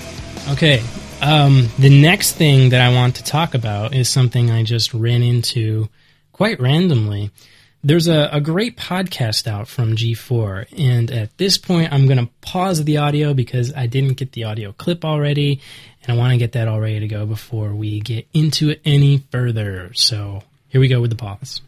Okay, 0.50 0.84
um, 1.22 1.70
the 1.80 1.90
next 1.90 2.34
thing 2.34 2.70
that 2.70 2.82
I 2.82 2.94
want 2.94 3.16
to 3.16 3.24
talk 3.24 3.56
about 3.56 3.96
is 3.96 4.10
something 4.10 4.52
I 4.52 4.64
just 4.64 4.94
ran 4.94 5.24
into 5.24 5.90
quite 6.32 6.60
randomly. 6.60 7.32
There's 7.86 8.08
a, 8.08 8.30
a 8.32 8.40
great 8.40 8.78
podcast 8.78 9.46
out 9.46 9.68
from 9.68 9.98
G4, 9.98 10.68
and 10.78 11.12
at 11.12 11.38
this 11.38 11.58
point, 11.58 11.92
I'm 11.92 12.06
going 12.06 12.18
to 12.18 12.32
pause 12.40 12.82
the 12.84 12.98
audio 12.98 13.34
because 13.34 13.74
I 13.74 13.88
didn't 13.88 14.14
get 14.14 14.32
the 14.32 14.46
audio 14.46 14.72
clip 14.72 15.04
already, 15.04 15.60
and 16.02 16.16
I 16.16 16.18
want 16.18 16.32
to 16.32 16.38
get 16.38 16.54
that 16.54 16.70
all 16.70 16.80
ready 16.80 17.02
to 17.02 17.08
go 17.10 17.26
before 17.26 17.74
we 17.74 18.00
get 18.00 18.26
into 18.34 18.70
it 18.70 18.82
any 18.86 19.18
further. 19.32 19.94
So 19.96 20.44
here 20.70 20.80
we 20.80 20.88
go 20.88 21.02
with 21.02 21.10
the 21.10 21.18
pause. 21.18 21.62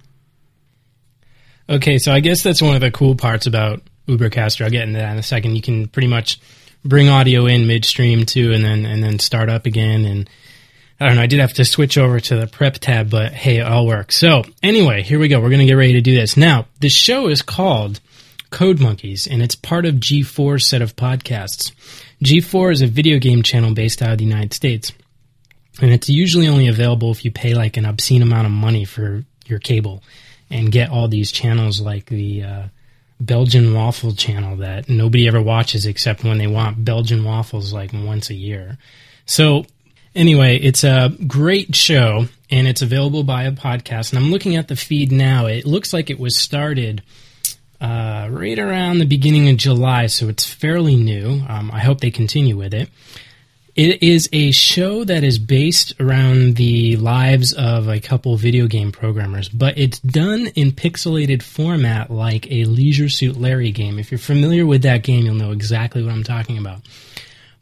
Okay, 1.67 1.97
so 1.97 2.13
I 2.13 2.21
guess 2.21 2.43
that's 2.43 2.61
one 2.61 2.75
of 2.75 2.81
the 2.81 2.91
cool 2.91 3.15
parts 3.15 3.45
about 3.45 3.81
Ubercaster. 4.07 4.63
I'll 4.63 4.71
get 4.71 4.83
into 4.83 4.99
that 4.99 5.11
in 5.11 5.17
a 5.17 5.23
second. 5.23 5.55
You 5.55 5.61
can 5.61 5.87
pretty 5.87 6.07
much 6.07 6.39
bring 6.85 7.09
audio 7.09 7.45
in 7.45 7.67
midstream 7.67 8.25
too, 8.25 8.53
and 8.53 8.63
then 8.63 8.85
and 8.85 9.03
then 9.03 9.19
start 9.19 9.49
up 9.49 9.65
again. 9.65 10.05
And 10.05 10.29
I 10.99 11.07
don't 11.07 11.15
know. 11.17 11.23
I 11.23 11.27
did 11.27 11.41
have 11.41 11.53
to 11.53 11.65
switch 11.65 11.97
over 11.97 12.19
to 12.21 12.35
the 12.37 12.47
prep 12.47 12.75
tab, 12.75 13.09
but 13.09 13.33
hey, 13.33 13.57
it 13.57 13.67
all 13.67 13.85
works. 13.85 14.15
So 14.15 14.43
anyway, 14.63 15.01
here 15.01 15.19
we 15.19 15.27
go. 15.27 15.41
We're 15.41 15.49
gonna 15.49 15.65
get 15.65 15.73
ready 15.73 15.93
to 15.93 16.01
do 16.01 16.15
this 16.15 16.37
now. 16.37 16.67
The 16.79 16.89
show 16.89 17.27
is 17.27 17.41
called 17.41 17.99
Code 18.49 18.79
Monkeys, 18.79 19.27
and 19.27 19.41
it's 19.41 19.55
part 19.55 19.85
of 19.85 19.95
G4's 19.95 20.65
set 20.65 20.81
of 20.81 20.95
podcasts. 20.95 21.73
G4 22.23 22.71
is 22.71 22.81
a 22.81 22.87
video 22.87 23.19
game 23.19 23.43
channel 23.43 23.73
based 23.73 24.01
out 24.01 24.13
of 24.13 24.17
the 24.19 24.23
United 24.23 24.53
States, 24.53 24.93
and 25.81 25.91
it's 25.91 26.07
usually 26.07 26.47
only 26.47 26.67
available 26.67 27.11
if 27.11 27.25
you 27.25 27.31
pay 27.31 27.53
like 27.53 27.75
an 27.75 27.85
obscene 27.85 28.21
amount 28.21 28.45
of 28.45 28.53
money 28.53 28.85
for 28.85 29.25
your 29.47 29.59
cable 29.59 30.01
and 30.49 30.71
get 30.71 30.89
all 30.89 31.09
these 31.09 31.31
channels 31.31 31.81
like 31.81 32.05
the 32.05 32.43
uh, 32.43 32.63
Belgian 33.19 33.73
waffle 33.73 34.13
channel 34.13 34.57
that 34.57 34.87
nobody 34.87 35.27
ever 35.27 35.41
watches 35.41 35.85
except 35.85 36.23
when 36.23 36.37
they 36.37 36.47
want 36.47 36.85
Belgian 36.85 37.23
waffles 37.23 37.73
like 37.73 37.91
once 37.93 38.29
a 38.29 38.33
year. 38.33 38.77
So 39.25 39.65
anyway, 40.15 40.57
it's 40.57 40.83
a 40.83 41.11
great 41.27 41.75
show 41.75 42.27
and 42.49 42.67
it's 42.67 42.81
available 42.81 43.23
by 43.23 43.43
a 43.43 43.51
podcast. 43.51 44.11
And 44.11 44.19
I'm 44.19 44.31
looking 44.31 44.55
at 44.55 44.67
the 44.67 44.75
feed 44.75 45.11
now. 45.11 45.47
It 45.47 45.65
looks 45.65 45.93
like 45.93 46.09
it 46.09 46.19
was 46.19 46.37
started 46.37 47.03
uh, 47.81 48.27
right 48.31 48.57
around 48.57 48.99
the 48.99 49.05
beginning 49.05 49.49
of 49.49 49.57
July, 49.57 50.07
so 50.07 50.29
it's 50.29 50.45
fairly 50.45 50.95
new. 50.95 51.43
Um, 51.47 51.71
I 51.71 51.79
hope 51.79 51.99
they 51.99 52.11
continue 52.11 52.57
with 52.57 52.73
it. 52.73 52.89
It 53.75 54.01
is 54.01 54.29
a 54.31 54.51
show 54.51 55.03
that 55.03 55.25
is 55.25 55.37
based 55.37 55.99
around 55.99 56.55
the 56.55 56.95
lives 56.95 57.51
of 57.51 57.89
a 57.89 57.99
couple 57.99 58.37
video 58.37 58.67
game 58.67 58.93
programmers, 58.93 59.49
but 59.49 59.77
it's 59.77 59.99
done 59.99 60.47
in 60.55 60.71
pixelated 60.71 61.43
format 61.43 62.09
like 62.09 62.49
a 62.49 62.63
Leisure 62.63 63.09
Suit 63.09 63.35
Larry 63.35 63.71
game. 63.71 63.99
If 63.99 64.11
you're 64.11 64.17
familiar 64.17 64.65
with 64.65 64.83
that 64.83 65.03
game, 65.03 65.25
you'll 65.25 65.35
know 65.35 65.51
exactly 65.51 66.01
what 66.01 66.13
I'm 66.13 66.23
talking 66.23 66.57
about. 66.57 66.79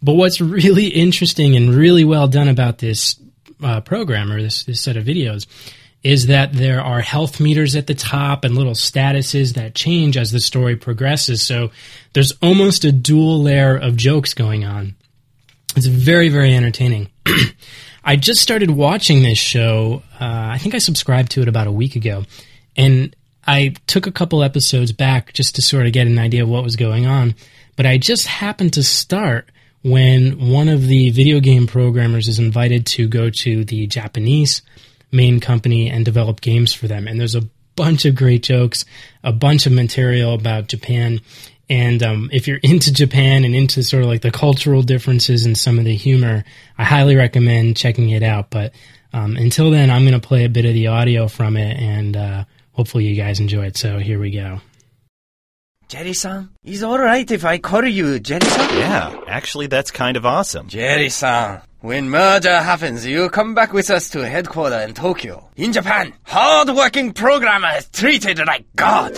But 0.03 0.13
what's 0.13 0.41
really 0.41 0.87
interesting 0.87 1.55
and 1.55 1.73
really 1.73 2.03
well 2.03 2.27
done 2.27 2.49
about 2.49 2.77
this 2.77 3.19
uh, 3.63 3.81
program 3.81 4.31
or 4.31 4.41
this, 4.41 4.65
this 4.65 4.81
set 4.81 4.97
of 4.97 5.05
videos 5.05 5.47
is 6.03 6.27
that 6.27 6.51
there 6.51 6.81
are 6.81 6.99
health 6.99 7.39
meters 7.39 7.77
at 7.77 7.87
the 7.87 7.95
top 7.95 8.43
and 8.43 8.55
little 8.55 8.73
statuses 8.73 9.53
that 9.53 9.73
change 9.73 10.17
as 10.17 10.31
the 10.31 10.39
story 10.41 10.75
progresses. 10.75 11.41
So 11.41 11.71
there's 12.11 12.33
almost 12.41 12.83
a 12.83 12.91
dual 12.91 13.41
layer 13.41 13.77
of 13.77 13.95
jokes 13.95 14.33
going 14.33 14.65
on. 14.65 14.95
It's 15.77 15.85
very, 15.85 16.27
very 16.27 16.53
entertaining. 16.53 17.09
I 18.03 18.17
just 18.17 18.41
started 18.41 18.69
watching 18.69 19.23
this 19.23 19.37
show. 19.37 20.03
Uh, 20.19 20.49
I 20.51 20.57
think 20.57 20.75
I 20.75 20.79
subscribed 20.79 21.31
to 21.31 21.41
it 21.41 21.47
about 21.47 21.67
a 21.67 21.71
week 21.71 21.95
ago. 21.95 22.25
And 22.75 23.15
I 23.47 23.75
took 23.87 24.05
a 24.05 24.11
couple 24.11 24.43
episodes 24.43 24.91
back 24.91 25.31
just 25.31 25.55
to 25.55 25.61
sort 25.61 25.85
of 25.85 25.93
get 25.93 26.07
an 26.07 26.19
idea 26.19 26.43
of 26.43 26.49
what 26.49 26.65
was 26.65 26.75
going 26.75 27.05
on. 27.05 27.35
But 27.77 27.85
I 27.85 27.97
just 27.97 28.27
happened 28.27 28.73
to 28.73 28.83
start 28.83 29.49
when 29.83 30.49
one 30.49 30.69
of 30.69 30.87
the 30.87 31.09
video 31.09 31.39
game 31.39 31.67
programmers 31.67 32.27
is 32.27 32.39
invited 32.39 32.85
to 32.85 33.07
go 33.07 33.29
to 33.29 33.65
the 33.65 33.85
Japanese 33.87 34.61
main 35.11 35.39
company 35.39 35.89
and 35.89 36.05
develop 36.05 36.41
games 36.41 36.73
for 36.73 36.87
them. 36.87 37.07
And 37.07 37.19
there's 37.19 37.35
a 37.35 37.47
bunch 37.75 38.05
of 38.05 38.15
great 38.15 38.43
jokes, 38.43 38.85
a 39.23 39.31
bunch 39.31 39.65
of 39.65 39.73
material 39.73 40.33
about 40.33 40.67
Japan 40.67 41.19
And 41.69 42.03
um, 42.03 42.29
if 42.31 42.47
you're 42.47 42.57
into 42.63 42.93
Japan 42.93 43.45
and 43.45 43.55
into 43.55 43.83
sort 43.83 44.03
of 44.03 44.09
like 44.09 44.21
the 44.21 44.31
cultural 44.31 44.83
differences 44.83 45.45
and 45.45 45.57
some 45.57 45.79
of 45.79 45.85
the 45.85 45.95
humor, 45.95 46.43
I 46.77 46.83
highly 46.83 47.15
recommend 47.15 47.77
checking 47.77 48.09
it 48.09 48.23
out. 48.23 48.49
But 48.49 48.73
um, 49.11 49.37
until 49.37 49.71
then, 49.71 49.89
I'm 49.89 50.03
going 50.03 50.19
to 50.19 50.27
play 50.27 50.45
a 50.45 50.49
bit 50.49 50.65
of 50.65 50.73
the 50.73 50.87
audio 50.87 51.27
from 51.27 51.55
it, 51.55 51.77
and 51.79 52.17
uh, 52.17 52.45
hopefully 52.71 53.05
you 53.05 53.15
guys 53.15 53.39
enjoy 53.39 53.65
it. 53.65 53.77
So 53.77 53.99
here 53.99 54.19
we 54.19 54.31
go. 54.31 54.59
Jerry-san, 55.93 56.49
is 56.63 56.83
alright 56.83 57.29
if 57.29 57.45
I 57.45 57.59
call 57.59 57.85
you 57.85 58.19
Jerry-san? 58.19 58.79
Yeah, 58.79 59.15
actually, 59.27 59.67
that's 59.67 59.91
kind 59.91 60.17
of 60.17 60.25
awesome. 60.25 60.67
Jerry-san, 60.67 61.61
when 61.81 62.09
merger 62.09 62.63
happens, 62.63 63.05
you 63.05 63.29
come 63.29 63.53
back 63.53 63.73
with 63.73 63.91
us 63.91 64.09
to 64.09 64.27
headquarters 64.27 64.89
in 64.89 64.95
Tokyo. 64.95 65.51
In 65.55 65.71
Japan, 65.71 66.11
hard-working 66.23 67.13
programmer 67.13 67.69
is 67.77 67.87
treated 67.89 68.39
like 68.39 68.65
God. 68.75 69.15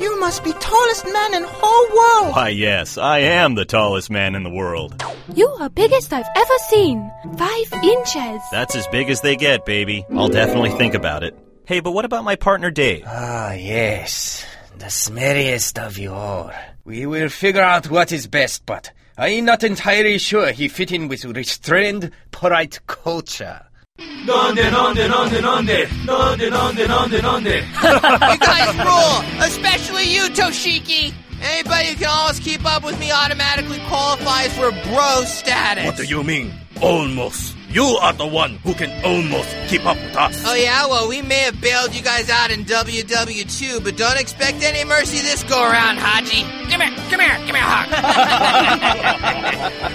You 0.00 0.18
must 0.18 0.42
be 0.42 0.54
tallest 0.54 1.04
man 1.04 1.34
in 1.34 1.44
whole 1.46 2.24
world. 2.24 2.34
Why, 2.34 2.48
yes, 2.48 2.98
I 2.98 3.20
am 3.20 3.54
the 3.54 3.64
tallest 3.64 4.10
man 4.10 4.34
in 4.34 4.42
the 4.42 4.50
world. 4.50 5.04
You 5.36 5.46
are 5.60 5.70
biggest 5.70 6.12
I've 6.12 6.26
ever 6.34 6.58
seen. 6.68 7.08
Five 7.38 7.72
inches. 7.84 8.40
That's 8.50 8.74
as 8.74 8.88
big 8.88 9.08
as 9.08 9.20
they 9.20 9.36
get, 9.36 9.64
baby. 9.64 10.04
I'll 10.10 10.28
definitely 10.28 10.70
think 10.70 10.94
about 10.94 11.22
it. 11.22 11.38
Hey, 11.70 11.78
but 11.78 11.92
what 11.92 12.04
about 12.04 12.24
my 12.24 12.34
partner 12.34 12.72
Dave? 12.72 13.04
Ah, 13.06 13.52
yes. 13.52 14.44
The 14.78 14.86
smelliest 14.86 15.78
of 15.80 15.98
you 15.98 16.12
all. 16.12 16.50
We 16.84 17.06
will 17.06 17.28
figure 17.28 17.62
out 17.62 17.88
what 17.88 18.10
is 18.10 18.26
best, 18.26 18.66
but 18.66 18.90
I'm 19.16 19.44
not 19.44 19.62
entirely 19.62 20.18
sure 20.18 20.50
he 20.50 20.66
fit 20.66 20.90
in 20.90 21.06
with 21.06 21.24
restrained, 21.24 22.10
polite 22.32 22.80
culture. 22.88 23.60
Nonde, 24.00 24.68
nonde, 24.72 25.06
nonde, 25.08 25.40
nonde, 25.40 25.86
nonde, 26.04 26.50
nonde, 26.50 26.88
nonde, 26.88 27.22
nonde. 27.22 27.62
You 28.32 28.38
guys 28.38 28.74
rule, 28.84 29.44
especially 29.44 30.12
you, 30.12 30.22
Toshiki. 30.22 31.14
Anybody 31.40 31.90
who 31.90 31.94
can 31.94 32.08
always 32.10 32.40
keep 32.40 32.66
up 32.66 32.82
with 32.82 32.98
me 32.98 33.12
automatically 33.12 33.78
qualifies 33.86 34.52
for 34.58 34.72
bro 34.90 35.22
status. 35.24 35.86
What 35.86 35.96
do 35.98 36.02
you 36.02 36.24
mean? 36.24 36.52
Almost. 36.82 37.59
You 37.72 37.84
are 38.02 38.12
the 38.12 38.26
one 38.26 38.56
who 38.64 38.74
can 38.74 38.90
almost 39.04 39.48
keep 39.68 39.86
up 39.86 39.96
with 39.96 40.16
us. 40.16 40.42
Oh 40.44 40.54
yeah, 40.54 40.86
well 40.88 41.08
we 41.08 41.22
may 41.22 41.38
have 41.40 41.60
bailed 41.60 41.94
you 41.94 42.02
guys 42.02 42.28
out 42.28 42.50
in 42.50 42.64
WW2, 42.64 43.84
but 43.84 43.96
don't 43.96 44.18
expect 44.18 44.64
any 44.64 44.84
mercy 44.84 45.18
this 45.18 45.44
go 45.44 45.62
around, 45.62 45.98
Haji. 45.98 46.42
Come 46.68 46.80
here, 46.80 46.90
come 47.10 47.20
here, 47.20 47.36
give 47.46 47.54
me 47.54 47.60
a 47.60 47.62
hug. 47.62 47.90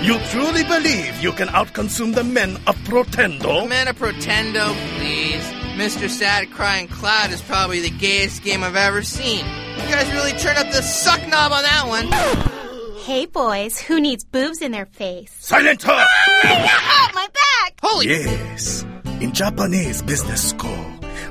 You 0.05 0.17
truly 0.29 0.63
believe 0.63 1.21
you 1.21 1.33
can 1.33 1.49
outconsume 1.49 2.15
the 2.15 2.23
men 2.23 2.55
of 2.65 2.77
Protendo? 2.85 3.67
Man 3.67 3.89
of 3.89 3.97
Protendo, 3.99 4.73
please. 4.97 5.43
Mr. 5.75 6.09
Sad 6.09 6.49
Crying 6.51 6.87
Cloud 6.87 7.31
is 7.31 7.41
probably 7.41 7.81
the 7.81 7.89
gayest 7.89 8.41
game 8.43 8.63
I've 8.63 8.77
ever 8.77 9.03
seen. 9.03 9.39
You 9.75 9.91
guys 9.91 10.09
really 10.13 10.31
turned 10.31 10.57
up 10.59 10.67
the 10.71 10.81
suck 10.81 11.19
knob 11.27 11.51
on 11.51 11.63
that 11.63 11.83
one. 11.87 12.07
Hey 13.03 13.25
boys, 13.25 13.79
who 13.81 13.99
needs 13.99 14.23
boobs 14.23 14.61
in 14.61 14.71
their 14.71 14.85
face? 14.85 15.35
Silent 15.39 15.83
her! 15.83 16.05
Oh, 16.47 17.09
my 17.13 17.27
back! 17.27 17.54
Holy 17.81 18.07
Yes. 18.07 18.85
In 19.21 19.31
Japanese 19.33 20.01
business 20.01 20.49
school, 20.49 20.85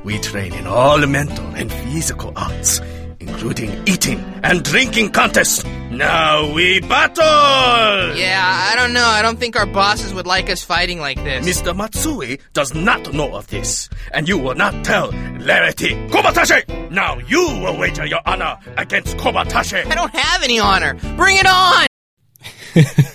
we 0.04 0.18
train 0.18 0.52
in 0.54 0.66
all 0.66 0.98
mental 1.06 1.46
and 1.54 1.70
physical 1.70 2.32
arts, 2.36 2.80
including 3.20 3.70
eating 3.86 4.18
and 4.42 4.62
drinking 4.62 5.10
contests. 5.10 5.64
Now 5.90 6.52
we 6.52 6.80
battle! 6.80 8.16
Yeah, 8.16 8.70
I 8.72 8.74
don't 8.76 8.92
know. 8.94 9.04
I 9.04 9.22
don't 9.22 9.38
think 9.38 9.54
our 9.56 9.66
bosses 9.66 10.12
would 10.14 10.26
like 10.26 10.48
us 10.50 10.62
fighting 10.64 10.98
like 10.98 11.22
this. 11.22 11.46
Mr. 11.46 11.76
Matsui 11.76 12.40
does 12.52 12.74
not 12.74 13.12
know 13.12 13.34
of 13.34 13.46
this, 13.48 13.88
and 14.12 14.26
you 14.28 14.38
will 14.38 14.54
not 14.54 14.84
tell 14.84 15.12
Larrity 15.12 16.08
Kobatashe! 16.10 16.90
Now 16.90 17.18
you 17.18 17.40
will 17.62 17.78
wager 17.78 18.06
your 18.06 18.20
honor 18.26 18.56
against 18.78 19.16
Kobatashe! 19.18 19.86
I 19.86 19.94
don't 19.94 20.14
have 20.14 20.42
any 20.42 20.58
honor. 20.58 20.94
Bring 21.16 21.36
it 21.36 21.46
on! 21.46 21.86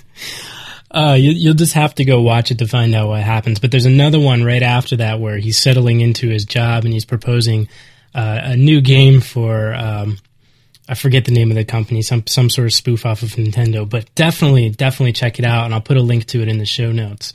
Uh, 0.92 1.16
you, 1.20 1.32
you'll 1.32 1.54
just 1.54 1.74
have 1.74 1.94
to 1.96 2.06
go 2.06 2.22
watch 2.22 2.52
it 2.52 2.58
to 2.60 2.68
find 2.68 2.96
out 2.96 3.10
what 3.10 3.22
happens. 3.22 3.60
But 3.60 3.72
there's 3.72 3.86
another 3.86 4.20
one 4.20 4.44
right 4.44 4.64
after 4.64 4.98
that 4.98 5.20
where 5.20 5.38
he's 5.38 5.58
settling 5.58 6.02
into 6.02 6.28
his 6.30 6.46
job 6.46 6.84
and 6.84 6.94
he's 6.94 7.06
proposing 7.06 7.68
uh, 8.16 8.40
a 8.44 8.58
new 8.58 8.82
game 8.82 9.22
for 9.22 9.74
um, 9.76 10.18
I 10.90 10.96
forget 10.96 11.26
the 11.26 11.32
name 11.32 11.52
of 11.52 11.56
the 11.56 11.64
company, 11.64 12.02
some 12.02 12.26
some 12.26 12.50
sort 12.50 12.66
of 12.66 12.74
spoof 12.74 13.06
off 13.06 13.22
of 13.22 13.30
Nintendo. 13.30 13.88
But 13.88 14.14
definitely, 14.16 14.72
definitely 14.72 15.14
check 15.14 15.38
it 15.38 15.46
out, 15.46 15.66
and 15.66 15.74
I'll 15.74 15.82
put 15.82 15.98
a 15.98 16.02
link 16.02 16.26
to 16.28 16.42
it 16.42 16.48
in 16.48 16.58
the 16.58 16.66
show 16.66 16.92
notes. 16.92 17.34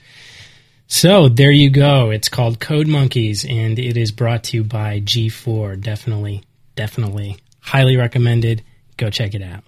So 0.89 1.29
there 1.29 1.53
you 1.53 1.71
go. 1.71 2.11
It's 2.11 2.29
called 2.29 2.59
Code 2.59 2.89
Monkeys, 2.89 3.45
and 3.45 3.79
it 3.79 3.97
is 3.97 4.11
brought 4.11 4.45
to 4.45 4.57
you 4.57 4.65
by 4.65 5.01
G4. 5.01 5.81
Definitely, 5.81 6.43
definitely, 6.75 7.39
highly 7.61 7.97
recommended. 7.97 8.65
Go 8.97 9.09
check 9.09 9.35
it 9.35 9.43
out. 9.43 9.63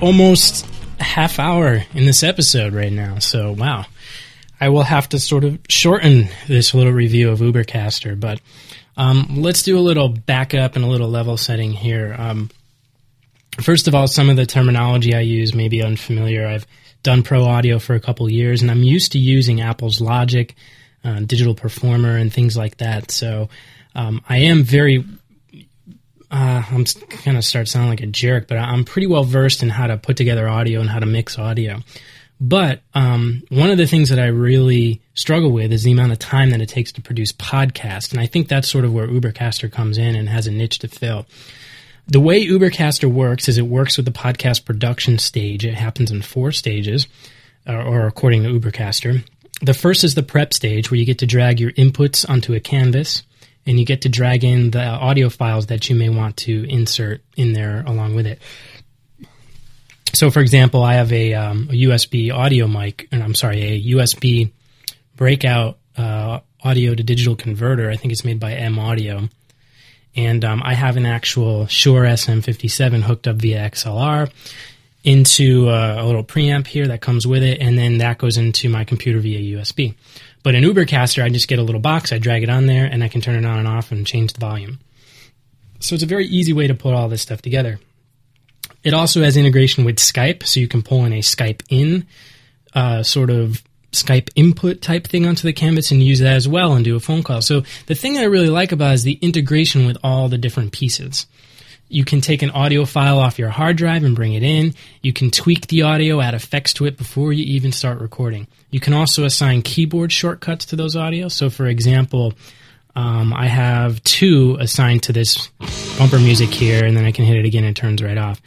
Almost 0.00 0.66
a 0.98 1.04
half 1.04 1.38
hour 1.38 1.82
in 1.94 2.06
this 2.06 2.22
episode 2.22 2.72
right 2.72 2.92
now, 2.92 3.18
so 3.18 3.52
wow. 3.52 3.86
I 4.60 4.68
will 4.68 4.82
have 4.82 5.08
to 5.10 5.18
sort 5.18 5.44
of 5.44 5.58
shorten 5.68 6.28
this 6.46 6.74
little 6.74 6.92
review 6.92 7.30
of 7.30 7.38
Ubercaster, 7.38 8.18
but 8.18 8.40
um, 8.96 9.26
let's 9.36 9.62
do 9.62 9.78
a 9.78 9.80
little 9.80 10.10
backup 10.10 10.76
and 10.76 10.84
a 10.84 10.88
little 10.88 11.08
level 11.08 11.38
setting 11.38 11.72
here. 11.72 12.14
Um, 12.18 12.50
first 13.62 13.88
of 13.88 13.94
all, 13.94 14.06
some 14.06 14.28
of 14.28 14.36
the 14.36 14.44
terminology 14.44 15.14
I 15.14 15.20
use 15.20 15.54
may 15.54 15.68
be 15.68 15.82
unfamiliar. 15.82 16.46
I've 16.46 16.66
done 17.02 17.22
pro 17.22 17.44
audio 17.44 17.78
for 17.78 17.94
a 17.94 18.00
couple 18.00 18.30
years, 18.30 18.60
and 18.60 18.70
I'm 18.70 18.82
used 18.82 19.12
to 19.12 19.18
using 19.18 19.62
Apple's 19.62 20.02
Logic, 20.02 20.54
uh, 21.04 21.20
Digital 21.20 21.54
Performer, 21.54 22.18
and 22.18 22.30
things 22.30 22.56
like 22.56 22.76
that. 22.78 23.10
So 23.10 23.48
um, 23.94 24.22
I 24.28 24.38
am 24.38 24.62
very 24.62 25.04
uh, 26.30 26.62
I'm 26.70 26.84
kind 26.84 27.36
of 27.36 27.44
start 27.44 27.68
sounding 27.68 27.90
like 27.90 28.00
a 28.00 28.06
jerk, 28.06 28.46
but 28.46 28.56
I'm 28.56 28.84
pretty 28.84 29.06
well 29.06 29.24
versed 29.24 29.62
in 29.62 29.68
how 29.68 29.88
to 29.88 29.96
put 29.96 30.16
together 30.16 30.48
audio 30.48 30.80
and 30.80 30.88
how 30.88 31.00
to 31.00 31.06
mix 31.06 31.38
audio. 31.38 31.80
But 32.40 32.80
um, 32.94 33.42
one 33.50 33.70
of 33.70 33.76
the 33.76 33.86
things 33.86 34.08
that 34.08 34.18
I 34.18 34.26
really 34.26 35.02
struggle 35.14 35.50
with 35.50 35.72
is 35.72 35.82
the 35.82 35.92
amount 35.92 36.12
of 36.12 36.18
time 36.18 36.50
that 36.50 36.60
it 36.60 36.68
takes 36.68 36.92
to 36.92 37.02
produce 37.02 37.32
podcasts, 37.32 38.12
and 38.12 38.20
I 38.20 38.26
think 38.26 38.48
that's 38.48 38.68
sort 38.68 38.84
of 38.84 38.94
where 38.94 39.08
Ubercaster 39.08 39.70
comes 39.70 39.98
in 39.98 40.14
and 40.14 40.28
has 40.28 40.46
a 40.46 40.50
niche 40.50 40.78
to 40.78 40.88
fill. 40.88 41.26
The 42.06 42.20
way 42.20 42.46
Ubercaster 42.46 43.12
works 43.12 43.48
is 43.48 43.58
it 43.58 43.66
works 43.66 43.96
with 43.96 44.06
the 44.06 44.12
podcast 44.12 44.64
production 44.64 45.18
stage. 45.18 45.66
It 45.66 45.74
happens 45.74 46.10
in 46.10 46.22
four 46.22 46.50
stages, 46.50 47.06
or, 47.66 47.82
or 47.82 48.06
according 48.06 48.44
to 48.44 48.48
Ubercaster. 48.48 49.24
The 49.62 49.74
first 49.74 50.02
is 50.04 50.14
the 50.14 50.22
prep 50.22 50.54
stage, 50.54 50.90
where 50.90 50.98
you 50.98 51.04
get 51.04 51.18
to 51.18 51.26
drag 51.26 51.60
your 51.60 51.72
inputs 51.72 52.28
onto 52.28 52.54
a 52.54 52.60
canvas 52.60 53.22
and 53.66 53.78
you 53.78 53.84
get 53.84 54.02
to 54.02 54.08
drag 54.08 54.44
in 54.44 54.70
the 54.70 54.82
audio 54.82 55.28
files 55.28 55.66
that 55.66 55.88
you 55.88 55.96
may 55.96 56.08
want 56.08 56.36
to 56.38 56.68
insert 56.68 57.22
in 57.36 57.52
there 57.52 57.82
along 57.86 58.14
with 58.14 58.26
it. 58.26 58.40
So, 60.12 60.30
for 60.30 60.40
example, 60.40 60.82
I 60.82 60.94
have 60.94 61.12
a, 61.12 61.34
um, 61.34 61.68
a 61.70 61.74
USB 61.74 62.34
audio 62.34 62.66
mic, 62.66 63.08
and 63.12 63.22
I'm 63.22 63.34
sorry, 63.34 63.62
a 63.62 63.82
USB 63.94 64.50
breakout 65.14 65.78
uh, 65.96 66.40
audio 66.62 66.94
to 66.94 67.02
digital 67.02 67.36
converter. 67.36 67.90
I 67.90 67.96
think 67.96 68.12
it's 68.12 68.24
made 68.24 68.40
by 68.40 68.54
M 68.54 68.78
Audio. 68.78 69.28
And 70.16 70.44
um, 70.44 70.62
I 70.64 70.74
have 70.74 70.96
an 70.96 71.06
actual 71.06 71.66
Shure 71.66 72.02
SM57 72.02 73.02
hooked 73.02 73.28
up 73.28 73.36
via 73.36 73.70
XLR 73.70 74.30
into 75.04 75.68
uh, 75.68 75.96
a 75.98 76.04
little 76.04 76.24
preamp 76.24 76.66
here 76.66 76.88
that 76.88 77.00
comes 77.00 77.26
with 77.26 77.42
it, 77.42 77.60
and 77.60 77.78
then 77.78 77.98
that 77.98 78.18
goes 78.18 78.36
into 78.36 78.68
my 78.68 78.84
computer 78.84 79.20
via 79.20 79.58
USB. 79.58 79.94
But 80.42 80.54
in 80.54 80.64
Ubercaster, 80.64 81.22
I 81.22 81.28
just 81.28 81.48
get 81.48 81.58
a 81.58 81.62
little 81.62 81.80
box, 81.80 82.12
I 82.12 82.18
drag 82.18 82.42
it 82.42 82.50
on 82.50 82.66
there, 82.66 82.86
and 82.86 83.04
I 83.04 83.08
can 83.08 83.20
turn 83.20 83.36
it 83.36 83.46
on 83.46 83.58
and 83.58 83.68
off 83.68 83.92
and 83.92 84.06
change 84.06 84.32
the 84.32 84.40
volume. 84.40 84.80
So 85.80 85.94
it's 85.94 86.04
a 86.04 86.06
very 86.06 86.26
easy 86.26 86.52
way 86.52 86.66
to 86.66 86.74
put 86.74 86.94
all 86.94 87.08
this 87.08 87.22
stuff 87.22 87.42
together. 87.42 87.78
It 88.82 88.94
also 88.94 89.22
has 89.22 89.36
integration 89.36 89.84
with 89.84 89.96
Skype, 89.96 90.44
so 90.44 90.60
you 90.60 90.68
can 90.68 90.82
pull 90.82 91.04
in 91.04 91.12
a 91.12 91.20
Skype 91.20 91.62
in 91.68 92.06
uh, 92.74 93.02
sort 93.02 93.30
of 93.30 93.62
Skype 93.92 94.30
input 94.36 94.80
type 94.80 95.06
thing 95.06 95.26
onto 95.26 95.42
the 95.42 95.52
canvas 95.52 95.90
and 95.90 96.02
use 96.02 96.20
that 96.20 96.36
as 96.36 96.48
well 96.48 96.74
and 96.74 96.84
do 96.84 96.96
a 96.96 97.00
phone 97.00 97.22
call. 97.22 97.42
So 97.42 97.64
the 97.86 97.94
thing 97.94 98.16
I 98.16 98.24
really 98.24 98.48
like 98.48 98.72
about 98.72 98.94
is 98.94 99.02
the 99.02 99.18
integration 99.20 99.86
with 99.86 99.98
all 100.02 100.28
the 100.28 100.38
different 100.38 100.72
pieces. 100.72 101.26
You 101.90 102.04
can 102.04 102.20
take 102.20 102.42
an 102.42 102.50
audio 102.50 102.84
file 102.84 103.18
off 103.18 103.38
your 103.38 103.48
hard 103.48 103.76
drive 103.76 104.04
and 104.04 104.14
bring 104.14 104.34
it 104.34 104.44
in. 104.44 104.74
You 105.02 105.12
can 105.12 105.32
tweak 105.32 105.66
the 105.66 105.82
audio, 105.82 106.20
add 106.20 106.34
effects 106.34 106.72
to 106.74 106.86
it 106.86 106.96
before 106.96 107.32
you 107.32 107.44
even 107.44 107.72
start 107.72 108.00
recording. 108.00 108.46
You 108.70 108.78
can 108.78 108.94
also 108.94 109.24
assign 109.24 109.62
keyboard 109.62 110.12
shortcuts 110.12 110.66
to 110.66 110.76
those 110.76 110.94
audios. 110.94 111.32
So, 111.32 111.50
for 111.50 111.66
example, 111.66 112.34
um, 112.94 113.32
I 113.32 113.48
have 113.48 114.02
two 114.04 114.56
assigned 114.60 115.02
to 115.04 115.12
this 115.12 115.48
bumper 115.98 116.20
music 116.20 116.50
here, 116.50 116.84
and 116.84 116.96
then 116.96 117.04
I 117.04 117.10
can 117.10 117.24
hit 117.24 117.36
it 117.36 117.44
again 117.44 117.64
and 117.64 117.76
it 117.76 117.80
turns 117.80 118.00
right 118.02 118.18
off. 118.18 118.40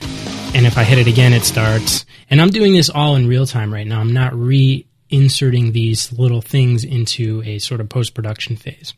And 0.56 0.66
if 0.66 0.78
I 0.78 0.84
hit 0.86 0.98
it 0.98 1.08
again, 1.08 1.34
it 1.34 1.44
starts. 1.44 2.06
And 2.30 2.42
I'm 2.42 2.50
doing 2.50 2.74
this 2.74 2.90
all 2.90 3.18
in 3.18 3.28
real 3.28 3.46
time 3.46 3.74
right 3.74 3.86
now. 3.86 4.00
I'm 4.00 4.14
not 4.14 4.32
reinserting 4.32 5.74
these 5.74 6.14
little 6.14 6.42
things 6.42 6.86
into 6.86 7.44
a 7.46 7.60
sort 7.60 7.82
of 7.82 7.90
post 7.90 8.14
production 8.14 8.56
phase. 8.56 8.94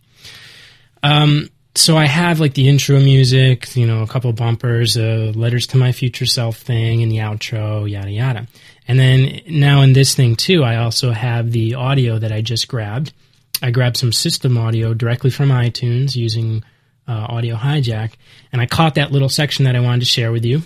Um, 1.02 1.50
so 1.76 1.98
I 1.98 2.06
have 2.06 2.40
like 2.40 2.54
the 2.54 2.70
intro 2.70 3.00
music, 3.00 3.76
you 3.76 3.86
know, 3.86 4.02
a 4.02 4.08
couple 4.08 4.32
bumpers, 4.32 4.98
uh, 4.98 5.34
letters 5.36 5.68
to 5.68 5.78
my 5.78 5.92
future 5.92 6.26
self 6.26 6.58
thing, 6.58 7.04
and 7.04 7.12
the 7.12 7.18
outro, 7.18 7.90
yada 7.90 8.12
yada. 8.12 8.48
And 8.88 8.98
then 8.98 9.42
now 9.48 9.82
in 9.82 9.94
this 9.94 10.16
thing 10.16 10.36
too, 10.36 10.64
I 10.64 10.78
also 10.78 11.12
have 11.12 11.52
the 11.52 11.76
audio 11.76 12.18
that 12.20 12.32
I 12.32 12.42
just 12.42 12.68
grabbed. 12.68 13.14
I 13.62 13.72
grabbed 13.72 13.98
some 13.98 14.12
system 14.12 14.58
audio 14.58 14.94
directly 14.94 15.30
from 15.30 15.50
iTunes 15.50 16.16
using 16.16 16.64
uh, 17.08 17.28
Audio 17.30 17.56
Hijack, 17.56 18.14
and 18.52 18.62
I 18.62 18.66
caught 18.66 18.96
that 18.96 19.12
little 19.12 19.30
section 19.30 19.66
that 19.66 19.76
I 19.76 19.80
wanted 19.80 20.00
to 20.00 20.06
share 20.06 20.32
with 20.32 20.46
you. 20.46 20.62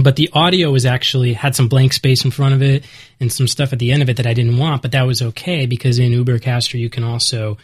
But 0.00 0.16
the 0.16 0.28
audio 0.32 0.70
was 0.70 0.84
actually 0.84 1.32
had 1.32 1.54
some 1.54 1.68
blank 1.68 1.92
space 1.92 2.24
in 2.24 2.30
front 2.30 2.54
of 2.54 2.62
it 2.62 2.84
and 3.20 3.32
some 3.32 3.48
stuff 3.48 3.72
at 3.72 3.78
the 3.78 3.92
end 3.92 4.02
of 4.02 4.10
it 4.10 4.16
that 4.18 4.26
I 4.26 4.34
didn't 4.34 4.58
want, 4.58 4.82
but 4.82 4.92
that 4.92 5.06
was 5.06 5.22
okay 5.22 5.66
because 5.66 5.98
in 5.98 6.12
Ubercaster 6.12 6.78
you 6.78 6.90
can 6.90 7.04
also 7.04 7.56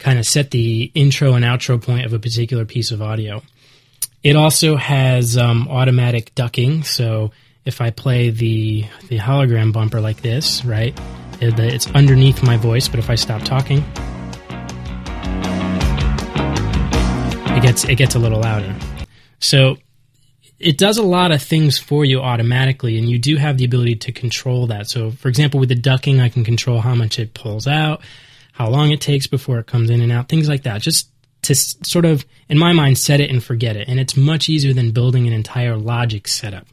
kind 0.00 0.18
of 0.18 0.26
set 0.26 0.50
the 0.50 0.90
intro 0.94 1.34
and 1.34 1.44
outro 1.44 1.80
point 1.80 2.06
of 2.06 2.12
a 2.12 2.18
particular 2.18 2.64
piece 2.64 2.90
of 2.90 3.00
audio. 3.00 3.42
It 4.22 4.34
also 4.34 4.76
has 4.76 5.36
um, 5.36 5.68
automatic 5.68 6.34
ducking, 6.34 6.82
so 6.82 7.30
if 7.64 7.80
I 7.80 7.90
play 7.90 8.30
the 8.30 8.86
the 9.08 9.18
hologram 9.18 9.72
bumper 9.72 10.00
like 10.00 10.22
this, 10.22 10.64
right, 10.64 10.98
it, 11.40 11.58
it's 11.58 11.88
underneath 11.92 12.42
my 12.42 12.56
voice, 12.56 12.88
but 12.88 12.98
if 12.98 13.08
I 13.08 13.14
stop 13.14 13.42
talking, 13.42 13.78
it 17.56 17.62
gets 17.62 17.84
it 17.84 17.94
gets 17.96 18.14
a 18.14 18.18
little 18.18 18.40
louder. 18.40 18.74
So 19.38 19.76
it 20.58 20.76
does 20.76 20.98
a 20.98 21.02
lot 21.02 21.32
of 21.32 21.42
things 21.42 21.78
for 21.78 22.04
you 22.04 22.20
automatically, 22.20 22.98
and 22.98 23.08
you 23.08 23.18
do 23.18 23.36
have 23.36 23.56
the 23.56 23.64
ability 23.64 23.96
to 23.96 24.12
control 24.12 24.66
that. 24.66 24.88
So, 24.88 25.10
for 25.10 25.28
example, 25.28 25.60
with 25.60 25.70
the 25.70 25.74
ducking, 25.74 26.20
I 26.20 26.28
can 26.28 26.44
control 26.44 26.80
how 26.80 26.94
much 26.94 27.18
it 27.18 27.32
pulls 27.32 27.66
out 27.66 28.02
how 28.60 28.68
long 28.68 28.90
it 28.90 29.00
takes 29.00 29.26
before 29.26 29.58
it 29.58 29.66
comes 29.66 29.88
in 29.88 30.02
and 30.02 30.12
out, 30.12 30.28
things 30.28 30.46
like 30.46 30.64
that. 30.64 30.82
Just 30.82 31.08
to 31.44 31.54
sort 31.54 32.04
of, 32.04 32.26
in 32.50 32.58
my 32.58 32.74
mind, 32.74 32.98
set 32.98 33.18
it 33.18 33.30
and 33.30 33.42
forget 33.42 33.74
it. 33.74 33.88
And 33.88 33.98
it's 33.98 34.18
much 34.18 34.50
easier 34.50 34.74
than 34.74 34.90
building 34.90 35.26
an 35.26 35.32
entire 35.32 35.78
logic 35.78 36.28
setup. 36.28 36.66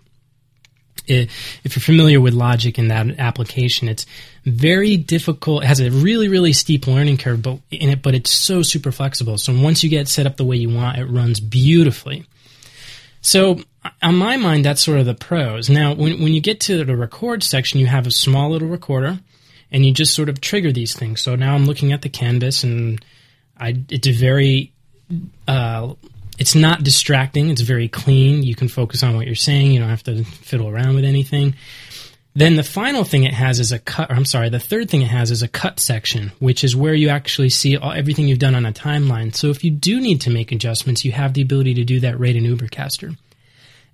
If 1.08 1.64
you're 1.64 1.82
familiar 1.82 2.20
with 2.20 2.34
logic 2.34 2.78
in 2.78 2.90
that 2.90 3.18
application, 3.18 3.88
it's 3.88 4.06
very 4.44 4.98
difficult. 4.98 5.64
It 5.64 5.68
has 5.68 5.80
a 5.80 5.90
really, 5.90 6.28
really 6.28 6.52
steep 6.52 6.88
learning 6.88 7.20
curve 7.20 7.42
but 7.42 7.60
in 7.72 7.90
it, 7.90 8.02
but 8.02 8.14
it's 8.14 8.34
so 8.34 8.64
super 8.64 8.92
flexible. 8.92 9.38
So 9.38 9.58
once 9.58 9.82
you 9.82 9.90
get 9.90 10.10
set 10.10 10.28
up 10.28 10.36
the 10.36 10.44
way 10.44 10.58
you 10.58 10.70
want, 10.70 10.98
it 10.98 11.06
runs 11.06 11.40
beautifully. 11.40 12.26
So 13.22 13.62
on 14.02 14.18
my 14.18 14.36
mind, 14.36 14.66
that's 14.66 14.84
sort 14.84 15.00
of 15.00 15.06
the 15.06 15.14
pros. 15.14 15.70
Now, 15.70 15.94
when, 15.94 16.22
when 16.22 16.34
you 16.34 16.42
get 16.42 16.60
to 16.62 16.84
the 16.84 16.98
record 16.98 17.44
section, 17.44 17.80
you 17.80 17.86
have 17.86 18.06
a 18.06 18.12
small 18.12 18.52
little 18.52 18.68
recorder 18.68 19.20
and 19.72 19.86
you 19.86 19.94
just 19.94 20.14
sort 20.14 20.30
of 20.30 20.42
trigger 20.42 20.72
these 20.72 20.96
things. 20.96 21.22
So 21.22 21.36
now 21.36 21.56
I'm 21.56 21.66
looking 21.66 21.92
at 21.92 22.02
the 22.02 22.10
canvas, 22.10 22.64
and 22.64 23.04
I 23.58 23.84
it's 23.90 24.08
very 24.08 24.74
uh, 25.48 25.94
it's 26.38 26.56
not 26.56 26.84
distracting. 26.84 27.50
It's 27.50 27.62
very 27.62 27.88
clean. 27.88 28.44
You 28.44 28.56
can 28.56 28.68
focus 28.68 29.04
on 29.04 29.16
what 29.16 29.26
you're 29.26 29.36
saying. 29.36 29.72
You 29.72 29.80
don't 29.80 29.90
have 29.90 30.04
to 30.04 30.24
fiddle 30.24 30.70
around 30.70 30.96
with 30.96 31.06
anything. 31.06 31.56
Then 32.36 32.56
the 32.56 32.64
final 32.64 33.04
thing 33.04 33.24
it 33.24 33.34
has 33.34 33.60
is 33.60 33.72
a 33.72 33.80
cut. 33.80 34.12
I'm 34.12 34.26
sorry, 34.26 34.50
the 34.50 34.60
third 34.60 34.92
thing 34.92 35.02
it 35.02 35.10
has 35.10 35.32
is 35.32 35.42
a 35.42 35.48
cut 35.48 35.80
section, 35.80 36.32
which 36.38 36.64
is 36.64 36.76
where 36.76 36.94
you 36.94 37.10
actually 37.10 37.50
see 37.50 37.76
all, 37.76 37.92
everything 37.92 38.28
you've 38.28 38.38
done 38.38 38.54
on 38.54 38.66
a 38.66 38.72
timeline. 38.72 39.36
So 39.36 39.50
if 39.50 39.64
you 39.64 39.72
do 39.72 40.00
need 40.00 40.22
to 40.22 40.30
make 40.30 40.52
adjustments, 40.52 41.04
you 41.04 41.12
have 41.14 41.34
the 41.34 41.42
ability 41.42 41.74
to 41.76 41.84
do 41.84 42.00
that 42.02 42.20
right 42.20 42.36
in 42.36 42.44
Ubercaster. 42.44 43.18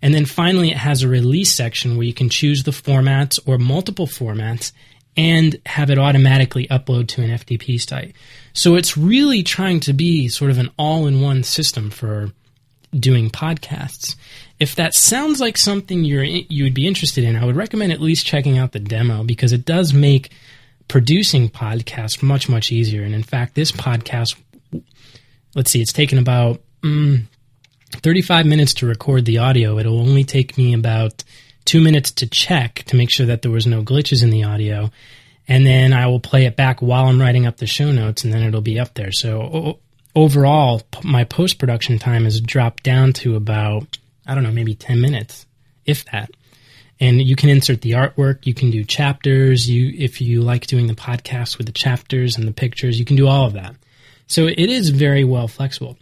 And 0.01 0.13
then 0.13 0.25
finally, 0.25 0.71
it 0.71 0.77
has 0.77 1.01
a 1.01 1.07
release 1.07 1.53
section 1.53 1.95
where 1.95 2.05
you 2.05 2.13
can 2.13 2.27
choose 2.27 2.63
the 2.63 2.71
formats 2.71 3.39
or 3.45 3.57
multiple 3.57 4.07
formats 4.07 4.73
and 5.15 5.59
have 5.65 5.89
it 5.89 5.99
automatically 5.99 6.67
upload 6.67 7.07
to 7.07 7.21
an 7.21 7.29
FTP 7.29 7.79
site. 7.79 8.15
So 8.53 8.75
it's 8.75 8.97
really 8.97 9.43
trying 9.43 9.79
to 9.81 9.93
be 9.93 10.27
sort 10.27 10.51
of 10.51 10.57
an 10.57 10.69
all 10.77 11.07
in 11.07 11.21
one 11.21 11.43
system 11.43 11.89
for 11.89 12.31
doing 12.97 13.29
podcasts. 13.29 14.15
If 14.59 14.75
that 14.75 14.93
sounds 14.93 15.39
like 15.39 15.57
something 15.57 16.03
you're 16.03 16.23
you 16.23 16.63
would 16.63 16.73
be 16.73 16.87
interested 16.87 17.23
in, 17.23 17.35
I 17.35 17.45
would 17.45 17.55
recommend 17.55 17.91
at 17.91 18.01
least 18.01 18.25
checking 18.25 18.57
out 18.57 18.71
the 18.71 18.79
demo 18.79 19.23
because 19.23 19.51
it 19.51 19.65
does 19.65 19.93
make 19.93 20.31
producing 20.87 21.49
podcasts 21.49 22.21
much 22.21 22.49
much 22.49 22.71
easier. 22.71 23.03
And 23.03 23.15
in 23.15 23.23
fact, 23.23 23.55
this 23.55 23.71
podcast, 23.71 24.35
let's 25.55 25.71
see, 25.71 25.81
it's 25.81 25.93
taken 25.93 26.17
about 26.17 26.61
mm, 26.81 27.23
35 28.01 28.45
minutes 28.45 28.73
to 28.75 28.85
record 28.85 29.25
the 29.25 29.39
audio. 29.39 29.77
It'll 29.79 29.99
only 29.99 30.23
take 30.23 30.57
me 30.57 30.73
about 30.73 31.23
two 31.65 31.81
minutes 31.81 32.11
to 32.11 32.27
check 32.27 32.83
to 32.87 32.95
make 32.95 33.09
sure 33.09 33.25
that 33.25 33.41
there 33.41 33.51
was 33.51 33.67
no 33.67 33.83
glitches 33.83 34.23
in 34.23 34.29
the 34.29 34.43
audio. 34.43 34.91
And 35.47 35.65
then 35.65 35.91
I 35.93 36.07
will 36.07 36.19
play 36.19 36.45
it 36.45 36.55
back 36.55 36.81
while 36.81 37.05
I'm 37.05 37.19
writing 37.19 37.45
up 37.45 37.57
the 37.57 37.67
show 37.67 37.91
notes, 37.91 38.23
and 38.23 38.31
then 38.31 38.43
it'll 38.43 38.61
be 38.61 38.79
up 38.79 38.93
there. 38.93 39.11
So 39.11 39.79
overall, 40.15 40.81
my 41.03 41.23
post 41.23 41.59
production 41.59 41.99
time 41.99 42.23
has 42.23 42.39
dropped 42.39 42.83
down 42.83 43.13
to 43.13 43.35
about, 43.35 43.97
I 44.25 44.35
don't 44.35 44.43
know, 44.43 44.51
maybe 44.51 44.75
10 44.75 45.01
minutes, 45.01 45.45
if 45.85 46.05
that. 46.05 46.31
And 46.99 47.21
you 47.21 47.35
can 47.35 47.49
insert 47.49 47.81
the 47.81 47.91
artwork. 47.91 48.45
You 48.45 48.53
can 48.53 48.71
do 48.71 48.83
chapters. 48.83 49.69
You, 49.69 49.93
if 49.97 50.21
you 50.21 50.41
like 50.41 50.67
doing 50.67 50.87
the 50.87 50.93
podcast 50.93 51.57
with 51.57 51.67
the 51.67 51.73
chapters 51.73 52.37
and 52.37 52.47
the 52.47 52.53
pictures, 52.53 52.97
you 52.97 53.03
can 53.03 53.17
do 53.17 53.27
all 53.27 53.45
of 53.45 53.53
that. 53.53 53.75
So 54.27 54.47
it 54.47 54.57
is 54.57 54.89
very 54.89 55.23
well 55.23 55.47
flexible. 55.47 55.97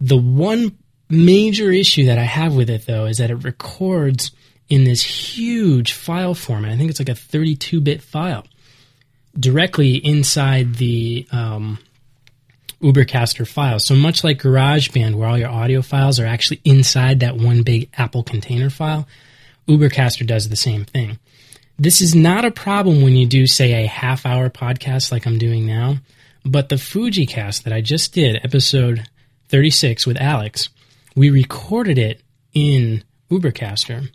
The 0.00 0.16
one 0.16 0.76
major 1.08 1.70
issue 1.70 2.06
that 2.06 2.18
I 2.18 2.24
have 2.24 2.56
with 2.56 2.70
it, 2.70 2.86
though, 2.86 3.06
is 3.06 3.18
that 3.18 3.30
it 3.30 3.36
records 3.36 4.32
in 4.68 4.84
this 4.84 5.02
huge 5.02 5.92
file 5.92 6.34
format. 6.34 6.72
I 6.72 6.76
think 6.76 6.90
it's 6.90 7.00
like 7.00 7.08
a 7.08 7.14
32 7.14 7.80
bit 7.80 8.02
file 8.02 8.44
directly 9.38 9.96
inside 9.96 10.74
the 10.74 11.26
um, 11.32 11.78
Ubercaster 12.82 13.46
file. 13.46 13.78
So 13.78 13.94
much 13.94 14.24
like 14.24 14.40
GarageBand, 14.40 15.14
where 15.14 15.28
all 15.28 15.38
your 15.38 15.50
audio 15.50 15.82
files 15.82 16.18
are 16.18 16.26
actually 16.26 16.60
inside 16.64 17.20
that 17.20 17.36
one 17.36 17.62
big 17.62 17.88
Apple 17.96 18.22
container 18.22 18.70
file, 18.70 19.06
Ubercaster 19.68 20.26
does 20.26 20.48
the 20.48 20.56
same 20.56 20.84
thing. 20.84 21.18
This 21.78 22.00
is 22.00 22.14
not 22.14 22.44
a 22.44 22.50
problem 22.50 23.02
when 23.02 23.14
you 23.14 23.26
do, 23.26 23.46
say, 23.46 23.84
a 23.84 23.86
half 23.86 24.26
hour 24.26 24.50
podcast 24.50 25.10
like 25.10 25.26
I'm 25.26 25.38
doing 25.38 25.66
now, 25.66 25.96
but 26.44 26.68
the 26.68 26.76
FujiCast 26.76 27.62
that 27.62 27.72
I 27.72 27.80
just 27.80 28.12
did, 28.12 28.40
episode 28.44 29.08
36 29.48 30.06
with 30.06 30.20
Alex, 30.20 30.68
we 31.14 31.30
recorded 31.30 31.98
it 31.98 32.20
in 32.52 33.04
Ubercaster 33.30 34.10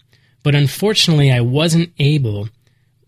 but 0.47 0.55
unfortunately, 0.55 1.29
I 1.29 1.41
wasn't 1.41 1.91
able 1.99 2.47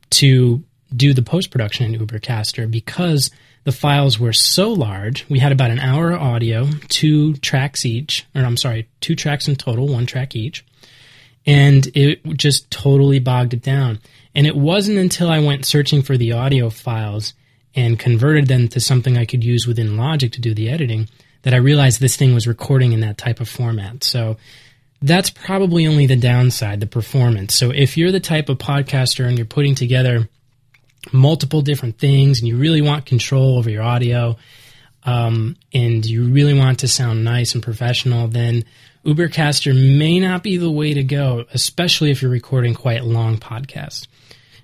to 0.10 0.62
do 0.94 1.14
the 1.14 1.22
post 1.22 1.52
production 1.52 1.96
in 1.96 2.06
Ubercaster 2.06 2.70
because 2.70 3.32
the 3.64 3.72
files 3.72 4.20
were 4.20 4.34
so 4.34 4.74
large. 4.74 5.26
We 5.30 5.40
had 5.40 5.54
about 5.54 5.72
an 5.72 5.80
hour 5.80 6.12
of 6.12 6.22
audio, 6.22 6.68
two 6.90 7.36
tracks 7.36 7.86
each, 7.86 8.28
or 8.36 8.42
I'm 8.42 8.58
sorry, 8.58 8.90
two 9.00 9.16
tracks 9.16 9.48
in 9.48 9.56
total, 9.56 9.88
one 9.88 10.06
track 10.06 10.36
each. 10.36 10.66
And 11.46 11.88
it 11.96 12.22
just 12.36 12.70
totally 12.72 13.20
bogged 13.20 13.54
it 13.54 13.62
down. 13.62 14.00
And 14.36 14.46
it 14.46 14.58
wasn't 14.58 14.98
until 14.98 15.32
I 15.32 15.40
went 15.40 15.66
searching 15.66 16.02
for 16.02 16.18
the 16.18 16.34
audio 16.34 16.70
files 16.70 17.36
and 17.74 17.98
converted 17.98 18.50
them 18.50 18.68
to 18.68 18.82
something 18.82 19.18
I 19.18 19.24
could 19.24 19.46
use 19.46 19.66
within 19.66 19.96
Logic 19.96 20.30
to 20.34 20.42
do 20.42 20.54
the 20.54 20.70
editing 20.70 21.08
that 21.44 21.54
I 21.54 21.58
realized 21.58 22.02
this 22.02 22.18
thing 22.18 22.34
was 22.34 22.48
recording 22.48 22.92
in 22.92 23.00
that 23.00 23.18
type 23.18 23.40
of 23.40 23.48
format. 23.48 24.04
So 24.04 24.36
that's 25.02 25.30
probably 25.30 25.88
only 25.88 26.08
the 26.08 26.16
downside, 26.16 26.80
the 26.80 26.88
performance. 26.88 27.56
So 27.56 27.72
if 27.72 27.98
you're 27.98 28.12
the 28.12 28.20
type 28.20 28.50
of 28.50 28.58
podcaster 28.58 29.26
and 29.26 29.38
you're 29.38 29.46
putting 29.46 29.76
together 29.76 30.28
multiple 31.14 31.62
different 31.62 31.98
things 31.98 32.40
and 32.40 32.48
you 32.48 32.58
really 32.58 32.82
want 32.82 33.06
control 33.06 33.58
over 33.58 33.70
your 33.70 33.84
audio 33.84 34.38
um, 35.04 35.56
and 35.74 36.06
you 36.06 36.26
really 36.26 36.54
want 36.54 36.80
to 36.80 36.88
sound 36.88 37.24
nice 37.24 37.54
and 37.54 37.64
professional, 37.64 38.28
then 38.28 38.66
Ubercaster 39.06 39.74
may 39.74 40.20
not 40.20 40.44
be 40.44 40.58
the 40.58 40.70
way 40.70 40.94
to 40.94 41.04
go, 41.04 41.46
especially 41.54 42.12
if 42.12 42.22
you're 42.22 42.32
recording 42.32 42.74
quite 42.74 43.06
long 43.06 43.38
podcasts. 43.38 44.08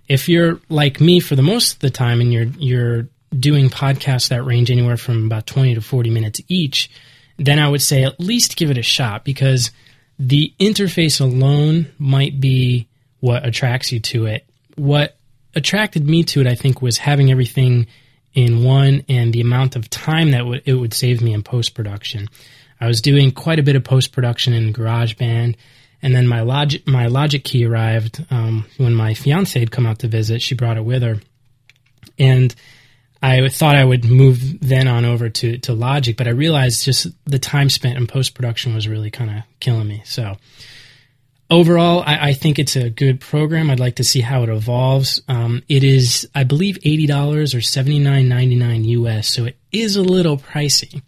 If 0.09 0.27
you're 0.27 0.59
like 0.67 0.99
me 0.99 1.21
for 1.21 1.37
the 1.37 1.41
most 1.41 1.75
of 1.75 1.79
the 1.79 1.89
time 1.89 2.19
and 2.19 2.31
you're 2.31 2.51
you're 2.59 3.07
doing 3.37 3.69
podcasts 3.69 4.29
that 4.29 4.43
range 4.43 4.69
anywhere 4.69 4.97
from 4.97 5.25
about 5.25 5.47
20 5.47 5.75
to 5.75 5.81
40 5.81 6.09
minutes 6.09 6.41
each, 6.47 6.91
then 7.37 7.57
I 7.57 7.67
would 7.69 7.81
say 7.81 8.03
at 8.03 8.19
least 8.19 8.57
give 8.57 8.69
it 8.69 8.77
a 8.77 8.83
shot 8.83 9.23
because– 9.23 9.71
the 10.17 10.53
interface 10.59 11.19
alone 11.19 11.87
might 11.97 12.39
be 12.39 12.87
what 13.19 13.45
attracts 13.45 13.91
you 13.91 13.99
to 13.99 14.25
it. 14.25 14.45
What 14.75 15.17
attracted 15.55 16.07
me 16.07 16.23
to 16.23 16.41
it, 16.41 16.47
I 16.47 16.55
think, 16.55 16.81
was 16.81 16.97
having 16.97 17.31
everything 17.31 17.87
in 18.33 18.63
one 18.63 19.03
and 19.07 19.33
the 19.33 19.41
amount 19.41 19.75
of 19.75 19.89
time 19.89 20.31
that 20.31 20.39
w- 20.39 20.61
it 20.65 20.73
would 20.73 20.93
save 20.93 21.21
me 21.21 21.33
in 21.33 21.41
post 21.41 21.73
production. 21.73 22.27
I 22.79 22.87
was 22.87 23.01
doing 23.01 23.31
quite 23.31 23.59
a 23.59 23.63
bit 23.63 23.77
of 23.77 23.83
post 23.83 24.11
production 24.11 24.53
in 24.53 24.73
GarageBand, 24.73 25.55
and 26.01 26.15
then 26.15 26.27
my 26.27 26.41
Logic 26.41 26.85
my 26.85 27.07
Logic 27.07 27.43
key 27.43 27.65
arrived 27.65 28.23
um, 28.29 28.65
when 28.77 28.93
my 28.93 29.13
fiance 29.13 29.57
had 29.57 29.71
come 29.71 29.85
out 29.85 29.99
to 29.99 30.07
visit. 30.07 30.41
She 30.41 30.55
brought 30.55 30.77
it 30.77 30.83
with 30.83 31.01
her, 31.01 31.21
and 32.19 32.53
I 33.21 33.47
thought 33.49 33.75
I 33.75 33.83
would 33.83 34.05
move 34.05 34.59
then 34.59 34.87
on 34.87 35.05
over 35.05 35.29
to, 35.29 35.57
to 35.59 35.73
Logic, 35.73 36.15
but 36.15 36.27
I 36.27 36.31
realized 36.31 36.83
just 36.83 37.07
the 37.25 37.39
time 37.39 37.69
spent 37.69 37.97
in 37.97 38.07
post 38.07 38.35
production 38.35 38.75
was 38.75 38.87
really 38.87 39.09
kind 39.09 39.29
of 39.29 39.43
killing 39.59 39.87
me. 39.87 40.01
So 40.05 40.37
overall, 41.49 42.03
I, 42.05 42.29
I, 42.29 42.33
think 42.33 42.59
it's 42.59 42.75
a 42.75 42.89
good 42.89 43.19
program. 43.19 43.69
I'd 43.69 43.79
like 43.79 43.95
to 43.95 44.03
see 44.03 44.21
how 44.21 44.43
it 44.43 44.49
evolves. 44.49 45.21
Um, 45.27 45.63
it 45.67 45.83
is, 45.83 46.29
I 46.35 46.43
believe, 46.43 46.77
eighty 46.83 47.07
dollars 47.07 47.55
or 47.55 47.61
seventy 47.61 47.99
nine 47.99 48.29
ninety 48.29 48.55
nine 48.55 48.83
US, 48.83 49.27
so 49.27 49.45
it 49.45 49.57
is 49.71 49.95
a 49.95 50.03
little 50.03 50.37
pricey. 50.37 51.01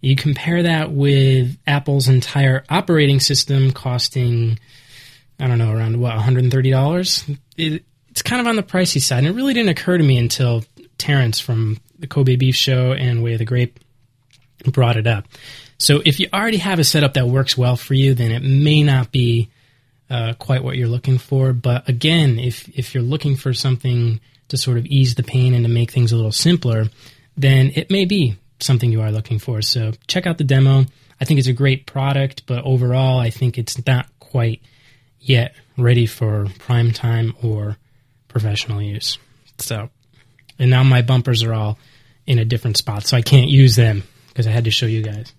You 0.00 0.14
compare 0.14 0.62
that 0.62 0.92
with 0.92 1.56
Apple's 1.66 2.08
entire 2.08 2.64
operating 2.68 3.20
system 3.20 3.72
costing, 3.72 4.58
I 5.40 5.48
don't 5.48 5.58
know, 5.58 5.72
around 5.72 6.00
what, 6.00 6.16
$130? 6.16 7.38
It, 7.56 7.84
it's 8.10 8.22
kind 8.22 8.40
of 8.40 8.46
on 8.46 8.56
the 8.56 8.62
pricey 8.62 9.02
side. 9.02 9.18
And 9.18 9.26
it 9.26 9.32
really 9.32 9.54
didn't 9.54 9.70
occur 9.70 9.98
to 9.98 10.04
me 10.04 10.16
until 10.16 10.64
Terrence 10.98 11.38
from 11.40 11.78
the 11.98 12.06
Kobe 12.06 12.36
Beef 12.36 12.54
Show 12.54 12.92
and 12.92 13.22
Way 13.22 13.34
of 13.34 13.38
the 13.38 13.44
Grape 13.44 13.78
brought 14.64 14.96
it 14.96 15.06
up. 15.06 15.26
So 15.78 16.02
if 16.04 16.18
you 16.18 16.28
already 16.32 16.56
have 16.58 16.78
a 16.78 16.84
setup 16.84 17.14
that 17.14 17.28
works 17.28 17.56
well 17.56 17.76
for 17.76 17.94
you, 17.94 18.14
then 18.14 18.32
it 18.32 18.42
may 18.42 18.82
not 18.82 19.12
be 19.12 19.48
uh, 20.10 20.34
quite 20.38 20.64
what 20.64 20.76
you're 20.76 20.88
looking 20.88 21.18
for. 21.18 21.52
But 21.52 21.88
again, 21.88 22.38
if 22.38 22.68
if 22.76 22.94
you're 22.94 23.02
looking 23.02 23.36
for 23.36 23.52
something 23.52 24.20
to 24.48 24.56
sort 24.56 24.78
of 24.78 24.86
ease 24.86 25.14
the 25.14 25.22
pain 25.22 25.54
and 25.54 25.64
to 25.64 25.70
make 25.70 25.90
things 25.90 26.12
a 26.12 26.16
little 26.16 26.32
simpler, 26.32 26.86
then 27.36 27.70
it 27.74 27.90
may 27.90 28.04
be 28.04 28.36
something 28.60 28.90
you 28.90 29.02
are 29.02 29.12
looking 29.12 29.38
for. 29.38 29.62
So 29.62 29.92
check 30.06 30.26
out 30.26 30.38
the 30.38 30.44
demo. 30.44 30.86
I 31.20 31.24
think 31.24 31.38
it's 31.38 31.48
a 31.48 31.52
great 31.52 31.86
product, 31.86 32.46
but 32.46 32.64
overall, 32.64 33.18
I 33.18 33.30
think 33.30 33.58
it's 33.58 33.84
not 33.86 34.06
quite 34.18 34.62
yet 35.20 35.54
ready 35.76 36.06
for 36.06 36.46
prime 36.58 36.92
time 36.92 37.34
or 37.42 37.76
professional 38.28 38.80
use. 38.80 39.18
So, 39.58 39.90
and 40.58 40.70
now 40.70 40.82
my 40.82 41.02
bumpers 41.02 41.42
are 41.42 41.54
all 41.54 41.78
in 42.26 42.38
a 42.38 42.44
different 42.44 42.76
spot, 42.76 43.06
so 43.06 43.16
I 43.16 43.22
can't 43.22 43.50
use 43.50 43.76
them 43.76 44.02
because 44.28 44.46
I 44.46 44.50
had 44.50 44.64
to 44.64 44.70
show 44.70 44.86
you 44.86 45.02
guys. 45.02 45.32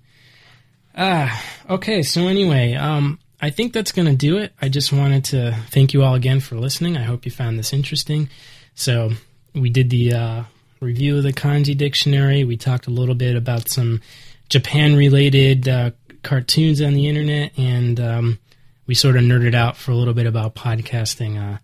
Ah, 0.95 1.43
okay. 1.69 2.03
So 2.03 2.27
anyway, 2.27 2.73
um, 2.73 3.19
I 3.41 3.51
think 3.51 3.73
that's 3.73 3.91
going 3.91 4.07
to 4.07 4.15
do 4.15 4.37
it. 4.37 4.53
I 4.61 4.69
just 4.69 4.91
wanted 4.91 5.25
to 5.25 5.55
thank 5.69 5.93
you 5.93 6.03
all 6.03 6.15
again 6.15 6.39
for 6.39 6.55
listening. 6.55 6.97
I 6.97 7.03
hope 7.03 7.25
you 7.25 7.31
found 7.31 7.57
this 7.57 7.73
interesting. 7.73 8.29
So 8.75 9.11
we 9.53 9.69
did 9.69 9.89
the 9.89 10.13
uh, 10.13 10.43
review 10.81 11.17
of 11.17 11.23
the 11.23 11.33
kanji 11.33 11.77
dictionary. 11.77 12.43
We 12.43 12.57
talked 12.57 12.87
a 12.87 12.91
little 12.91 13.15
bit 13.15 13.35
about 13.35 13.69
some 13.69 14.01
Japan-related 14.49 15.67
uh, 15.67 15.91
cartoons 16.23 16.81
on 16.81 16.93
the 16.93 17.07
internet, 17.07 17.57
and 17.57 17.99
um, 17.99 18.39
we 18.87 18.95
sort 18.95 19.15
of 19.15 19.23
nerded 19.23 19.55
out 19.55 19.77
for 19.77 19.91
a 19.91 19.95
little 19.95 20.13
bit 20.13 20.25
about 20.25 20.55
podcasting. 20.55 21.37
Uh, 21.37 21.59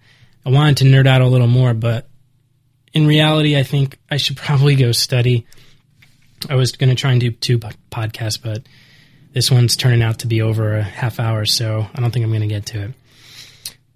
I 0.45 0.49
wanted 0.49 0.77
to 0.77 0.85
nerd 0.85 1.07
out 1.07 1.21
a 1.21 1.27
little 1.27 1.47
more, 1.47 1.73
but 1.73 2.07
in 2.95 3.05
reality, 3.05 3.57
I 3.57 3.63
think 3.63 3.99
I 4.09 4.17
should 4.17 4.37
probably 4.37 4.75
go 4.75 4.93
study. 4.93 5.45
I 6.49 6.55
was 6.55 6.71
going 6.71 6.89
to 6.89 6.95
try 6.95 7.11
and 7.11 7.19
do 7.19 7.29
two 7.29 7.59
podcasts, 7.59 8.41
but 8.41 8.63
this 9.33 9.51
one's 9.51 9.75
turning 9.75 10.01
out 10.01 10.19
to 10.19 10.27
be 10.27 10.41
over 10.41 10.77
a 10.77 10.83
half 10.83 11.19
hour, 11.19 11.45
so 11.45 11.85
I 11.93 11.99
don't 11.99 12.11
think 12.11 12.23
I'm 12.23 12.31
going 12.31 12.41
to 12.41 12.47
get 12.47 12.67
to 12.67 12.83
it. 12.83 12.91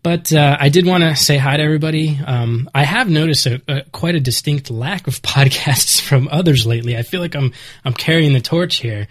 But 0.03 0.33
uh, 0.33 0.57
I 0.59 0.69
did 0.69 0.85
want 0.85 1.03
to 1.03 1.15
say 1.15 1.37
hi 1.37 1.57
to 1.57 1.63
everybody. 1.63 2.19
Um, 2.25 2.69
I 2.75 2.83
have 2.83 3.09
noticed 3.09 3.45
a, 3.45 3.61
a, 3.67 3.83
quite 3.83 4.15
a 4.15 4.19
distinct 4.19 4.69
lack 4.69 5.07
of 5.07 5.21
podcasts 5.21 6.01
from 6.01 6.27
others 6.29 6.65
lately. 6.65 6.97
I 6.97 7.03
feel 7.03 7.21
like 7.21 7.35
I'm 7.35 7.53
I'm 7.85 7.93
carrying 7.93 8.33
the 8.33 8.41
torch 8.41 8.77
here. 8.77 9.07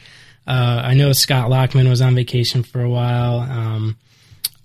Uh, 0.46 0.82
I 0.84 0.94
know 0.94 1.12
Scott 1.12 1.50
Lockman 1.50 1.88
was 1.88 2.00
on 2.00 2.14
vacation 2.14 2.62
for 2.62 2.82
a 2.82 2.88
while. 2.88 3.40
Um, 3.40 3.96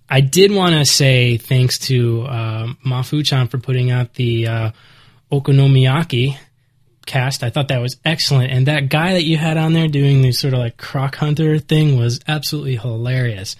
I 0.09 0.21
did 0.21 0.51
want 0.51 0.75
to 0.75 0.85
say 0.85 1.37
thanks 1.37 1.77
to 1.79 2.23
uh, 2.23 2.67
Mafuchan 2.85 3.49
for 3.49 3.57
putting 3.57 3.91
out 3.91 4.13
the 4.13 4.47
uh, 4.47 4.71
Okonomiyaki 5.33 6.37
cast. 7.05 7.43
I 7.43 7.49
thought 7.49 7.69
that 7.69 7.81
was 7.81 7.97
excellent. 8.05 8.51
And 8.51 8.67
that 8.67 8.89
guy 8.89 9.13
that 9.13 9.23
you 9.23 9.37
had 9.37 9.57
on 9.57 9.73
there 9.73 9.87
doing 9.87 10.21
the 10.21 10.31
sort 10.31 10.53
of 10.53 10.59
like 10.59 10.77
croc 10.77 11.15
hunter 11.15 11.57
thing 11.57 11.97
was 11.97 12.19
absolutely 12.27 12.77
hilarious. 12.77 13.55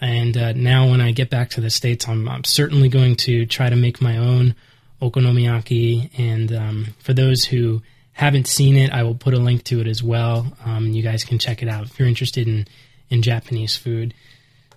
And 0.00 0.36
uh, 0.36 0.52
now 0.52 0.90
when 0.90 1.00
I 1.00 1.12
get 1.12 1.30
back 1.30 1.50
to 1.50 1.60
the 1.60 1.70
States, 1.70 2.08
I'm, 2.08 2.28
I'm, 2.28 2.44
certainly 2.44 2.88
going 2.88 3.16
to 3.16 3.46
try 3.46 3.70
to 3.70 3.76
make 3.76 4.00
my 4.00 4.16
own 4.16 4.54
okonomiyaki. 5.00 6.10
And 6.18 6.52
um, 6.52 6.86
for 6.98 7.12
those 7.12 7.44
who 7.44 7.82
haven't 8.12 8.46
seen 8.46 8.76
it, 8.76 8.92
I 8.92 9.02
will 9.02 9.14
put 9.14 9.34
a 9.34 9.38
link 9.38 9.64
to 9.64 9.80
it 9.80 9.86
as 9.86 10.02
well. 10.02 10.56
Um, 10.64 10.88
you 10.88 11.02
guys 11.02 11.22
can 11.24 11.38
check 11.38 11.62
it 11.62 11.68
out 11.68 11.86
if 11.86 11.98
you're 11.98 12.08
interested 12.08 12.48
in, 12.48 12.66
in 13.08 13.22
Japanese 13.22 13.76
food. 13.76 14.14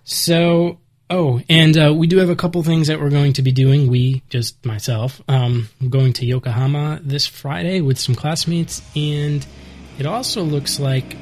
So 0.03 0.80
Oh, 1.10 1.41
and 1.47 1.78
uh, 1.78 1.93
we 1.95 2.05
do 2.08 2.18
have 2.18 2.30
a 2.30 2.36
couple 2.36 2.62
things 2.64 2.88
that 2.88 2.99
we're 2.99 3.10
going 3.10 3.34
to 3.34 3.41
be 3.41 3.51
doing. 3.51 3.88
We, 3.88 4.24
just 4.30 4.64
myself, 4.66 5.22
um, 5.30 5.70
I'm 5.80 5.89
going 5.89 6.12
to 6.14 6.26
Yokohama 6.26 6.99
this 7.01 7.26
Friday 7.26 7.80
with 7.80 7.97
some 7.97 8.14
classmates, 8.14 8.82
and 8.95 9.45
it 9.97 10.05
also 10.05 10.43
looks 10.43 10.80
like 10.80 11.16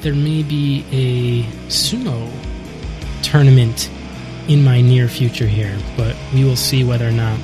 there 0.00 0.14
may 0.14 0.42
be 0.42 0.84
a 0.90 1.42
sumo 1.68 2.30
tournament 3.22 3.90
in 4.48 4.64
my 4.64 4.80
near 4.80 5.06
future 5.06 5.46
here, 5.46 5.76
but 5.98 6.16
we 6.32 6.44
will 6.44 6.56
see 6.56 6.82
whether 6.82 7.06
or 7.06 7.12
not 7.12 7.38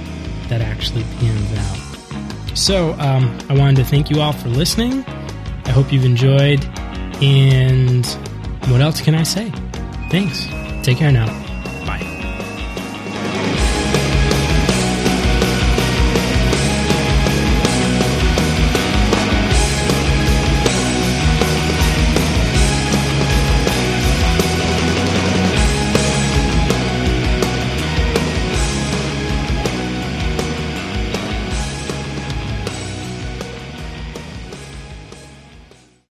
that 0.48 0.62
actually 0.62 1.02
pans 1.18 1.58
out. 1.58 2.56
So, 2.56 2.92
um, 2.94 3.38
I 3.50 3.54
wanted 3.54 3.76
to 3.76 3.84
thank 3.84 4.08
you 4.08 4.20
all 4.20 4.32
for 4.32 4.48
listening. 4.48 5.04
I 5.64 5.70
hope 5.70 5.92
you've 5.92 6.04
enjoyed, 6.06 6.64
and 7.22 8.06
what 8.70 8.80
else 8.80 9.02
can 9.02 9.14
I 9.14 9.24
say? 9.24 9.50
Thanks. 10.08 10.46
Take 10.86 10.96
care 10.98 11.12
now. 11.12 11.51